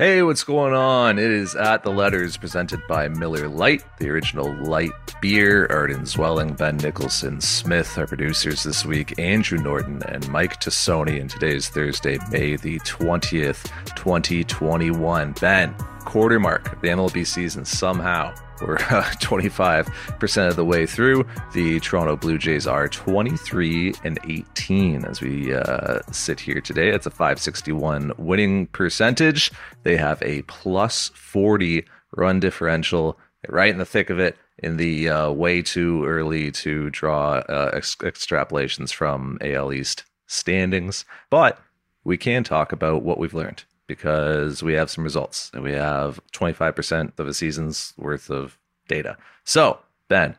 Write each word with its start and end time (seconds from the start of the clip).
Hey, 0.00 0.22
what's 0.22 0.44
going 0.44 0.74
on? 0.74 1.18
It 1.18 1.28
is 1.28 1.56
at 1.56 1.82
the 1.82 1.90
letters 1.90 2.36
presented 2.36 2.80
by 2.86 3.08
Miller 3.08 3.48
Lite, 3.48 3.82
the 3.98 4.08
original 4.10 4.54
light 4.54 4.92
beer. 5.20 5.66
Arden 5.70 6.02
Zwelling, 6.02 6.56
Ben 6.56 6.76
Nicholson 6.76 7.40
Smith, 7.40 7.98
our 7.98 8.06
producers 8.06 8.62
this 8.62 8.84
week, 8.84 9.18
Andrew 9.18 9.58
Norton 9.58 10.02
and 10.08 10.28
Mike 10.28 10.60
Tassoni. 10.60 11.20
And 11.20 11.28
today 11.28 11.56
is 11.56 11.68
Thursday, 11.68 12.18
May 12.30 12.56
the 12.56 12.78
20th, 12.80 13.70
2021. 13.96 15.32
Ben, 15.40 15.74
quarter 16.04 16.38
mark 16.38 16.72
of 16.72 16.80
the 16.80 16.88
MLB 16.88 17.26
season 17.26 17.64
somehow. 17.64 18.34
We're 18.60 18.74
uh, 18.90 19.04
25% 19.20 20.48
of 20.48 20.56
the 20.56 20.64
way 20.64 20.86
through. 20.86 21.26
The 21.52 21.80
Toronto 21.80 22.16
Blue 22.16 22.38
Jays 22.38 22.66
are 22.66 22.88
23 22.88 23.94
and 24.04 24.18
18 24.24 25.04
as 25.04 25.20
we 25.20 25.54
uh, 25.54 26.00
sit 26.10 26.40
here 26.40 26.60
today. 26.60 26.90
It's 26.90 27.06
a 27.06 27.10
561 27.10 28.12
winning 28.18 28.66
percentage. 28.68 29.52
They 29.82 29.96
have 29.96 30.22
a 30.22 30.42
plus 30.42 31.10
40 31.14 31.84
run 32.16 32.40
differential 32.40 33.18
right 33.48 33.70
in 33.70 33.78
the 33.78 33.84
thick 33.84 34.10
of 34.10 34.18
it 34.18 34.36
in 34.58 34.76
the 34.76 35.08
uh, 35.08 35.30
way 35.30 35.62
too 35.62 36.04
early 36.04 36.50
to 36.50 36.90
draw 36.90 37.34
uh, 37.48 37.70
ex- 37.72 37.96
extrapolations 37.96 38.92
from 38.92 39.38
AL 39.40 39.72
East 39.72 40.04
standings. 40.26 41.04
But 41.30 41.58
we 42.04 42.16
can 42.16 42.44
talk 42.44 42.72
about 42.72 43.02
what 43.02 43.18
we've 43.18 43.34
learned 43.34 43.64
because 43.86 44.62
we 44.62 44.74
have 44.74 44.90
some 44.90 45.04
results 45.04 45.50
and 45.54 45.62
we 45.62 45.72
have 45.72 46.20
25% 46.32 47.18
of 47.18 47.26
a 47.26 47.34
season's 47.34 47.94
worth 47.96 48.30
of 48.30 48.58
data. 48.86 49.16
So, 49.44 49.80
Ben, 50.08 50.36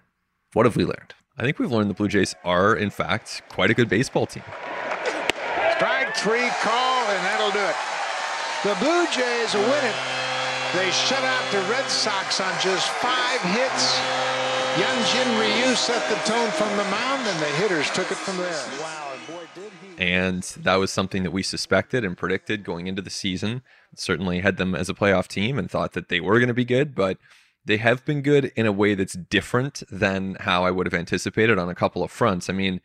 what 0.54 0.65
have 0.65 0.76
we 0.76 0.86
learned? 0.86 1.13
I 1.38 1.43
think 1.43 1.58
we've 1.58 1.71
learned 1.71 1.90
the 1.90 1.96
Blue 1.96 2.10
Jays 2.10 2.36
are, 2.43 2.76
in 2.76 2.90
fact, 2.90 3.43
quite 3.49 3.71
a 3.71 3.74
good 3.74 3.90
baseball 3.90 4.26
team. 4.26 4.43
Strike 5.76 6.15
three 6.18 6.49
call, 6.62 7.05
and 7.08 7.26
that'll 7.26 7.52
do 7.52 7.60
it. 7.60 7.76
The 8.63 8.76
Blue 8.84 9.08
Jays 9.08 9.54
win 9.54 9.86
it. 9.86 10.18
They 10.73 10.91
shut 10.91 11.23
out 11.23 11.51
the 11.51 11.62
Red 11.71 11.89
Sox 11.89 12.39
on 12.39 12.53
just 12.62 12.87
five 12.89 13.41
hits. 13.41 13.98
Hyun 14.75 15.12
Jin 15.12 15.39
Ryu 15.39 15.75
set 15.75 16.07
the 16.09 16.15
tone 16.29 16.51
from 16.51 16.70
the 16.77 16.84
mound, 16.85 17.27
and 17.27 17.39
the 17.39 17.48
hitters 17.57 17.89
took 17.89 18.12
it 18.12 18.17
from 18.17 18.37
there. 18.37 18.65
Wow. 18.79 19.13
and 19.13 19.27
boy, 19.27 19.47
did 19.55 19.71
he! 19.81 20.03
And 20.03 20.43
that 20.62 20.75
was 20.75 20.91
something 20.91 21.23
that 21.23 21.31
we 21.31 21.41
suspected 21.41 22.05
and 22.05 22.15
predicted 22.15 22.63
going 22.63 22.85
into 22.85 23.01
the 23.01 23.09
season. 23.09 23.63
Certainly 23.95 24.41
had 24.41 24.57
them 24.57 24.75
as 24.75 24.90
a 24.90 24.93
playoff 24.93 25.27
team 25.27 25.57
and 25.57 25.71
thought 25.71 25.93
that 25.93 26.09
they 26.09 26.20
were 26.20 26.37
going 26.37 26.49
to 26.49 26.53
be 26.53 26.65
good, 26.65 26.93
but 26.93 27.17
they 27.65 27.77
have 27.77 28.05
been 28.05 28.21
good 28.21 28.51
in 28.55 28.67
a 28.67 28.71
way 28.71 28.93
that's 28.93 29.13
different 29.13 29.81
than 29.91 30.37
how 30.41 30.63
I 30.63 30.71
would 30.71 30.85
have 30.85 30.93
anticipated 30.93 31.57
on 31.57 31.67
a 31.67 31.75
couple 31.75 32.03
of 32.03 32.12
fronts. 32.12 32.47
I 32.47 32.53
mean, 32.53 32.79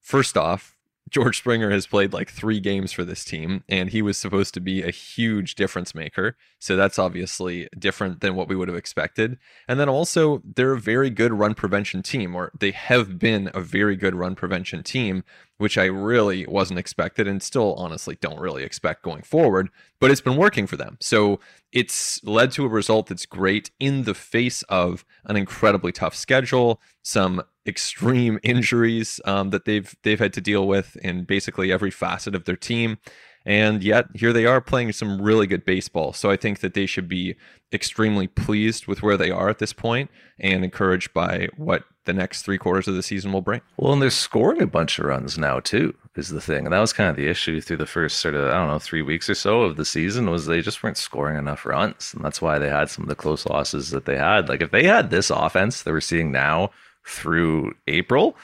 first 0.00 0.36
off, 0.36 0.73
George 1.14 1.38
Springer 1.38 1.70
has 1.70 1.86
played 1.86 2.12
like 2.12 2.28
three 2.28 2.58
games 2.58 2.90
for 2.90 3.04
this 3.04 3.24
team, 3.24 3.62
and 3.68 3.90
he 3.90 4.02
was 4.02 4.18
supposed 4.18 4.52
to 4.54 4.60
be 4.60 4.82
a 4.82 4.90
huge 4.90 5.54
difference 5.54 5.94
maker. 5.94 6.36
So 6.58 6.74
that's 6.74 6.98
obviously 6.98 7.68
different 7.78 8.20
than 8.20 8.34
what 8.34 8.48
we 8.48 8.56
would 8.56 8.66
have 8.66 8.76
expected. 8.76 9.38
And 9.68 9.78
then 9.78 9.88
also, 9.88 10.42
they're 10.44 10.72
a 10.72 10.80
very 10.80 11.10
good 11.10 11.32
run 11.32 11.54
prevention 11.54 12.02
team, 12.02 12.34
or 12.34 12.50
they 12.58 12.72
have 12.72 13.16
been 13.16 13.48
a 13.54 13.60
very 13.60 13.94
good 13.94 14.16
run 14.16 14.34
prevention 14.34 14.82
team, 14.82 15.22
which 15.58 15.78
I 15.78 15.84
really 15.84 16.46
wasn't 16.46 16.80
expected 16.80 17.28
and 17.28 17.42
still 17.42 17.74
honestly 17.74 18.16
don't 18.20 18.40
really 18.40 18.64
expect 18.64 19.02
going 19.02 19.22
forward. 19.22 19.68
But 20.00 20.10
it's 20.10 20.20
been 20.20 20.36
working 20.36 20.66
for 20.66 20.76
them. 20.76 20.96
So 21.00 21.40
it's 21.72 22.22
led 22.24 22.50
to 22.52 22.64
a 22.64 22.68
result 22.68 23.06
that's 23.06 23.26
great 23.26 23.70
in 23.78 24.04
the 24.04 24.14
face 24.14 24.62
of 24.64 25.04
an 25.24 25.36
incredibly 25.36 25.92
tough 25.92 26.14
schedule, 26.14 26.80
some 27.02 27.42
extreme 27.66 28.38
injuries 28.42 29.20
um, 29.24 29.50
that 29.50 29.64
they've 29.64 29.94
they've 30.02 30.18
had 30.18 30.32
to 30.34 30.40
deal 30.40 30.66
with 30.66 30.96
in 30.96 31.24
basically 31.24 31.72
every 31.72 31.90
facet 31.90 32.34
of 32.34 32.44
their 32.44 32.56
team. 32.56 32.98
And 33.46 33.82
yet 33.82 34.06
here 34.14 34.32
they 34.32 34.46
are 34.46 34.60
playing 34.60 34.92
some 34.92 35.20
really 35.20 35.46
good 35.46 35.64
baseball. 35.64 36.14
So 36.14 36.30
I 36.30 36.36
think 36.36 36.60
that 36.60 36.74
they 36.74 36.86
should 36.86 37.08
be 37.08 37.36
extremely 37.72 38.26
pleased 38.26 38.86
with 38.86 39.02
where 39.02 39.18
they 39.18 39.30
are 39.30 39.50
at 39.50 39.58
this 39.58 39.74
point 39.74 40.10
and 40.38 40.64
encouraged 40.64 41.12
by 41.12 41.48
what 41.56 41.84
the 42.04 42.12
next 42.12 42.42
three 42.42 42.58
quarters 42.58 42.88
of 42.88 42.94
the 42.94 43.02
season 43.02 43.32
will 43.32 43.40
bring. 43.40 43.60
Well, 43.76 43.92
and 43.92 44.02
they're 44.02 44.10
scoring 44.10 44.62
a 44.62 44.66
bunch 44.66 44.98
of 44.98 45.06
runs 45.06 45.38
now 45.38 45.60
too, 45.60 45.94
is 46.16 46.28
the 46.28 46.40
thing. 46.40 46.66
And 46.66 46.72
that 46.72 46.80
was 46.80 46.92
kind 46.92 47.10
of 47.10 47.16
the 47.16 47.28
issue 47.28 47.60
through 47.60 47.78
the 47.78 47.86
first 47.86 48.18
sort 48.18 48.34
of, 48.34 48.50
I 48.50 48.54
don't 48.54 48.68
know, 48.68 48.78
three 48.78 49.02
weeks 49.02 49.28
or 49.30 49.34
so 49.34 49.62
of 49.62 49.76
the 49.76 49.84
season 49.84 50.30
was 50.30 50.46
they 50.46 50.60
just 50.60 50.82
weren't 50.82 50.96
scoring 50.96 51.36
enough 51.36 51.66
runs. 51.66 52.12
And 52.14 52.24
that's 52.24 52.42
why 52.42 52.58
they 52.58 52.68
had 52.68 52.90
some 52.90 53.04
of 53.04 53.08
the 53.08 53.14
close 53.14 53.46
losses 53.46 53.90
that 53.90 54.04
they 54.04 54.18
had. 54.18 54.48
Like 54.48 54.62
if 54.62 54.70
they 54.70 54.84
had 54.84 55.10
this 55.10 55.30
offense 55.30 55.82
that 55.82 55.92
we're 55.92 56.00
seeing 56.00 56.30
now 56.30 56.70
through 57.06 57.74
April, 57.86 58.36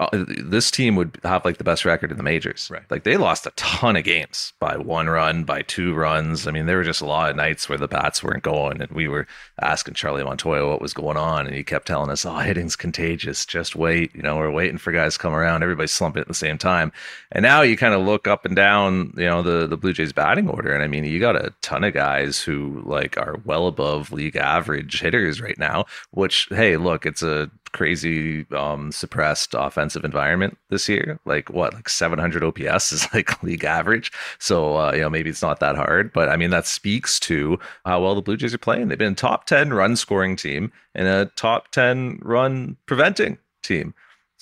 Uh, 0.00 0.08
this 0.44 0.70
team 0.70 0.96
would 0.96 1.18
have 1.22 1.44
like 1.44 1.58
the 1.58 1.64
best 1.64 1.84
record 1.84 2.10
in 2.10 2.16
the 2.16 2.22
majors. 2.22 2.68
Right. 2.70 2.82
Like 2.90 3.04
they 3.04 3.16
lost 3.16 3.46
a 3.46 3.52
ton 3.52 3.94
of 3.94 4.02
games 4.02 4.52
by 4.58 4.76
one 4.76 5.08
run, 5.08 5.44
by 5.44 5.62
two 5.62 5.94
runs. 5.94 6.46
I 6.46 6.50
mean, 6.50 6.66
there 6.66 6.78
were 6.78 6.82
just 6.82 7.02
a 7.02 7.06
lot 7.06 7.30
of 7.30 7.36
nights 7.36 7.68
where 7.68 7.78
the 7.78 7.86
bats 7.86 8.22
weren't 8.22 8.42
going, 8.42 8.80
and 8.80 8.90
we 8.90 9.06
were 9.06 9.26
asking 9.60 9.94
Charlie 9.94 10.24
Montoyo 10.24 10.68
what 10.70 10.80
was 10.80 10.94
going 10.94 11.16
on, 11.16 11.46
and 11.46 11.54
he 11.54 11.62
kept 11.62 11.86
telling 11.86 12.10
us, 12.10 12.26
"Oh, 12.26 12.38
hitting's 12.38 12.74
contagious. 12.74 13.46
Just 13.46 13.76
wait. 13.76 14.14
You 14.14 14.22
know, 14.22 14.36
we're 14.38 14.50
waiting 14.50 14.78
for 14.78 14.92
guys 14.92 15.12
to 15.14 15.18
come 15.20 15.34
around. 15.34 15.62
Everybody's 15.62 15.92
slumping 15.92 16.22
at 16.22 16.28
the 16.28 16.34
same 16.34 16.58
time." 16.58 16.90
And 17.30 17.42
now 17.42 17.62
you 17.62 17.76
kind 17.76 17.94
of 17.94 18.02
look 18.02 18.26
up 18.26 18.44
and 18.44 18.56
down, 18.56 19.12
you 19.16 19.26
know, 19.26 19.42
the 19.42 19.66
the 19.66 19.76
Blue 19.76 19.92
Jays 19.92 20.12
batting 20.12 20.48
order, 20.48 20.74
and 20.74 20.82
I 20.82 20.88
mean, 20.88 21.04
you 21.04 21.20
got 21.20 21.36
a 21.36 21.54
ton 21.62 21.84
of 21.84 21.94
guys 21.94 22.40
who 22.40 22.82
like 22.84 23.16
are 23.18 23.36
well 23.44 23.66
above 23.68 24.10
league 24.10 24.36
average 24.36 25.00
hitters 25.00 25.40
right 25.40 25.58
now. 25.58 25.84
Which, 26.10 26.48
hey, 26.50 26.76
look, 26.76 27.06
it's 27.06 27.22
a 27.22 27.50
crazy 27.72 28.46
um, 28.52 28.92
suppressed 28.92 29.54
offensive 29.54 30.04
environment 30.04 30.58
this 30.70 30.88
year. 30.88 31.18
Like 31.24 31.50
what, 31.50 31.74
like 31.74 31.88
700 31.88 32.44
OPS 32.44 32.92
is 32.92 33.12
like 33.14 33.42
league 33.44 33.64
average. 33.64 34.12
So 34.38 34.76
uh, 34.76 34.92
you 34.92 35.00
know 35.00 35.10
maybe 35.10 35.30
it's 35.30 35.42
not 35.42 35.60
that 35.60 35.76
hard, 35.76 36.12
but 36.12 36.28
I 36.28 36.36
mean 36.36 36.50
that 36.50 36.66
speaks 36.66 37.18
to 37.20 37.58
how 37.84 38.02
well 38.02 38.14
the 38.14 38.22
Blue 38.22 38.36
Jays 38.36 38.54
are 38.54 38.58
playing. 38.58 38.88
They've 38.88 38.98
been 38.98 39.14
top 39.14 39.46
10 39.46 39.72
run 39.72 39.96
scoring 39.96 40.36
team 40.36 40.72
and 40.94 41.08
a 41.08 41.26
top 41.36 41.70
10 41.72 42.20
run 42.22 42.76
preventing 42.86 43.38
team. 43.62 43.94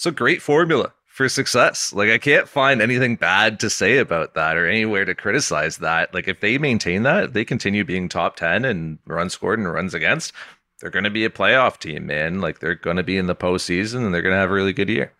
A 0.06 0.10
great 0.10 0.40
formula 0.40 0.94
for 1.04 1.28
success. 1.28 1.92
Like 1.92 2.08
I 2.08 2.16
can't 2.16 2.48
find 2.48 2.80
anything 2.80 3.16
bad 3.16 3.60
to 3.60 3.68
say 3.68 3.98
about 3.98 4.32
that 4.32 4.56
or 4.56 4.66
anywhere 4.66 5.04
to 5.04 5.14
criticize 5.14 5.76
that. 5.76 6.14
Like 6.14 6.28
if 6.28 6.40
they 6.40 6.56
maintain 6.56 7.02
that, 7.02 7.24
if 7.24 7.32
they 7.34 7.44
continue 7.44 7.84
being 7.84 8.08
top 8.08 8.36
10 8.36 8.64
and 8.64 8.98
runs 9.04 9.34
scored 9.34 9.58
and 9.58 9.70
runs 9.70 9.92
against, 9.92 10.32
they're 10.80 10.90
going 10.90 11.04
to 11.04 11.10
be 11.10 11.24
a 11.24 11.30
playoff 11.30 11.78
team, 11.78 12.06
man. 12.06 12.40
Like 12.40 12.58
they're 12.58 12.74
going 12.74 12.96
to 12.96 13.02
be 13.02 13.16
in 13.16 13.26
the 13.26 13.36
postseason 13.36 14.04
and 14.04 14.14
they're 14.14 14.22
going 14.22 14.34
to 14.34 14.38
have 14.38 14.50
a 14.50 14.54
really 14.54 14.72
good 14.72 14.88
year. 14.88 15.12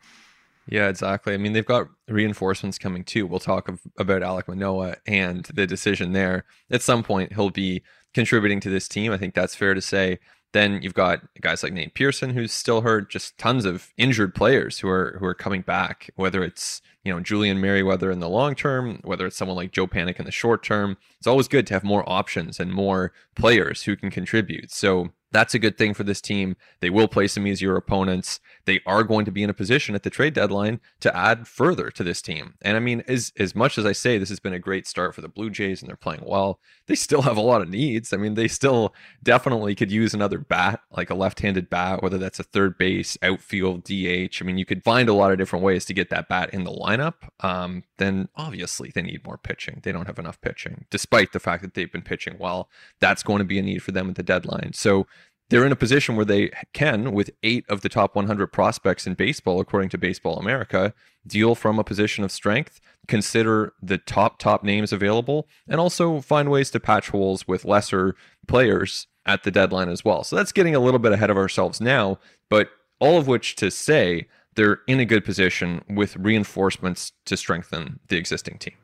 Yeah, 0.68 0.88
exactly. 0.88 1.34
I 1.34 1.36
mean, 1.36 1.52
they've 1.52 1.66
got 1.66 1.88
reinforcements 2.08 2.78
coming 2.78 3.02
too. 3.02 3.26
We'll 3.26 3.40
talk 3.40 3.68
of, 3.68 3.80
about 3.98 4.22
Alek 4.22 4.46
Manoah 4.46 4.96
and 5.06 5.44
the 5.46 5.66
decision 5.66 6.12
there. 6.12 6.44
At 6.70 6.82
some 6.82 7.02
point, 7.02 7.32
he'll 7.32 7.50
be 7.50 7.82
contributing 8.14 8.60
to 8.60 8.70
this 8.70 8.88
team. 8.88 9.12
I 9.12 9.16
think 9.16 9.34
that's 9.34 9.54
fair 9.54 9.74
to 9.74 9.80
say. 9.80 10.18
Then 10.52 10.80
you've 10.82 10.94
got 10.94 11.22
guys 11.40 11.62
like 11.62 11.72
Nate 11.72 11.94
Pearson, 11.94 12.30
who's 12.30 12.52
still 12.52 12.80
hurt. 12.80 13.10
Just 13.10 13.38
tons 13.38 13.64
of 13.64 13.92
injured 13.96 14.34
players 14.34 14.80
who 14.80 14.88
are 14.88 15.16
who 15.20 15.26
are 15.26 15.34
coming 15.34 15.62
back. 15.62 16.10
Whether 16.16 16.42
it's 16.42 16.82
you 17.04 17.12
know 17.12 17.20
Julian 17.20 17.60
Merryweather 17.60 18.10
in 18.10 18.18
the 18.18 18.28
long 18.28 18.56
term, 18.56 19.00
whether 19.04 19.26
it's 19.26 19.36
someone 19.36 19.56
like 19.56 19.70
Joe 19.70 19.86
Panik 19.86 20.18
in 20.18 20.24
the 20.24 20.32
short 20.32 20.64
term, 20.64 20.96
it's 21.18 21.26
always 21.28 21.46
good 21.46 21.68
to 21.68 21.74
have 21.74 21.84
more 21.84 22.08
options 22.08 22.58
and 22.58 22.72
more 22.72 23.12
players 23.36 23.84
who 23.84 23.96
can 23.96 24.10
contribute. 24.10 24.72
So 24.72 25.10
that's 25.32 25.54
a 25.54 25.58
good 25.58 25.78
thing 25.78 25.94
for 25.94 26.04
this 26.04 26.20
team. 26.20 26.56
They 26.80 26.90
will 26.90 27.08
play 27.08 27.28
some 27.28 27.46
easier 27.46 27.76
opponents. 27.76 28.40
They 28.64 28.80
are 28.86 29.04
going 29.04 29.24
to 29.24 29.30
be 29.30 29.42
in 29.42 29.50
a 29.50 29.54
position 29.54 29.94
at 29.94 30.02
the 30.02 30.10
trade 30.10 30.34
deadline 30.34 30.80
to 31.00 31.16
add 31.16 31.46
further 31.46 31.90
to 31.90 32.02
this 32.04 32.20
team. 32.20 32.54
And 32.62 32.76
I 32.76 32.80
mean, 32.80 33.02
as 33.06 33.32
as 33.38 33.54
much 33.54 33.78
as 33.78 33.86
I 33.86 33.92
say 33.92 34.18
this 34.18 34.28
has 34.28 34.40
been 34.40 34.52
a 34.52 34.58
great 34.58 34.86
start 34.86 35.14
for 35.14 35.20
the 35.20 35.28
Blue 35.28 35.50
Jays 35.50 35.80
and 35.80 35.88
they're 35.88 35.96
playing 35.96 36.22
well, 36.24 36.60
they 36.86 36.94
still 36.94 37.22
have 37.22 37.36
a 37.36 37.42
lot 37.42 37.62
of 37.62 37.68
needs. 37.68 38.12
I 38.12 38.16
mean, 38.16 38.34
they 38.34 38.48
still 38.48 38.94
definitely 39.22 39.74
could 39.74 39.92
use 39.92 40.14
another 40.14 40.38
bat, 40.38 40.80
like 40.90 41.10
a 41.10 41.14
left-handed 41.14 41.70
bat, 41.70 42.02
whether 42.02 42.18
that's 42.18 42.40
a 42.40 42.44
third 42.44 42.76
base, 42.78 43.16
outfield, 43.22 43.84
DH. 43.84 44.40
I 44.40 44.44
mean, 44.44 44.58
you 44.58 44.66
could 44.66 44.82
find 44.82 45.08
a 45.08 45.14
lot 45.14 45.32
of 45.32 45.38
different 45.38 45.64
ways 45.64 45.84
to 45.86 45.94
get 45.94 46.10
that 46.10 46.28
bat 46.28 46.50
in 46.52 46.64
the 46.64 46.72
lineup. 46.72 47.14
Um, 47.40 47.84
then 47.98 48.28
obviously 48.36 48.90
they 48.94 49.02
need 49.02 49.24
more 49.24 49.38
pitching. 49.38 49.80
They 49.82 49.92
don't 49.92 50.06
have 50.06 50.18
enough 50.18 50.40
pitching, 50.40 50.86
despite 50.90 51.32
the 51.32 51.40
fact 51.40 51.62
that 51.62 51.74
they've 51.74 51.90
been 51.90 52.02
pitching 52.02 52.36
well. 52.38 52.68
That's 53.00 53.22
going 53.22 53.38
to 53.38 53.44
be 53.44 53.58
a 53.58 53.62
need 53.62 53.82
for 53.82 53.92
them 53.92 54.08
at 54.08 54.16
the 54.16 54.22
deadline. 54.22 54.72
So 54.72 55.06
they're 55.50 55.66
in 55.66 55.72
a 55.72 55.76
position 55.76 56.16
where 56.16 56.24
they 56.24 56.50
can, 56.72 57.12
with 57.12 57.30
eight 57.42 57.64
of 57.68 57.82
the 57.82 57.88
top 57.88 58.16
100 58.16 58.46
prospects 58.48 59.06
in 59.06 59.14
baseball, 59.14 59.60
according 59.60 59.90
to 59.90 59.98
Baseball 59.98 60.38
America, 60.38 60.94
deal 61.26 61.54
from 61.54 61.78
a 61.78 61.84
position 61.84 62.24
of 62.24 62.32
strength, 62.32 62.80
consider 63.08 63.74
the 63.82 63.98
top, 63.98 64.38
top 64.38 64.62
names 64.64 64.92
available, 64.92 65.48
and 65.68 65.80
also 65.80 66.20
find 66.20 66.50
ways 66.50 66.70
to 66.70 66.80
patch 66.80 67.10
holes 67.10 67.46
with 67.46 67.64
lesser 67.64 68.14
players 68.46 69.08
at 69.26 69.42
the 69.42 69.50
deadline 69.50 69.88
as 69.88 70.04
well. 70.04 70.24
So 70.24 70.36
that's 70.36 70.52
getting 70.52 70.74
a 70.74 70.80
little 70.80 71.00
bit 71.00 71.12
ahead 71.12 71.30
of 71.30 71.36
ourselves 71.36 71.80
now, 71.80 72.18
but 72.48 72.70
all 73.00 73.18
of 73.18 73.26
which 73.26 73.56
to 73.56 73.70
say 73.70 74.28
they're 74.54 74.80
in 74.86 75.00
a 75.00 75.04
good 75.04 75.24
position 75.24 75.82
with 75.88 76.16
reinforcements 76.16 77.12
to 77.26 77.36
strengthen 77.36 77.98
the 78.08 78.16
existing 78.16 78.58
team. 78.58 78.74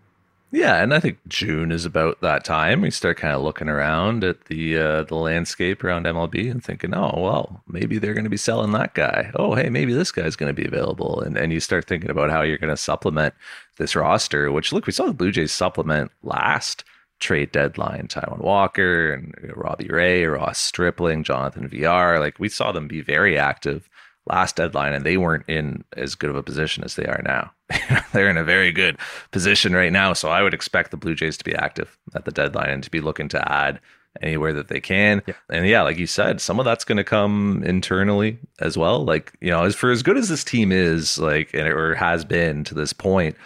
Yeah, 0.56 0.82
and 0.82 0.94
I 0.94 1.00
think 1.00 1.18
June 1.28 1.70
is 1.70 1.84
about 1.84 2.22
that 2.22 2.42
time. 2.42 2.80
We 2.80 2.90
start 2.90 3.18
kind 3.18 3.34
of 3.34 3.42
looking 3.42 3.68
around 3.68 4.24
at 4.24 4.46
the 4.46 4.78
uh, 4.78 5.02
the 5.02 5.14
landscape 5.14 5.84
around 5.84 6.06
MLB 6.06 6.50
and 6.50 6.64
thinking, 6.64 6.94
oh 6.94 7.12
well, 7.18 7.62
maybe 7.68 7.98
they're 7.98 8.14
going 8.14 8.24
to 8.24 8.30
be 8.30 8.38
selling 8.38 8.72
that 8.72 8.94
guy. 8.94 9.30
Oh 9.34 9.54
hey, 9.54 9.68
maybe 9.68 9.92
this 9.92 10.10
guy's 10.10 10.34
going 10.34 10.48
to 10.48 10.58
be 10.58 10.66
available, 10.66 11.20
and 11.20 11.36
and 11.36 11.52
you 11.52 11.60
start 11.60 11.84
thinking 11.84 12.08
about 12.08 12.30
how 12.30 12.40
you're 12.40 12.56
going 12.56 12.72
to 12.72 12.76
supplement 12.78 13.34
this 13.76 13.94
roster. 13.94 14.50
Which 14.50 14.72
look, 14.72 14.86
we 14.86 14.94
saw 14.94 15.04
the 15.04 15.12
Blue 15.12 15.30
Jays 15.30 15.52
supplement 15.52 16.10
last 16.22 16.84
trade 17.20 17.52
deadline, 17.52 18.08
Taijuan 18.08 18.38
Walker 18.38 19.12
and 19.12 19.34
Robbie 19.54 19.88
Ray, 19.88 20.24
Ross 20.24 20.58
Stripling, 20.58 21.22
Jonathan 21.22 21.68
Villar. 21.68 22.18
Like 22.18 22.38
we 22.38 22.48
saw 22.48 22.72
them 22.72 22.88
be 22.88 23.02
very 23.02 23.38
active 23.38 23.90
last 24.24 24.56
deadline 24.56 24.94
and 24.94 25.04
they 25.04 25.18
weren't 25.18 25.44
in 25.48 25.84
as 25.98 26.14
good 26.14 26.30
of 26.30 26.36
a 26.36 26.42
position 26.42 26.82
as 26.82 26.94
they 26.94 27.04
are 27.04 27.20
now. 27.26 27.52
They're 28.12 28.30
in 28.30 28.36
a 28.36 28.44
very 28.44 28.72
good 28.72 28.96
position 29.32 29.74
right 29.74 29.92
now. 29.92 30.12
So 30.12 30.28
I 30.28 30.42
would 30.42 30.54
expect 30.54 30.90
the 30.90 30.96
Blue 30.96 31.14
Jays 31.14 31.36
to 31.38 31.44
be 31.44 31.54
active 31.54 31.98
at 32.14 32.24
the 32.24 32.30
deadline 32.30 32.70
and 32.70 32.82
to 32.82 32.90
be 32.90 33.00
looking 33.00 33.28
to 33.30 33.52
add 33.52 33.80
anywhere 34.22 34.52
that 34.52 34.68
they 34.68 34.80
can. 34.80 35.22
Yeah. 35.26 35.34
And 35.50 35.66
yeah, 35.66 35.82
like 35.82 35.98
you 35.98 36.06
said, 36.06 36.40
some 36.40 36.58
of 36.58 36.64
that's 36.64 36.84
going 36.84 36.96
to 36.96 37.04
come 37.04 37.62
internally 37.64 38.38
as 38.60 38.76
well. 38.76 39.04
Like, 39.04 39.32
you 39.40 39.50
know, 39.50 39.64
as 39.64 39.74
for 39.74 39.90
as 39.90 40.02
good 40.02 40.16
as 40.16 40.28
this 40.28 40.44
team 40.44 40.72
is, 40.72 41.18
like, 41.18 41.52
and 41.54 41.68
or 41.68 41.94
has 41.94 42.24
been 42.24 42.64
to 42.64 42.74
this 42.74 42.92
point, 42.92 43.36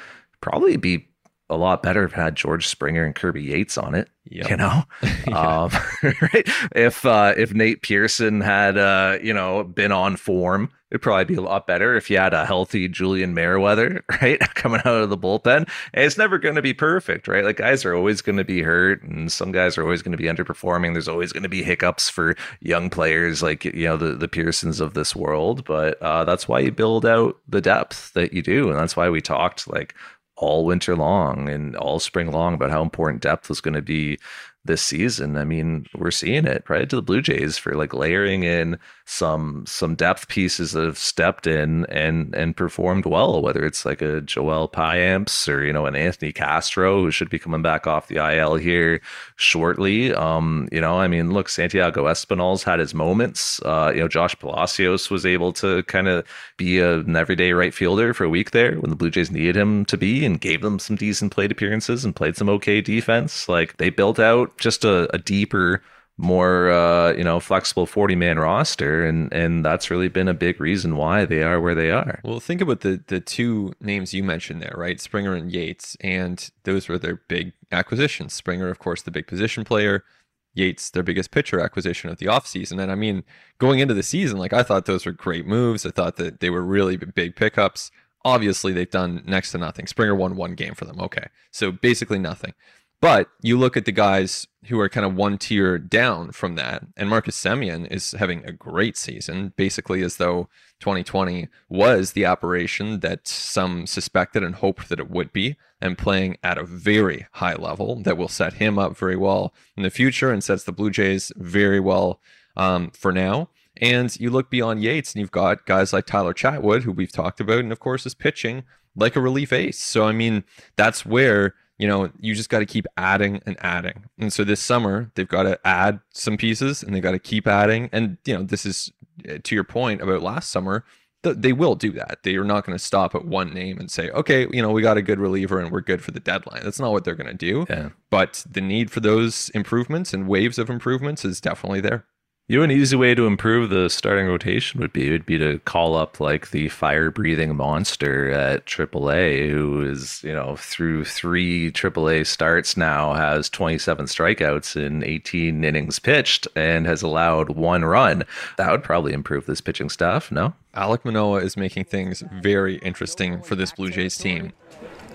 probably 0.40 0.76
be 0.76 1.06
a 1.49 1.56
lot 1.56 1.82
better 1.82 2.05
if 2.05 2.12
it 2.12 2.17
had 2.17 2.37
George 2.37 2.67
Springer 2.67 3.05
and 3.05 3.14
Kirby 3.14 3.43
Yates 3.43 3.76
on 3.76 3.94
it. 3.94 4.08
Yep. 4.26 4.50
You 4.50 4.56
know, 4.56 4.82
um, 5.37 5.70
right? 6.02 6.49
If 6.75 7.05
uh, 7.05 7.34
if 7.37 7.52
Nate 7.52 7.82
Pearson 7.82 8.40
had 8.40 8.78
uh, 8.78 9.19
you 9.20 9.34
know 9.34 9.64
been 9.64 9.93
on 9.93 10.17
form, 10.17 10.70
it'd 10.91 11.03
probably 11.03 11.25
be 11.25 11.35
a 11.35 11.41
lot 11.41 11.67
better 11.67 11.97
if 11.97 12.11
you 12.11 12.19
had 12.19 12.35
a 12.35 12.45
healthy 12.45 12.89
Julian 12.89 13.35
Merryweather, 13.35 14.05
right, 14.23 14.41
coming 14.55 14.81
out 14.81 15.03
of 15.03 15.11
the 15.11 15.19
bullpen. 15.19 15.69
And 15.95 16.05
it's 16.05 16.19
never 16.19 16.39
going 16.39 16.57
to 16.57 16.63
be 16.63 16.75
perfect, 16.75 17.29
right? 17.29 17.45
Like 17.45 17.57
guys 17.57 17.85
are 17.85 17.95
always 17.95 18.21
going 18.21 18.39
to 18.39 18.45
be 18.45 18.63
hurt, 18.63 19.03
and 19.03 19.31
some 19.31 19.53
guys 19.53 19.79
are 19.79 19.83
always 19.83 20.03
going 20.03 20.13
to 20.13 20.19
be 20.19 20.25
underperforming. 20.25 20.93
There's 20.93 21.09
always 21.09 21.33
going 21.33 21.43
to 21.45 21.49
be 21.49 21.63
hiccups 21.63 22.09
for 22.09 22.37
young 22.61 22.91
players, 22.91 23.43
like 23.43 23.65
you 23.65 23.85
know 23.85 23.97
the 23.97 24.15
the 24.15 24.29
Pearsons 24.29 24.81
of 24.81 24.95
this 24.95 25.15
world. 25.15 25.65
But 25.65 26.01
uh, 26.03 26.25
that's 26.25 26.49
why 26.49 26.61
you 26.61 26.73
build 26.73 27.07
out 27.07 27.37
the 27.49 27.61
depth 27.61 28.13
that 28.15 28.33
you 28.33 28.43
do, 28.43 28.71
and 28.71 28.79
that's 28.79 28.97
why 28.97 29.09
we 29.09 29.21
talked 29.21 29.69
like 29.69 29.95
all 30.37 30.65
winter 30.65 30.97
long 30.97 31.49
and 31.51 31.77
all 31.77 32.01
spring 32.01 32.33
long 32.33 32.55
about 32.55 32.71
how 32.71 32.81
important 32.81 33.23
depth 33.23 33.51
was 33.51 33.61
going 33.61 33.75
to 33.75 33.83
be 33.83 34.19
this 34.65 34.83
season. 34.83 35.37
I 35.37 35.45
mean, 35.45 35.87
we're 35.95 36.11
seeing 36.11 36.47
it 36.47 36.65
right 36.69 36.89
to 36.89 36.97
the 36.97 37.03
Blue 37.03 37.23
Jays 37.23 37.59
for 37.59 37.75
like 37.75 37.95
layering 37.95 38.43
in 38.43 38.79
some 39.11 39.65
some 39.67 39.97
depth 39.97 40.29
pieces 40.29 40.73
have 40.73 40.97
stepped 40.97 41.49
in 41.49 41.85
and 41.87 42.33
and 42.33 42.57
performed 42.57 43.05
well. 43.05 43.43
Whether 43.43 43.67
it's 43.67 43.85
like 43.85 44.01
a 44.01 44.21
Joel 44.21 44.69
Payamps 44.69 45.49
or 45.53 45.65
you 45.65 45.73
know 45.73 45.87
an 45.87 45.97
Anthony 45.97 46.31
Castro 46.33 47.03
who 47.03 47.11
should 47.11 47.29
be 47.29 47.39
coming 47.39 47.61
back 47.61 47.89
off 47.89 48.07
the 48.07 48.19
IL 48.19 48.55
here 48.55 49.01
shortly. 49.35 50.15
Um, 50.15 50.69
you 50.71 50.81
know, 50.81 51.01
I 51.01 51.09
mean, 51.09 51.33
look, 51.33 51.49
Santiago 51.49 52.05
Espinal's 52.05 52.62
had 52.62 52.79
his 52.79 52.95
moments. 52.95 53.61
Uh, 53.62 53.91
you 53.93 54.01
know, 54.01 54.07
Josh 54.07 54.39
Palacios 54.39 55.11
was 55.11 55.27
able 55.27 55.53
to 55.55 55.83
kind 55.85 56.06
of 56.06 56.25
be 56.56 56.79
a, 56.79 57.01
an 57.01 57.17
everyday 57.17 57.53
right 57.53 57.75
fielder 57.75 58.15
for 58.15 58.23
a 58.23 58.31
week 58.31 58.53
there 58.53 58.77
when 58.77 58.91
the 58.91 58.97
Blue 58.97 59.11
Jays 59.11 59.33
needed 59.33 59.56
him 59.56 59.85
to 59.87 59.97
be 59.97 60.25
and 60.25 60.41
gave 60.41 60.63
them 60.63 60.79
some 60.79 60.95
decent 60.95 61.33
plate 61.33 61.51
appearances 61.51 62.05
and 62.05 62.15
played 62.15 62.37
some 62.37 62.49
okay 62.49 62.81
defense. 62.81 63.49
Like 63.49 63.77
they 63.79 63.91
built 63.91 64.21
out 64.21 64.56
just 64.59 64.85
a, 64.85 65.13
a 65.13 65.19
deeper 65.19 65.83
more 66.20 66.70
uh, 66.70 67.12
you 67.14 67.25
know 67.25 67.40
flexible 67.40 67.87
40 67.87 68.14
man 68.14 68.38
roster 68.38 69.06
and 69.06 69.32
and 69.32 69.64
that's 69.64 69.90
really 69.90 70.08
been 70.08 70.28
a 70.28 70.34
big 70.34 70.61
reason 70.61 70.96
why 70.96 71.25
they 71.25 71.43
are 71.43 71.61
where 71.61 71.75
they 71.75 71.90
are. 71.90 72.20
Well 72.22 72.40
think 72.40 72.61
about 72.61 72.81
the 72.81 73.02
the 73.06 73.20
two 73.20 73.72
names 73.81 74.12
you 74.12 74.22
mentioned 74.22 74.61
there 74.61 74.75
right? 74.76 75.00
Springer 75.00 75.34
and 75.34 75.50
yates 75.50 75.96
and 76.00 76.50
those 76.64 76.88
were 76.88 76.99
their 76.99 77.17
big 77.28 77.52
acquisitions. 77.72 78.34
Springer 78.34 78.69
of 78.69 78.78
course 78.78 79.02
the 79.02 79.11
big 79.11 79.26
position 79.26 79.64
player 79.64 80.05
yates 80.52 80.90
their 80.90 81.02
biggest 81.02 81.31
pitcher 81.31 81.61
acquisition 81.61 82.11
of 82.11 82.19
the 82.19 82.26
offseason. 82.26 82.81
And 82.81 82.93
i 82.93 82.94
mean 82.94 83.25
going 83.58 83.78
into 83.78 83.94
the 83.94 84.02
season 84.02 84.38
like 84.38 84.52
i 84.52 84.62
thought 84.62 84.84
those 84.84 85.06
were 85.06 85.12
great 85.12 85.46
moves. 85.46 85.87
I 85.87 85.90
thought 85.90 86.17
that 86.17 86.40
they 86.40 86.50
were 86.50 86.62
really 86.62 86.96
big 86.96 87.34
pickups. 87.34 87.90
Obviously 88.26 88.75
they've 88.75 88.90
done 88.90 89.22
next 89.26 89.52
to 89.52 89.58
nothing. 89.58 89.87
Springer 89.87 90.14
won 90.14 90.37
one 90.37 90.55
game 90.55 90.75
for 90.75 90.84
them. 90.84 91.00
Okay. 91.00 91.28
So 91.50 91.72
basically 91.72 92.19
nothing 92.19 92.52
but 93.00 93.29
you 93.41 93.58
look 93.58 93.76
at 93.76 93.85
the 93.85 93.93
guys 93.93 94.47
who 94.67 94.79
are 94.79 94.88
kind 94.88 95.06
of 95.06 95.14
one 95.14 95.38
tier 95.38 95.79
down 95.79 96.32
from 96.32 96.55
that, 96.56 96.85
and 96.97 97.08
Marcus 97.08 97.43
Semien 97.43 97.91
is 97.91 98.12
having 98.12 98.44
a 98.44 98.52
great 98.52 98.97
season, 98.97 99.55
basically 99.56 100.02
as 100.02 100.19
though 100.19 100.49
2020 100.81 101.49
was 101.69 102.12
the 102.12 102.26
operation 102.26 103.00
that 103.00 103.26
some 103.26 103.87
suspected 103.87 104.43
and 104.43 104.56
hoped 104.56 104.88
that 104.91 105.00
it 105.00 105.11
would 105.11 105.32
be, 105.32 105.56
and 105.81 105.97
playing 105.97 106.37
at 106.43 106.58
a 106.58 106.64
very 106.64 107.26
high 107.32 107.55
level 107.55 108.02
that 108.02 108.19
will 108.19 108.29
set 108.29 108.55
him 108.55 108.79
up 108.79 108.97
very 108.97 109.17
well 109.17 109.55
in 109.76 109.82
the 109.82 109.91
future 109.91 110.31
and 110.31 110.44
sets 110.44 110.64
the 110.64 110.73
Blue 110.73 110.91
Jays 110.91 111.32
very 111.37 111.81
well 111.81 112.20
um, 112.56 112.91
for 112.91 113.12
now. 113.12 113.49
And 113.79 114.14
you 114.20 114.29
look 114.29 114.50
beyond 114.50 114.82
Yates, 114.82 115.14
and 115.14 115.20
you've 115.20 115.31
got 115.31 115.64
guys 115.64 115.94
like 115.94 116.05
Tyler 116.05 116.35
Chatwood, 116.35 116.82
who 116.82 116.93
we've 116.93 117.12
talked 117.12 117.41
about, 117.41 117.61
and 117.61 117.73
of 117.73 117.81
course 117.81 118.05
is 118.05 118.14
pitching 118.14 118.64
like 118.94 119.17
a 119.17 119.20
relief 119.20 119.53
ace. 119.55 119.79
So 119.79 120.05
I 120.05 120.12
mean, 120.12 120.44
that's 120.76 121.06
where 121.06 121.55
you 121.81 121.88
know, 121.88 122.11
you 122.21 122.35
just 122.35 122.50
got 122.50 122.59
to 122.59 122.67
keep 122.67 122.87
adding 122.99 123.41
and 123.47 123.56
adding. 123.61 124.05
And 124.19 124.31
so 124.31 124.44
this 124.44 124.61
summer, 124.61 125.11
they've 125.15 125.27
got 125.27 125.44
to 125.44 125.59
add 125.67 126.00
some 126.11 126.37
pieces 126.37 126.82
and 126.82 126.94
they 126.94 127.00
got 127.00 127.12
to 127.12 127.19
keep 127.19 127.47
adding. 127.47 127.88
And, 127.91 128.19
you 128.27 128.35
know, 128.35 128.43
this 128.43 128.67
is 128.67 128.93
uh, 129.27 129.38
to 129.43 129.55
your 129.55 129.65
point 129.65 130.03
about 130.03 130.21
last 130.21 130.50
summer, 130.50 130.85
th- 131.23 131.37
they 131.38 131.55
will 131.55 131.75
do 131.75 131.91
that. 131.93 132.19
They 132.23 132.37
are 132.37 132.44
not 132.44 132.67
going 132.67 132.77
to 132.77 132.85
stop 132.85 133.15
at 133.15 133.25
one 133.25 133.55
name 133.55 133.79
and 133.79 133.91
say, 133.91 134.11
okay, 134.11 134.47
you 134.53 134.61
know, 134.61 134.71
we 134.71 134.82
got 134.82 134.99
a 134.99 135.03
good 135.03 135.19
reliever 135.19 135.59
and 135.59 135.73
we're 135.73 135.81
good 135.81 136.03
for 136.03 136.11
the 136.11 136.21
deadline. 136.21 136.62
That's 136.65 136.81
not 136.81 136.93
what 136.93 137.05
they're 137.05 137.15
going 137.15 137.31
to 137.31 137.35
do. 137.35 137.65
Yeah. 137.71 137.88
But 138.11 138.44
the 138.49 138.61
need 138.61 138.91
for 138.91 139.00
those 139.00 139.49
improvements 139.50 140.12
and 140.12 140.29
waves 140.29 140.59
of 140.59 140.69
improvements 140.69 141.25
is 141.25 141.41
definitely 141.41 141.81
there. 141.81 142.05
You 142.50 142.56
know, 142.56 142.64
an 142.64 142.73
easy 142.73 142.97
way 142.97 143.14
to 143.14 143.29
improve 143.29 143.70
the 143.70 143.88
starting 143.88 144.26
rotation 144.26 144.81
would 144.81 144.93
be 144.93 145.08
would 145.12 145.25
be 145.25 145.38
to 145.38 145.61
call 145.61 145.94
up 145.94 146.19
like 146.19 146.50
the 146.50 146.69
fire 146.69 147.08
breathing 147.08 147.55
monster 147.55 148.32
at 148.32 148.67
AAA, 148.67 149.49
who 149.49 149.82
is 149.82 150.20
you 150.25 150.32
know 150.32 150.56
through 150.56 151.05
three 151.05 151.70
AAA 151.70 152.26
starts 152.26 152.76
now 152.76 153.14
has 153.14 153.49
27 153.50 154.06
strikeouts 154.06 154.75
in 154.75 155.05
18 155.05 155.62
innings 155.62 156.00
pitched 156.00 156.49
and 156.56 156.87
has 156.87 157.02
allowed 157.02 157.50
one 157.50 157.85
run. 157.85 158.25
That 158.56 158.73
would 158.73 158.82
probably 158.82 159.12
improve 159.12 159.46
this 159.46 159.61
pitching 159.61 159.88
staff. 159.88 160.32
No, 160.32 160.53
Alek 160.75 161.05
Manoah 161.05 161.43
is 161.43 161.56
making 161.56 161.85
things 161.85 162.25
very 162.43 162.79
interesting 162.79 163.43
for 163.43 163.55
this 163.55 163.70
Blue 163.70 163.91
Jays 163.91 164.19
team. 164.19 164.53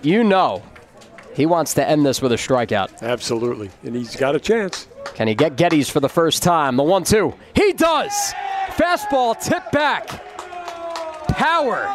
You 0.03 0.23
know, 0.23 0.63
he 1.35 1.45
wants 1.45 1.73
to 1.75 1.87
end 1.87 2.05
this 2.05 2.21
with 2.21 2.31
a 2.31 2.35
strikeout. 2.35 3.01
Absolutely, 3.01 3.69
and 3.83 3.95
he's 3.95 4.15
got 4.15 4.35
a 4.35 4.39
chance. 4.39 4.87
Can 5.13 5.27
he 5.27 5.35
get 5.35 5.55
Gettys 5.55 5.89
for 5.89 5.99
the 5.99 6.09
first 6.09 6.41
time? 6.43 6.75
The 6.77 6.83
one 6.83 7.03
two. 7.03 7.33
He 7.53 7.73
does! 7.73 8.33
Fastball 8.69 9.39
tip 9.41 9.71
back. 9.71 10.07
Power 11.27 11.87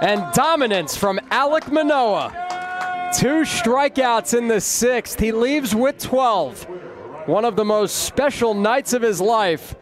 and 0.00 0.22
dominance 0.32 0.96
from 0.96 1.18
Alek 1.30 1.70
Manoah. 1.72 3.10
Two 3.16 3.42
strikeouts 3.42 4.36
in 4.36 4.48
the 4.48 4.60
sixth. 4.60 5.18
He 5.18 5.32
leaves 5.32 5.74
with 5.74 5.98
12. 5.98 6.64
One 7.26 7.44
of 7.44 7.56
the 7.56 7.64
most 7.64 8.04
special 8.04 8.54
nights 8.54 8.92
of 8.92 9.02
his 9.02 9.20
life. 9.20 9.74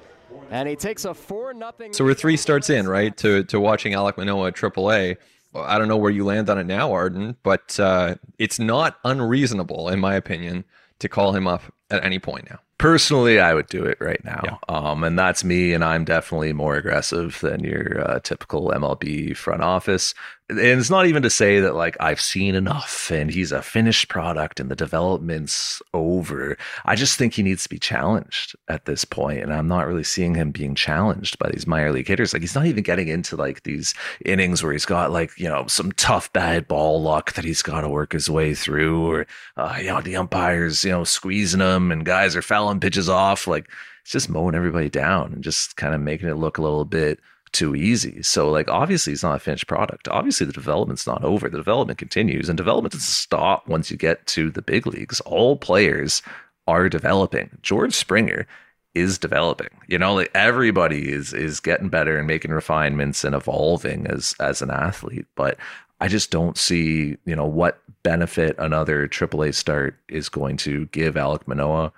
And 0.51 0.69
he 0.69 0.77
takes 0.77 1.05
a 1.05 1.15
4 1.15 1.55
nothing. 1.55 1.93
So 1.93 2.05
we're 2.05 2.15
three 2.15 2.37
starts 2.37 2.71
in, 2.71 2.87
right, 2.87 3.17
to, 3.19 3.45
to 3.45 3.59
watching 3.59 3.93
Alek 3.93 4.17
Manoah 4.17 4.49
at 4.49 4.55
AAA. 4.55 5.17
I 5.55 5.79
don't 5.79 5.89
know 5.89 5.97
where 5.97 6.11
you 6.11 6.25
land 6.25 6.51
on 6.51 6.59
it 6.59 6.65
now, 6.67 6.93
Arden, 6.93 7.37
but 7.43 7.79
uh, 7.79 8.17
it's 8.39 8.59
not 8.59 8.99
unreasonable, 9.05 9.89
in 9.89 10.01
my 10.01 10.15
opinion, 10.15 10.65
to 10.99 11.09
call 11.09 11.35
him 11.35 11.47
up 11.47 11.63
at 11.91 12.05
any 12.05 12.19
point 12.19 12.51
now. 12.51 12.61
Personally, 12.79 13.39
I 13.39 13.55
would 13.55 13.69
do 13.69 13.85
it 13.85 13.99
right 14.01 14.23
now. 14.25 14.41
Yeah. 14.45 14.57
Um, 14.69 15.05
and 15.05 15.19
that's 15.19 15.45
me, 15.45 15.73
and 15.73 15.85
I'm 15.85 16.05
definitely 16.05 16.53
more 16.53 16.77
aggressive 16.77 17.39
than 17.41 17.63
your 17.63 18.01
uh, 18.01 18.19
typical 18.21 18.73
MLB 18.73 19.37
front 19.37 19.63
office 19.63 20.15
and 20.51 20.59
it's 20.59 20.91
not 20.91 21.07
even 21.07 21.23
to 21.23 21.31
say 21.31 21.61
that 21.61 21.75
like 21.75 21.97
I've 22.01 22.21
seen 22.21 22.55
enough 22.55 23.11
and 23.11 23.31
he's 23.31 23.51
a 23.51 23.63
finished 23.63 24.09
product 24.09 24.61
and 24.61 24.71
the 24.71 24.77
development's 24.77 25.81
over. 25.95 26.59
I 26.85 26.97
just 26.97 27.19
think 27.19 27.33
he 27.33 27.43
needs 27.43 27.63
to 27.63 27.69
be 27.71 27.79
challenged 27.79 28.55
at 28.69 28.85
this 28.85 29.07
point, 29.07 29.41
and 29.41 29.55
I'm 29.55 29.69
not 29.69 29.87
really 29.87 30.05
seeing 30.05 30.35
him 30.35 30.51
being 30.51 30.75
challenged 30.75 31.39
by 31.39 31.51
these 31.51 31.67
minor 31.67 31.93
league 31.93 32.09
hitters. 32.09 32.35
Like 32.35 32.43
he's 32.43 32.55
not 32.55 32.67
even 32.67 32.83
getting 32.83 33.09
into 33.09 33.37
like 33.37 33.63
these 33.63 33.95
innings 34.27 34.63
where 34.63 34.73
he's 34.73 34.85
got 34.85 35.11
like 35.11 35.31
you 35.39 35.49
know 35.49 35.67
some 35.67 35.93
tough 35.93 36.31
bad 36.35 36.69
ball 36.69 37.01
luck 37.01 37.33
that 37.35 37.45
he's 37.45 37.63
got 37.63 37.81
to 37.81 37.89
work 37.89 38.13
his 38.13 38.29
way 38.29 38.55
through, 38.55 39.11
or 39.11 39.27
uh, 39.57 39.77
you 39.79 39.87
know 39.87 40.03
the 40.03 40.17
umpires 40.17 40.85
you 40.85 40.91
know 40.91 41.05
squeezing 41.05 41.61
him 41.61 41.91
and 41.91 42.05
guys 42.05 42.37
are 42.37 42.43
fouling 42.43 42.81
pitches 42.81 43.09
off. 43.09 43.47
Like 43.47 43.71
it's 44.03 44.13
just 44.13 44.29
mowing 44.29 44.55
everybody 44.55 44.91
down 44.91 45.33
and 45.33 45.43
just 45.43 45.77
kind 45.77 45.95
of 45.95 46.03
making 46.03 46.29
it 46.29 46.37
look 46.37 46.59
a 46.59 46.63
little 46.63 46.85
bit 46.85 47.19
too 47.55 47.75
easy. 47.75 48.23
So, 48.23 48.51
like, 48.51 48.69
obviously, 48.69 49.13
it's 49.13 49.23
not 49.23 49.37
a 49.37 49.41
finished 49.41 49.67
product. 49.67 50.09
Obviously, 50.09 50.47
the 50.47 50.53
development's 50.53 51.07
not 51.07 51.25
over. 51.25 51.49
The 51.49 51.57
development 51.57 51.99
continues, 51.99 52.49
and 52.49 52.57
development 52.57 52.93
doesn't 52.93 53.07
stop 53.07 53.67
once 53.67 53.91
you 53.91 53.97
get 53.97 54.27
to 54.29 54.51
the 54.51 54.63
big 54.63 54.87
leagues. 54.87 55.21
All 55.21 55.57
players 55.57 56.21
are 56.67 56.89
developing. 56.89 57.51
George 57.63 57.95
Springer 57.95 58.47
is 58.95 59.19
developing. 59.19 59.69
You 59.89 59.99
know, 59.99 60.15
like 60.15 60.31
everybody 60.35 61.11
is 61.11 61.33
is 61.33 61.61
getting 61.61 61.89
better 61.89 62.19
and 62.19 62.27
making 62.27 62.53
refinements 62.53 63.25
and 63.25 63.35
evolving 63.35 64.07
as 64.07 64.35
as 64.41 64.63
an 64.63 64.71
athlete. 64.71 65.27
But 65.35 65.59
I 66.01 66.09
just 66.09 66.31
don't 66.31 66.59
see, 66.59 67.17
you 67.25 67.37
know, 67.37 67.47
what 67.47 67.81
benefit 68.03 68.57
another 68.59 69.09
AAA 69.09 69.55
start 69.55 69.97
is 70.09 70.29
going 70.29 70.57
to 70.59 70.87
give 70.87 71.15
Alek 71.15 71.47
Manoah 71.47 71.93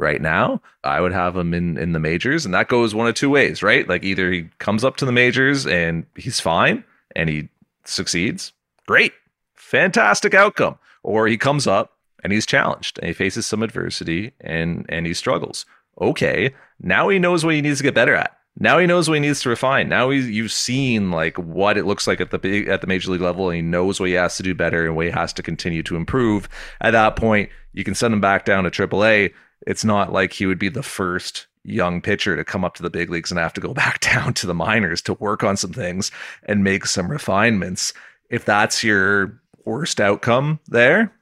right 0.00 0.20
now, 0.20 0.60
I 0.82 1.00
would 1.00 1.12
have 1.12 1.36
him 1.36 1.54
in 1.54 1.76
in 1.76 1.92
the 1.92 2.00
majors, 2.00 2.44
and 2.44 2.54
that 2.54 2.68
goes 2.68 2.94
one 2.94 3.06
of 3.06 3.14
two 3.14 3.30
ways, 3.30 3.62
right? 3.62 3.88
Like 3.88 4.02
either 4.02 4.32
he 4.32 4.48
comes 4.58 4.84
up 4.84 4.96
to 4.96 5.04
the 5.04 5.12
majors 5.12 5.66
and 5.66 6.06
he's 6.16 6.40
fine 6.40 6.82
and 7.14 7.28
he 7.28 7.48
succeeds, 7.84 8.52
great, 8.86 9.12
fantastic 9.54 10.34
outcome, 10.34 10.78
or 11.02 11.26
he 11.26 11.36
comes 11.36 11.66
up 11.66 11.96
and 12.24 12.32
he's 12.32 12.46
challenged 12.46 12.98
and 12.98 13.08
he 13.08 13.12
faces 13.12 13.46
some 13.46 13.62
adversity 13.62 14.32
and 14.40 14.86
and 14.88 15.06
he 15.06 15.14
struggles. 15.14 15.66
Okay, 16.00 16.54
now 16.80 17.08
he 17.08 17.18
knows 17.18 17.44
what 17.44 17.54
he 17.54 17.60
needs 17.60 17.78
to 17.78 17.84
get 17.84 17.94
better 17.94 18.14
at. 18.14 18.36
Now 18.58 18.78
he 18.78 18.86
knows 18.86 19.08
what 19.08 19.14
he 19.14 19.20
needs 19.20 19.40
to 19.42 19.48
refine. 19.48 19.88
Now 19.88 20.10
he's 20.10 20.28
you've 20.28 20.52
seen 20.52 21.10
like 21.10 21.38
what 21.38 21.78
it 21.78 21.86
looks 21.86 22.06
like 22.06 22.20
at 22.20 22.30
the 22.30 22.38
big 22.38 22.68
at 22.68 22.80
the 22.80 22.86
major 22.86 23.10
league 23.10 23.20
level, 23.20 23.48
and 23.48 23.56
he 23.56 23.62
knows 23.62 24.00
what 24.00 24.08
he 24.08 24.14
has 24.14 24.36
to 24.38 24.42
do 24.42 24.54
better 24.54 24.86
and 24.86 24.96
what 24.96 25.06
he 25.06 25.12
has 25.12 25.32
to 25.34 25.42
continue 25.42 25.82
to 25.84 25.96
improve. 25.96 26.48
At 26.80 26.92
that 26.92 27.16
point, 27.16 27.50
you 27.72 27.84
can 27.84 27.94
send 27.94 28.12
him 28.12 28.20
back 28.20 28.44
down 28.44 28.64
to 28.64 28.70
AAA. 28.70 29.32
It's 29.66 29.84
not 29.84 30.12
like 30.12 30.32
he 30.32 30.46
would 30.46 30.58
be 30.58 30.68
the 30.68 30.82
first 30.82 31.46
young 31.62 32.00
pitcher 32.00 32.36
to 32.36 32.44
come 32.44 32.64
up 32.64 32.74
to 32.74 32.82
the 32.82 32.90
big 32.90 33.10
leagues 33.10 33.30
and 33.30 33.38
have 33.38 33.52
to 33.54 33.60
go 33.60 33.74
back 33.74 34.00
down 34.00 34.34
to 34.34 34.46
the 34.46 34.54
minors 34.54 35.02
to 35.02 35.14
work 35.14 35.44
on 35.44 35.56
some 35.56 35.72
things 35.72 36.10
and 36.44 36.64
make 36.64 36.86
some 36.86 37.10
refinements. 37.10 37.92
If 38.30 38.44
that's 38.44 38.84
your 38.84 39.40
worst 39.64 40.00
outcome 40.00 40.60
there, 40.68 41.12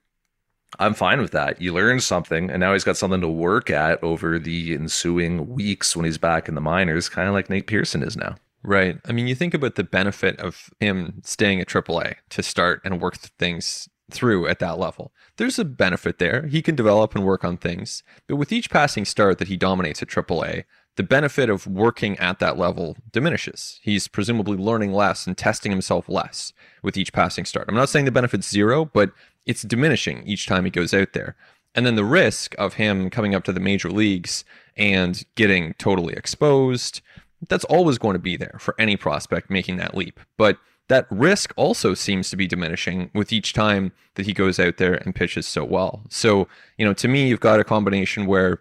I'm 0.78 0.94
fine 0.94 1.20
with 1.20 1.32
that. 1.32 1.60
You 1.60 1.72
learned 1.72 2.02
something, 2.02 2.50
and 2.50 2.60
now 2.60 2.74
he's 2.74 2.84
got 2.84 2.96
something 2.96 3.22
to 3.22 3.28
work 3.28 3.70
at 3.70 4.02
over 4.02 4.38
the 4.38 4.74
ensuing 4.74 5.48
weeks 5.48 5.96
when 5.96 6.04
he's 6.04 6.18
back 6.18 6.48
in 6.48 6.54
the 6.54 6.60
minors, 6.60 7.08
kind 7.08 7.26
of 7.26 7.34
like 7.34 7.48
Nate 7.48 7.66
Pearson 7.66 8.02
is 8.02 8.16
now. 8.16 8.36
Right. 8.62 8.98
I 9.06 9.12
mean, 9.12 9.28
you 9.28 9.34
think 9.34 9.54
about 9.54 9.76
the 9.76 9.84
benefit 9.84 10.38
of 10.40 10.68
him 10.78 11.22
staying 11.24 11.60
at 11.60 11.68
AAA 11.68 12.16
to 12.30 12.42
start 12.42 12.82
and 12.84 13.00
work 13.00 13.16
things 13.16 13.88
through 14.10 14.48
at 14.48 14.58
that 14.58 14.78
level. 14.78 15.12
There's 15.36 15.58
a 15.58 15.64
benefit 15.64 16.18
there. 16.18 16.46
He 16.46 16.62
can 16.62 16.74
develop 16.74 17.14
and 17.14 17.24
work 17.24 17.44
on 17.44 17.56
things. 17.56 18.02
But 18.26 18.36
with 18.36 18.52
each 18.52 18.70
passing 18.70 19.04
start 19.04 19.38
that 19.38 19.48
he 19.48 19.56
dominates 19.56 20.02
at 20.02 20.08
AAA, 20.08 20.64
the 20.96 21.02
benefit 21.02 21.48
of 21.48 21.66
working 21.66 22.18
at 22.18 22.40
that 22.40 22.58
level 22.58 22.96
diminishes. 23.12 23.78
He's 23.82 24.08
presumably 24.08 24.56
learning 24.56 24.92
less 24.92 25.26
and 25.26 25.38
testing 25.38 25.70
himself 25.70 26.08
less 26.08 26.52
with 26.82 26.96
each 26.96 27.12
passing 27.12 27.44
start. 27.44 27.66
I'm 27.68 27.76
not 27.76 27.88
saying 27.88 28.04
the 28.04 28.10
benefit's 28.10 28.50
zero, 28.50 28.84
but 28.84 29.12
it's 29.46 29.62
diminishing 29.62 30.26
each 30.26 30.46
time 30.46 30.64
he 30.64 30.70
goes 30.70 30.92
out 30.92 31.12
there. 31.12 31.36
And 31.74 31.86
then 31.86 31.94
the 31.94 32.04
risk 32.04 32.54
of 32.58 32.74
him 32.74 33.10
coming 33.10 33.34
up 33.34 33.44
to 33.44 33.52
the 33.52 33.60
major 33.60 33.90
leagues 33.90 34.44
and 34.76 35.24
getting 35.36 35.74
totally 35.74 36.14
exposed, 36.14 37.00
that's 37.48 37.64
always 37.66 37.98
going 37.98 38.14
to 38.14 38.18
be 38.18 38.36
there 38.36 38.56
for 38.58 38.74
any 38.78 38.96
prospect 38.96 39.50
making 39.50 39.76
that 39.76 39.94
leap. 39.94 40.18
But 40.36 40.58
that 40.88 41.06
risk 41.10 41.52
also 41.56 41.94
seems 41.94 42.30
to 42.30 42.36
be 42.36 42.46
diminishing 42.46 43.10
with 43.14 43.32
each 43.32 43.52
time 43.52 43.92
that 44.14 44.26
he 44.26 44.32
goes 44.32 44.58
out 44.58 44.78
there 44.78 44.94
and 44.94 45.14
pitches 45.14 45.46
so 45.46 45.64
well. 45.64 46.02
So, 46.08 46.48
you 46.76 46.84
know, 46.84 46.94
to 46.94 47.08
me, 47.08 47.28
you've 47.28 47.40
got 47.40 47.60
a 47.60 47.64
combination 47.64 48.26
where 48.26 48.60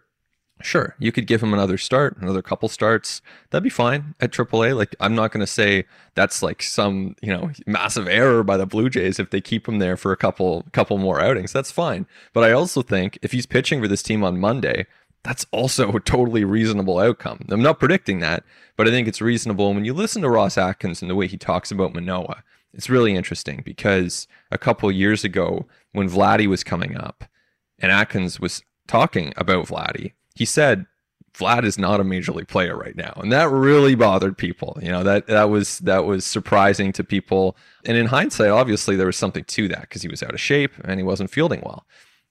Sure, 0.62 0.96
you 0.98 1.12
could 1.12 1.28
give 1.28 1.44
him 1.44 1.54
another 1.54 1.78
start, 1.78 2.18
another 2.20 2.42
couple 2.42 2.68
starts. 2.68 3.22
That'd 3.52 3.64
be 3.64 3.70
fine 3.70 4.16
at 4.20 4.32
AAA. 4.32 4.76
Like, 4.76 4.96
I'm 5.00 5.14
not 5.14 5.32
going 5.32 5.46
to 5.46 5.52
say 5.52 5.86
that's 6.16 6.42
like 6.42 6.64
some 6.64 7.16
you 7.22 7.32
know 7.32 7.52
massive 7.68 8.08
error 8.08 8.44
by 8.44 8.58
the 8.58 8.66
Blue 8.66 8.90
Jays 8.90 9.20
if 9.20 9.30
they 9.30 9.40
keep 9.40 9.68
him 9.68 9.78
there 9.78 9.96
for 9.96 10.12
a 10.12 10.18
couple 10.18 10.66
couple 10.72 10.98
more 10.98 11.22
outings. 11.22 11.54
That's 11.54 11.72
fine. 11.72 12.08
But 12.34 12.44
I 12.44 12.54
also 12.54 12.82
think 12.82 13.20
if 13.22 13.34
he's 13.34 13.46
pitching 13.46 13.82
for 13.82 13.88
this 13.88 14.02
team 14.02 14.24
on 14.24 14.40
Monday, 14.40 14.88
that's 15.28 15.46
also 15.52 15.92
a 15.92 16.00
totally 16.00 16.44
reasonable 16.44 17.00
outcome. 17.00 17.46
I'm 17.50 17.62
not 17.62 17.80
predicting 17.80 18.20
that, 18.20 18.44
but 18.76 18.88
I 18.88 18.92
think 18.92 19.08
it's 19.08 19.22
reasonable. 19.22 19.68
And 19.68 19.76
when 19.76 19.86
you 19.86 19.94
listen 19.94 20.22
to 20.24 20.30
Ross 20.30 20.58
Atkins 20.58 21.02
and 21.02 21.10
the 21.10 21.16
way 21.16 21.28
he 21.28 21.38
talks 21.38 21.72
about 21.72 21.94
Manoah, 21.94 22.44
it's 22.74 22.90
really 22.90 23.16
interesting 23.16 23.62
because 23.64 24.28
a 24.52 24.58
couple 24.58 24.92
years 24.92 25.24
ago 25.24 25.66
when 25.92 26.10
Vladdy 26.10 26.48
was 26.48 26.64
coming 26.64 26.98
up, 26.98 27.24
and 27.80 27.92
Atkins 27.92 28.40
was 28.40 28.64
talking 28.88 29.34
about 29.38 29.68
Vladdy 29.68 30.14
he 30.38 30.46
said 30.46 30.86
Vlad 31.34 31.66
is 31.66 31.78
not 31.78 32.00
a 32.00 32.04
major 32.04 32.32
league 32.32 32.48
player 32.48 32.76
right 32.76 32.96
now, 32.96 33.14
and 33.18 33.32
that 33.32 33.50
really 33.50 33.96
bothered 33.96 34.38
people. 34.38 34.78
You 34.82 34.90
know 34.90 35.04
that 35.04 35.28
that 35.28 35.50
was 35.50 35.80
that 35.80 36.06
was 36.06 36.26
surprising 36.26 36.92
to 36.94 37.04
people. 37.04 37.58
And 37.86 37.98
in 37.98 38.08
hindsight, 38.08 38.50
obviously 38.50 38.96
there 38.96 39.06
was 39.06 39.18
something 39.18 39.44
to 39.44 39.68
that 39.70 39.82
because 39.82 40.02
he 40.02 40.08
was 40.08 40.24
out 40.24 40.34
of 40.34 40.40
shape 40.40 40.74
and 40.84 41.00
he 41.00 41.04
wasn't 41.04 41.32
fielding 41.32 41.62
well. 41.62 41.86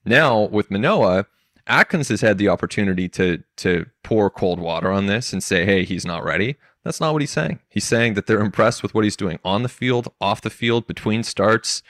Now 0.05 0.43
with 0.43 0.71
Manoah, 0.71 1.27
Atkins 1.67 2.09
has 2.09 2.21
had 2.21 2.39
the 2.39 2.49
opportunity 2.49 3.09
to 3.11 3.43
to 3.57 3.87
pour 4.03 4.31
cold 4.31 4.61
water 4.61 4.91
on 4.91 5.07
this 5.07 5.33
and 5.33 5.43
say, 5.43 5.65
"Hey, 5.65 5.85
he's 5.85 6.05
not 6.05 6.25
ready." 6.25 6.57
That's 6.85 7.01
not 7.01 7.13
what 7.13 7.23
he's 7.23 7.33
saying. 7.33 7.59
He's 7.69 7.85
saying 7.85 8.15
that 8.15 8.27
they're 8.27 8.41
impressed 8.41 8.81
with 8.81 8.95
what 8.95 9.03
he's 9.03 9.17
doing 9.17 9.41
on 9.45 9.65
the 9.65 9.69
field, 9.69 10.07
off 10.21 10.41
the 10.41 10.51
field, 10.51 10.87
between 10.87 11.25
starts, 11.25 11.83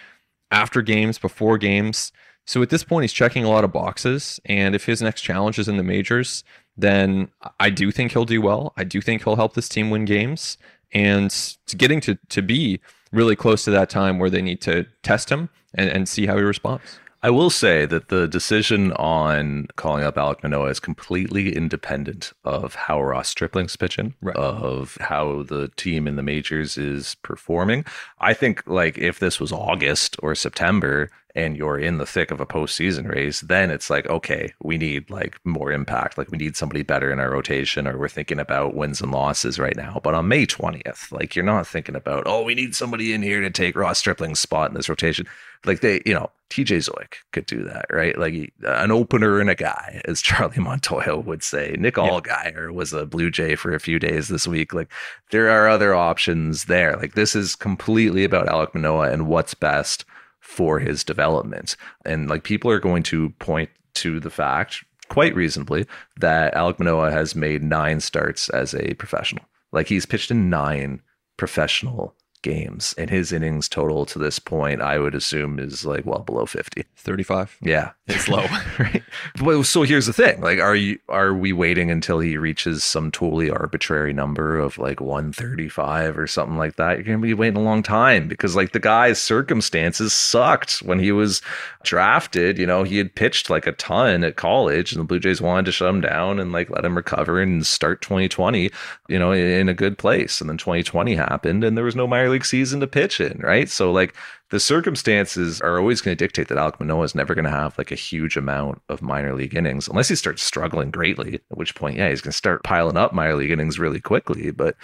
after 0.50 0.80
games, 0.80 1.18
before 1.18 1.58
games. 1.58 2.12
So 2.46 2.62
at 2.62 2.70
this 2.70 2.82
point, 2.82 3.02
he's 3.02 3.12
checking 3.12 3.44
a 3.44 3.50
lot 3.50 3.62
of 3.62 3.72
boxes. 3.72 4.40
And 4.46 4.74
if 4.74 4.86
his 4.86 5.02
next 5.02 5.20
challenge 5.20 5.58
is 5.58 5.68
in 5.68 5.76
the 5.76 5.82
majors, 5.82 6.44
then 6.78 7.28
I 7.60 7.68
do 7.68 7.90
think 7.90 8.12
he'll 8.12 8.24
do 8.24 8.40
well. 8.40 8.72
I 8.76 8.84
do 8.84 9.02
think 9.02 9.24
he'll 9.24 9.36
help 9.36 9.52
this 9.52 9.68
team 9.68 9.90
win 9.90 10.06
games. 10.06 10.56
And 10.92 11.26
it's 11.26 11.58
getting 11.76 12.00
to, 12.02 12.16
to 12.30 12.40
be 12.40 12.80
really 13.12 13.36
close 13.36 13.64
to 13.64 13.70
that 13.72 13.90
time 13.90 14.18
where 14.18 14.30
they 14.30 14.42
need 14.42 14.62
to 14.62 14.86
test 15.02 15.30
him 15.30 15.50
and, 15.74 15.90
and 15.90 16.08
see 16.08 16.26
how 16.26 16.36
he 16.36 16.42
responds. 16.42 17.00
I 17.22 17.30
will 17.30 17.50
say 17.50 17.86
that 17.86 18.08
the 18.08 18.28
decision 18.28 18.92
on 18.92 19.68
calling 19.76 20.04
up 20.04 20.16
Alek 20.16 20.42
Manoah 20.42 20.70
is 20.70 20.80
completely 20.80 21.54
independent 21.54 22.32
of 22.44 22.74
how 22.74 23.02
Ross 23.02 23.28
Stripling's 23.28 23.76
pitching, 23.76 24.14
right. 24.20 24.36
of 24.36 24.96
how 25.00 25.42
the 25.42 25.68
team 25.76 26.06
in 26.06 26.16
the 26.16 26.22
majors 26.22 26.76
is 26.76 27.16
performing. 27.22 27.84
I 28.20 28.34
think 28.34 28.62
like 28.66 28.98
if 28.98 29.18
this 29.18 29.40
was 29.40 29.52
August 29.52 30.16
or 30.22 30.34
September, 30.34 31.10
and 31.36 31.54
you're 31.54 31.78
in 31.78 31.98
the 31.98 32.06
thick 32.06 32.30
of 32.30 32.40
a 32.40 32.46
postseason 32.46 33.06
race, 33.08 33.42
then 33.42 33.70
it's 33.70 33.90
like, 33.90 34.08
okay, 34.08 34.54
we 34.62 34.78
need 34.78 35.10
like 35.10 35.38
more 35.44 35.70
impact. 35.70 36.16
Like 36.16 36.30
we 36.30 36.38
need 36.38 36.56
somebody 36.56 36.82
better 36.82 37.12
in 37.12 37.20
our 37.20 37.30
rotation, 37.30 37.86
or 37.86 37.98
we're 37.98 38.08
thinking 38.08 38.40
about 38.40 38.74
wins 38.74 39.02
and 39.02 39.12
losses 39.12 39.58
right 39.58 39.76
now. 39.76 40.00
But 40.02 40.14
on 40.14 40.28
May 40.28 40.46
20th, 40.46 41.12
like 41.12 41.36
you're 41.36 41.44
not 41.44 41.66
thinking 41.66 41.94
about, 41.94 42.22
oh, 42.24 42.42
we 42.42 42.54
need 42.54 42.74
somebody 42.74 43.12
in 43.12 43.22
here 43.22 43.42
to 43.42 43.50
take 43.50 43.76
Ross 43.76 43.98
Stripling's 43.98 44.40
spot 44.40 44.70
in 44.70 44.74
this 44.74 44.88
rotation. 44.88 45.28
Like 45.66 45.80
they, 45.80 46.00
you 46.06 46.14
know, 46.14 46.30
TJ 46.48 46.88
Zeuch 46.88 47.14
could 47.32 47.44
do 47.44 47.64
that, 47.64 47.84
right? 47.90 48.16
Like 48.16 48.54
an 48.62 48.90
opener 48.90 49.38
and 49.38 49.50
a 49.50 49.54
guy, 49.54 50.00
as 50.06 50.22
Charlie 50.22 50.56
Montoyo 50.56 51.22
would 51.22 51.42
say. 51.42 51.76
Nick 51.78 51.96
Allgeyer 51.96 52.72
was 52.72 52.94
a 52.94 53.04
Blue 53.04 53.30
Jay 53.30 53.56
for 53.56 53.74
a 53.74 53.80
few 53.80 53.98
days 53.98 54.28
this 54.28 54.46
week. 54.46 54.72
Like 54.72 54.90
there 55.32 55.50
are 55.50 55.68
other 55.68 55.94
options 55.94 56.64
there. 56.64 56.96
Like 56.96 57.12
this 57.12 57.36
is 57.36 57.56
completely 57.56 58.24
about 58.24 58.46
Alek 58.46 58.74
Manoah 58.74 59.10
and 59.10 59.26
what's 59.26 59.52
best 59.52 60.06
for 60.46 60.78
his 60.78 61.04
development. 61.04 61.76
And 62.04 62.30
like 62.30 62.44
people 62.44 62.70
are 62.70 62.78
going 62.78 63.02
to 63.04 63.30
point 63.40 63.68
to 63.94 64.20
the 64.20 64.30
fact, 64.30 64.84
quite 65.08 65.34
reasonably, 65.34 65.86
that 66.20 66.54
Alek 66.54 66.78
Manoah 66.78 67.10
has 67.10 67.34
made 67.34 67.62
nine 67.62 68.00
starts 68.00 68.48
as 68.50 68.74
a 68.74 68.94
professional. 68.94 69.44
Like 69.72 69.88
he's 69.88 70.06
pitched 70.06 70.30
in 70.30 70.48
nine 70.48 71.02
professional 71.36 72.15
games 72.46 72.94
and 72.96 73.10
his 73.10 73.32
innings 73.32 73.68
total 73.68 74.06
to 74.06 74.18
this 74.18 74.38
point 74.38 74.80
i 74.80 74.98
would 74.98 75.14
assume 75.14 75.58
is 75.58 75.84
like 75.84 76.06
well 76.06 76.20
below 76.20 76.46
50 76.46 76.84
35 77.06 77.56
yeah. 77.62 77.92
It's 78.08 78.28
low 78.28 78.44
right? 78.78 79.02
Well 79.40 79.64
so 79.64 79.82
here's 79.82 80.06
the 80.06 80.12
thing 80.12 80.40
like 80.40 80.58
are 80.58 80.76
you 80.76 80.98
are 81.08 81.32
we 81.32 81.52
waiting 81.52 81.90
until 81.90 82.18
he 82.18 82.36
reaches 82.36 82.84
some 82.84 83.10
totally 83.10 83.50
arbitrary 83.50 84.12
number 84.12 84.58
of 84.58 84.76
like 84.78 85.00
135 85.00 86.18
or 86.18 86.26
something 86.26 86.56
like 86.56 86.76
that? 86.76 86.96
You're 86.96 87.04
gonna 87.04 87.18
be 87.18 87.34
waiting 87.34 87.56
a 87.56 87.62
long 87.62 87.82
time 87.82 88.28
because 88.28 88.56
like 88.56 88.72
the 88.72 88.80
guy's 88.80 89.20
circumstances 89.20 90.12
sucked 90.12 90.78
when 90.78 90.98
he 90.98 91.12
was 91.12 91.42
drafted. 91.84 92.58
You 92.58 92.66
know 92.66 92.82
he 92.82 92.98
had 92.98 93.14
pitched 93.14 93.50
like 93.50 93.66
a 93.66 93.72
ton 93.72 94.24
at 94.24 94.36
college 94.36 94.92
and 94.92 95.00
the 95.00 95.04
blue 95.04 95.20
jays 95.20 95.40
wanted 95.40 95.66
to 95.66 95.72
shut 95.72 95.88
him 95.88 96.00
down 96.00 96.38
and 96.38 96.52
like 96.52 96.70
let 96.70 96.84
him 96.84 96.96
recover 96.96 97.40
and 97.40 97.64
start 97.66 98.02
2020 98.02 98.70
you 99.08 99.18
know 99.18 99.32
in 99.32 99.68
a 99.68 99.74
good 99.74 99.96
place. 99.98 100.40
And 100.40 100.50
then 100.50 100.58
2020 100.58 101.14
happened 101.14 101.64
and 101.64 101.76
there 101.76 101.84
was 101.84 101.96
no 101.96 102.06
minor 102.06 102.30
league 102.30 102.35
season 102.44 102.80
to 102.80 102.86
pitch 102.86 103.20
in, 103.20 103.38
right? 103.40 103.68
So 103.68 103.90
like 103.90 104.14
the 104.50 104.60
circumstances 104.60 105.60
are 105.60 105.78
always 105.78 106.00
going 106.00 106.16
to 106.16 106.24
dictate 106.24 106.48
that 106.48 106.58
Alek 106.58 106.78
Manoah 106.78 107.04
is 107.04 107.14
never 107.14 107.34
going 107.34 107.44
to 107.44 107.50
have 107.50 107.76
like 107.78 107.90
a 107.90 107.96
huge 107.96 108.36
amount 108.36 108.80
of 108.88 109.02
minor 109.02 109.34
league 109.34 109.56
innings 109.56 109.88
unless 109.88 110.08
he 110.08 110.14
starts 110.14 110.42
struggling 110.42 110.90
greatly, 110.90 111.34
at 111.50 111.56
which 111.58 111.74
point, 111.74 111.96
yeah, 111.96 112.08
he's 112.08 112.20
going 112.20 112.32
to 112.32 112.36
start 112.36 112.62
piling 112.62 112.96
up 112.96 113.12
minor 113.12 113.34
league 113.34 113.50
innings 113.50 113.78
really 113.78 114.00
quickly. 114.00 114.50
But 114.50 114.76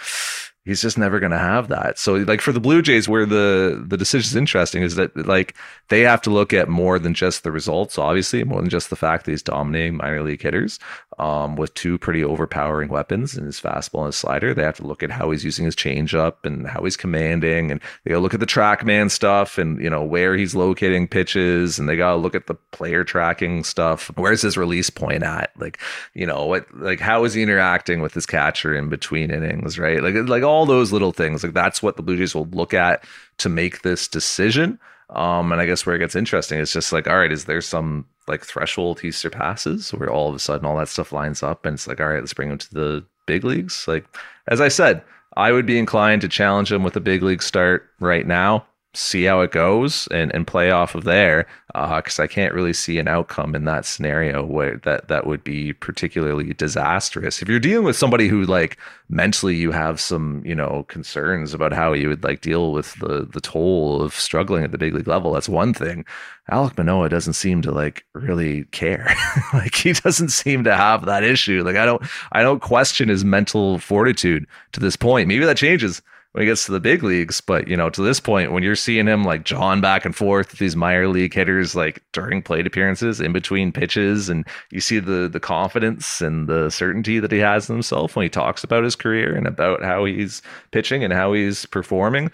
he's 0.65 0.81
just 0.81 0.97
never 0.97 1.19
going 1.19 1.31
to 1.31 1.37
have 1.37 1.67
that. 1.67 1.97
So 1.97 2.15
like 2.15 2.41
for 2.41 2.51
the 2.51 2.59
Blue 2.59 2.81
Jays 2.81 3.09
where 3.09 3.25
the 3.25 3.83
the 3.85 3.97
decision 3.97 4.29
is 4.29 4.35
interesting 4.35 4.83
is 4.83 4.95
that 4.95 5.15
like 5.27 5.55
they 5.89 6.01
have 6.01 6.21
to 6.23 6.29
look 6.29 6.53
at 6.53 6.69
more 6.69 6.99
than 6.99 7.13
just 7.13 7.43
the 7.43 7.51
results 7.51 7.97
obviously, 7.97 8.43
more 8.43 8.61
than 8.61 8.69
just 8.69 8.89
the 8.89 8.95
fact 8.95 9.25
that 9.25 9.31
he's 9.31 9.43
dominating 9.43 9.97
minor 9.97 10.23
league 10.23 10.41
hitters 10.41 10.79
um, 11.19 11.55
with 11.55 11.73
two 11.73 11.97
pretty 11.97 12.23
overpowering 12.23 12.89
weapons 12.89 13.37
in 13.37 13.45
his 13.45 13.59
fastball 13.59 13.99
and 13.99 14.07
his 14.07 14.15
slider. 14.15 14.53
They 14.53 14.63
have 14.63 14.77
to 14.77 14.87
look 14.87 15.03
at 15.03 15.11
how 15.11 15.31
he's 15.31 15.43
using 15.43 15.65
his 15.65 15.75
changeup 15.75 16.45
and 16.45 16.67
how 16.67 16.83
he's 16.83 16.97
commanding 16.97 17.71
and 17.71 17.81
they 18.03 18.09
got 18.09 18.17
to 18.17 18.21
look 18.21 18.33
at 18.33 18.39
the 18.39 18.45
TrackMan 18.45 19.11
stuff 19.11 19.57
and 19.57 19.81
you 19.81 19.89
know 19.89 20.03
where 20.03 20.35
he's 20.35 20.55
locating 20.55 21.07
pitches 21.07 21.79
and 21.79 21.87
they 21.87 21.95
got 21.95 22.11
to 22.11 22.17
look 22.17 22.35
at 22.35 22.47
the 22.47 22.55
player 22.71 23.03
tracking 23.03 23.63
stuff. 23.63 24.11
Where's 24.15 24.41
his 24.41 24.57
release 24.57 24.89
point 24.89 25.23
at? 25.23 25.51
Like, 25.57 25.79
you 26.13 26.25
know, 26.25 26.45
what 26.45 26.65
like 26.75 26.99
how 26.99 27.23
is 27.23 27.33
he 27.33 27.43
interacting 27.43 28.01
with 28.01 28.13
his 28.13 28.25
catcher 28.25 28.75
in 28.75 28.89
between 28.89 29.31
innings, 29.31 29.77
right? 29.79 30.01
Like 30.01 30.15
like 30.27 30.43
all 30.43 30.65
those 30.65 30.91
little 30.91 31.11
things. 31.11 31.43
Like 31.43 31.53
that's 31.53 31.83
what 31.83 31.97
the 31.97 32.03
Blue 32.03 32.17
Jays 32.17 32.35
will 32.35 32.47
look 32.47 32.73
at 32.73 33.03
to 33.39 33.49
make 33.49 33.81
this 33.81 34.07
decision. 34.07 34.79
Um, 35.09 35.51
and 35.51 35.61
I 35.61 35.65
guess 35.65 35.85
where 35.85 35.95
it 35.95 35.99
gets 35.99 36.15
interesting 36.15 36.59
is 36.59 36.73
just 36.73 36.91
like, 36.91 37.07
all 37.07 37.17
right, 37.17 37.31
is 37.31 37.45
there 37.45 37.61
some 37.61 38.05
like 38.27 38.43
threshold 38.43 38.99
he 38.99 39.11
surpasses 39.11 39.93
where 39.93 40.09
all 40.09 40.29
of 40.29 40.35
a 40.35 40.39
sudden 40.39 40.65
all 40.65 40.77
that 40.77 40.87
stuff 40.87 41.11
lines 41.11 41.43
up 41.43 41.65
and 41.65 41.75
it's 41.75 41.87
like, 41.87 41.99
all 41.99 42.07
right, 42.07 42.19
let's 42.19 42.33
bring 42.33 42.51
him 42.51 42.57
to 42.57 42.73
the 42.73 43.05
big 43.25 43.43
leagues. 43.43 43.85
Like, 43.87 44.05
as 44.47 44.61
I 44.61 44.69
said, 44.69 45.03
I 45.35 45.51
would 45.51 45.65
be 45.65 45.79
inclined 45.79 46.21
to 46.21 46.27
challenge 46.27 46.71
him 46.71 46.83
with 46.83 46.95
a 46.95 47.01
big 47.01 47.23
league 47.23 47.43
start 47.43 47.89
right 47.99 48.25
now. 48.25 48.65
See 48.95 49.23
how 49.23 49.41
it 49.41 49.51
goes 49.51 50.07
and, 50.11 50.33
and 50.35 50.45
play 50.45 50.69
off 50.69 50.93
of 50.93 51.03
there 51.03 51.47
because 51.73 52.19
uh, 52.19 52.23
I 52.23 52.27
can't 52.27 52.53
really 52.53 52.73
see 52.73 52.99
an 52.99 53.07
outcome 53.07 53.55
in 53.55 53.65
that 53.65 53.85
scenario 53.85 54.45
where 54.45 54.77
that 54.83 55.07
that 55.07 55.25
would 55.25 55.43
be 55.43 55.73
particularly 55.73 56.53
disastrous. 56.53 57.41
If 57.41 57.49
you're 57.49 57.59
dealing 57.59 57.85
with 57.85 57.95
somebody 57.95 58.27
who 58.27 58.43
like 58.43 58.77
mentally 59.09 59.55
you 59.55 59.71
have 59.71 59.99
some 59.99 60.43
you 60.45 60.53
know 60.53 60.85
concerns 60.89 61.55
about 61.55 61.73
how 61.73 61.93
you 61.93 62.07
would 62.09 62.23
like 62.23 62.41
deal 62.41 62.71
with 62.71 62.93
the 62.99 63.25
the 63.25 63.41
toll 63.41 64.03
of 64.03 64.13
struggling 64.13 64.63
at 64.63 64.71
the 64.71 64.77
big 64.77 64.93
league 64.93 65.07
level, 65.07 65.33
that's 65.33 65.49
one 65.49 65.73
thing. 65.73 66.05
Alek 66.51 66.77
Manoah 66.77 67.09
doesn't 67.09 67.33
seem 67.33 67.63
to 67.63 67.71
like 67.71 68.05
really 68.13 68.65
care. 68.65 69.11
like 69.55 69.73
he 69.73 69.93
doesn't 69.93 70.29
seem 70.29 70.63
to 70.65 70.75
have 70.75 71.05
that 71.05 71.23
issue. 71.23 71.63
Like 71.63 71.77
I 71.77 71.85
don't 71.87 72.03
I 72.33 72.43
don't 72.43 72.61
question 72.61 73.09
his 73.09 73.25
mental 73.25 73.79
fortitude 73.79 74.45
to 74.73 74.79
this 74.79 74.95
point. 74.95 75.27
Maybe 75.27 75.45
that 75.45 75.57
changes 75.57 76.03
when 76.33 76.41
he 76.41 76.47
gets 76.47 76.65
to 76.65 76.71
the 76.71 76.79
big 76.79 77.01
leagues. 77.01 77.41
But 77.41 77.67
you 77.67 77.77
know, 77.77 77.89
to 77.89 78.01
this 78.01 78.19
point, 78.19 78.51
when 78.51 78.61
you're 78.61 78.75
seeing 78.75 79.07
him 79.07 79.23
like 79.23 79.45
John 79.45 79.81
back 79.81 80.03
and 80.05 80.15
forth 80.15 80.51
with 80.51 80.59
these 80.59 80.75
minor 80.75 81.07
league 81.07 81.33
hitters, 81.33 81.75
like 81.75 82.03
during 82.11 82.41
plate 82.41 82.67
appearances, 82.67 83.21
in 83.21 83.31
between 83.31 83.71
pitches, 83.71 84.29
and 84.29 84.45
you 84.71 84.81
see 84.81 84.99
the 84.99 85.27
the 85.27 85.39
confidence 85.39 86.21
and 86.21 86.47
the 86.47 86.69
certainty 86.69 87.19
that 87.19 87.31
he 87.31 87.39
has 87.39 87.69
in 87.69 87.75
himself 87.75 88.15
when 88.15 88.23
he 88.23 88.29
talks 88.29 88.63
about 88.63 88.83
his 88.83 88.95
career 88.95 89.35
and 89.35 89.47
about 89.47 89.81
how 89.81 90.05
he's 90.05 90.41
pitching 90.71 91.03
and 91.03 91.13
how 91.13 91.33
he's 91.33 91.65
performing. 91.67 92.29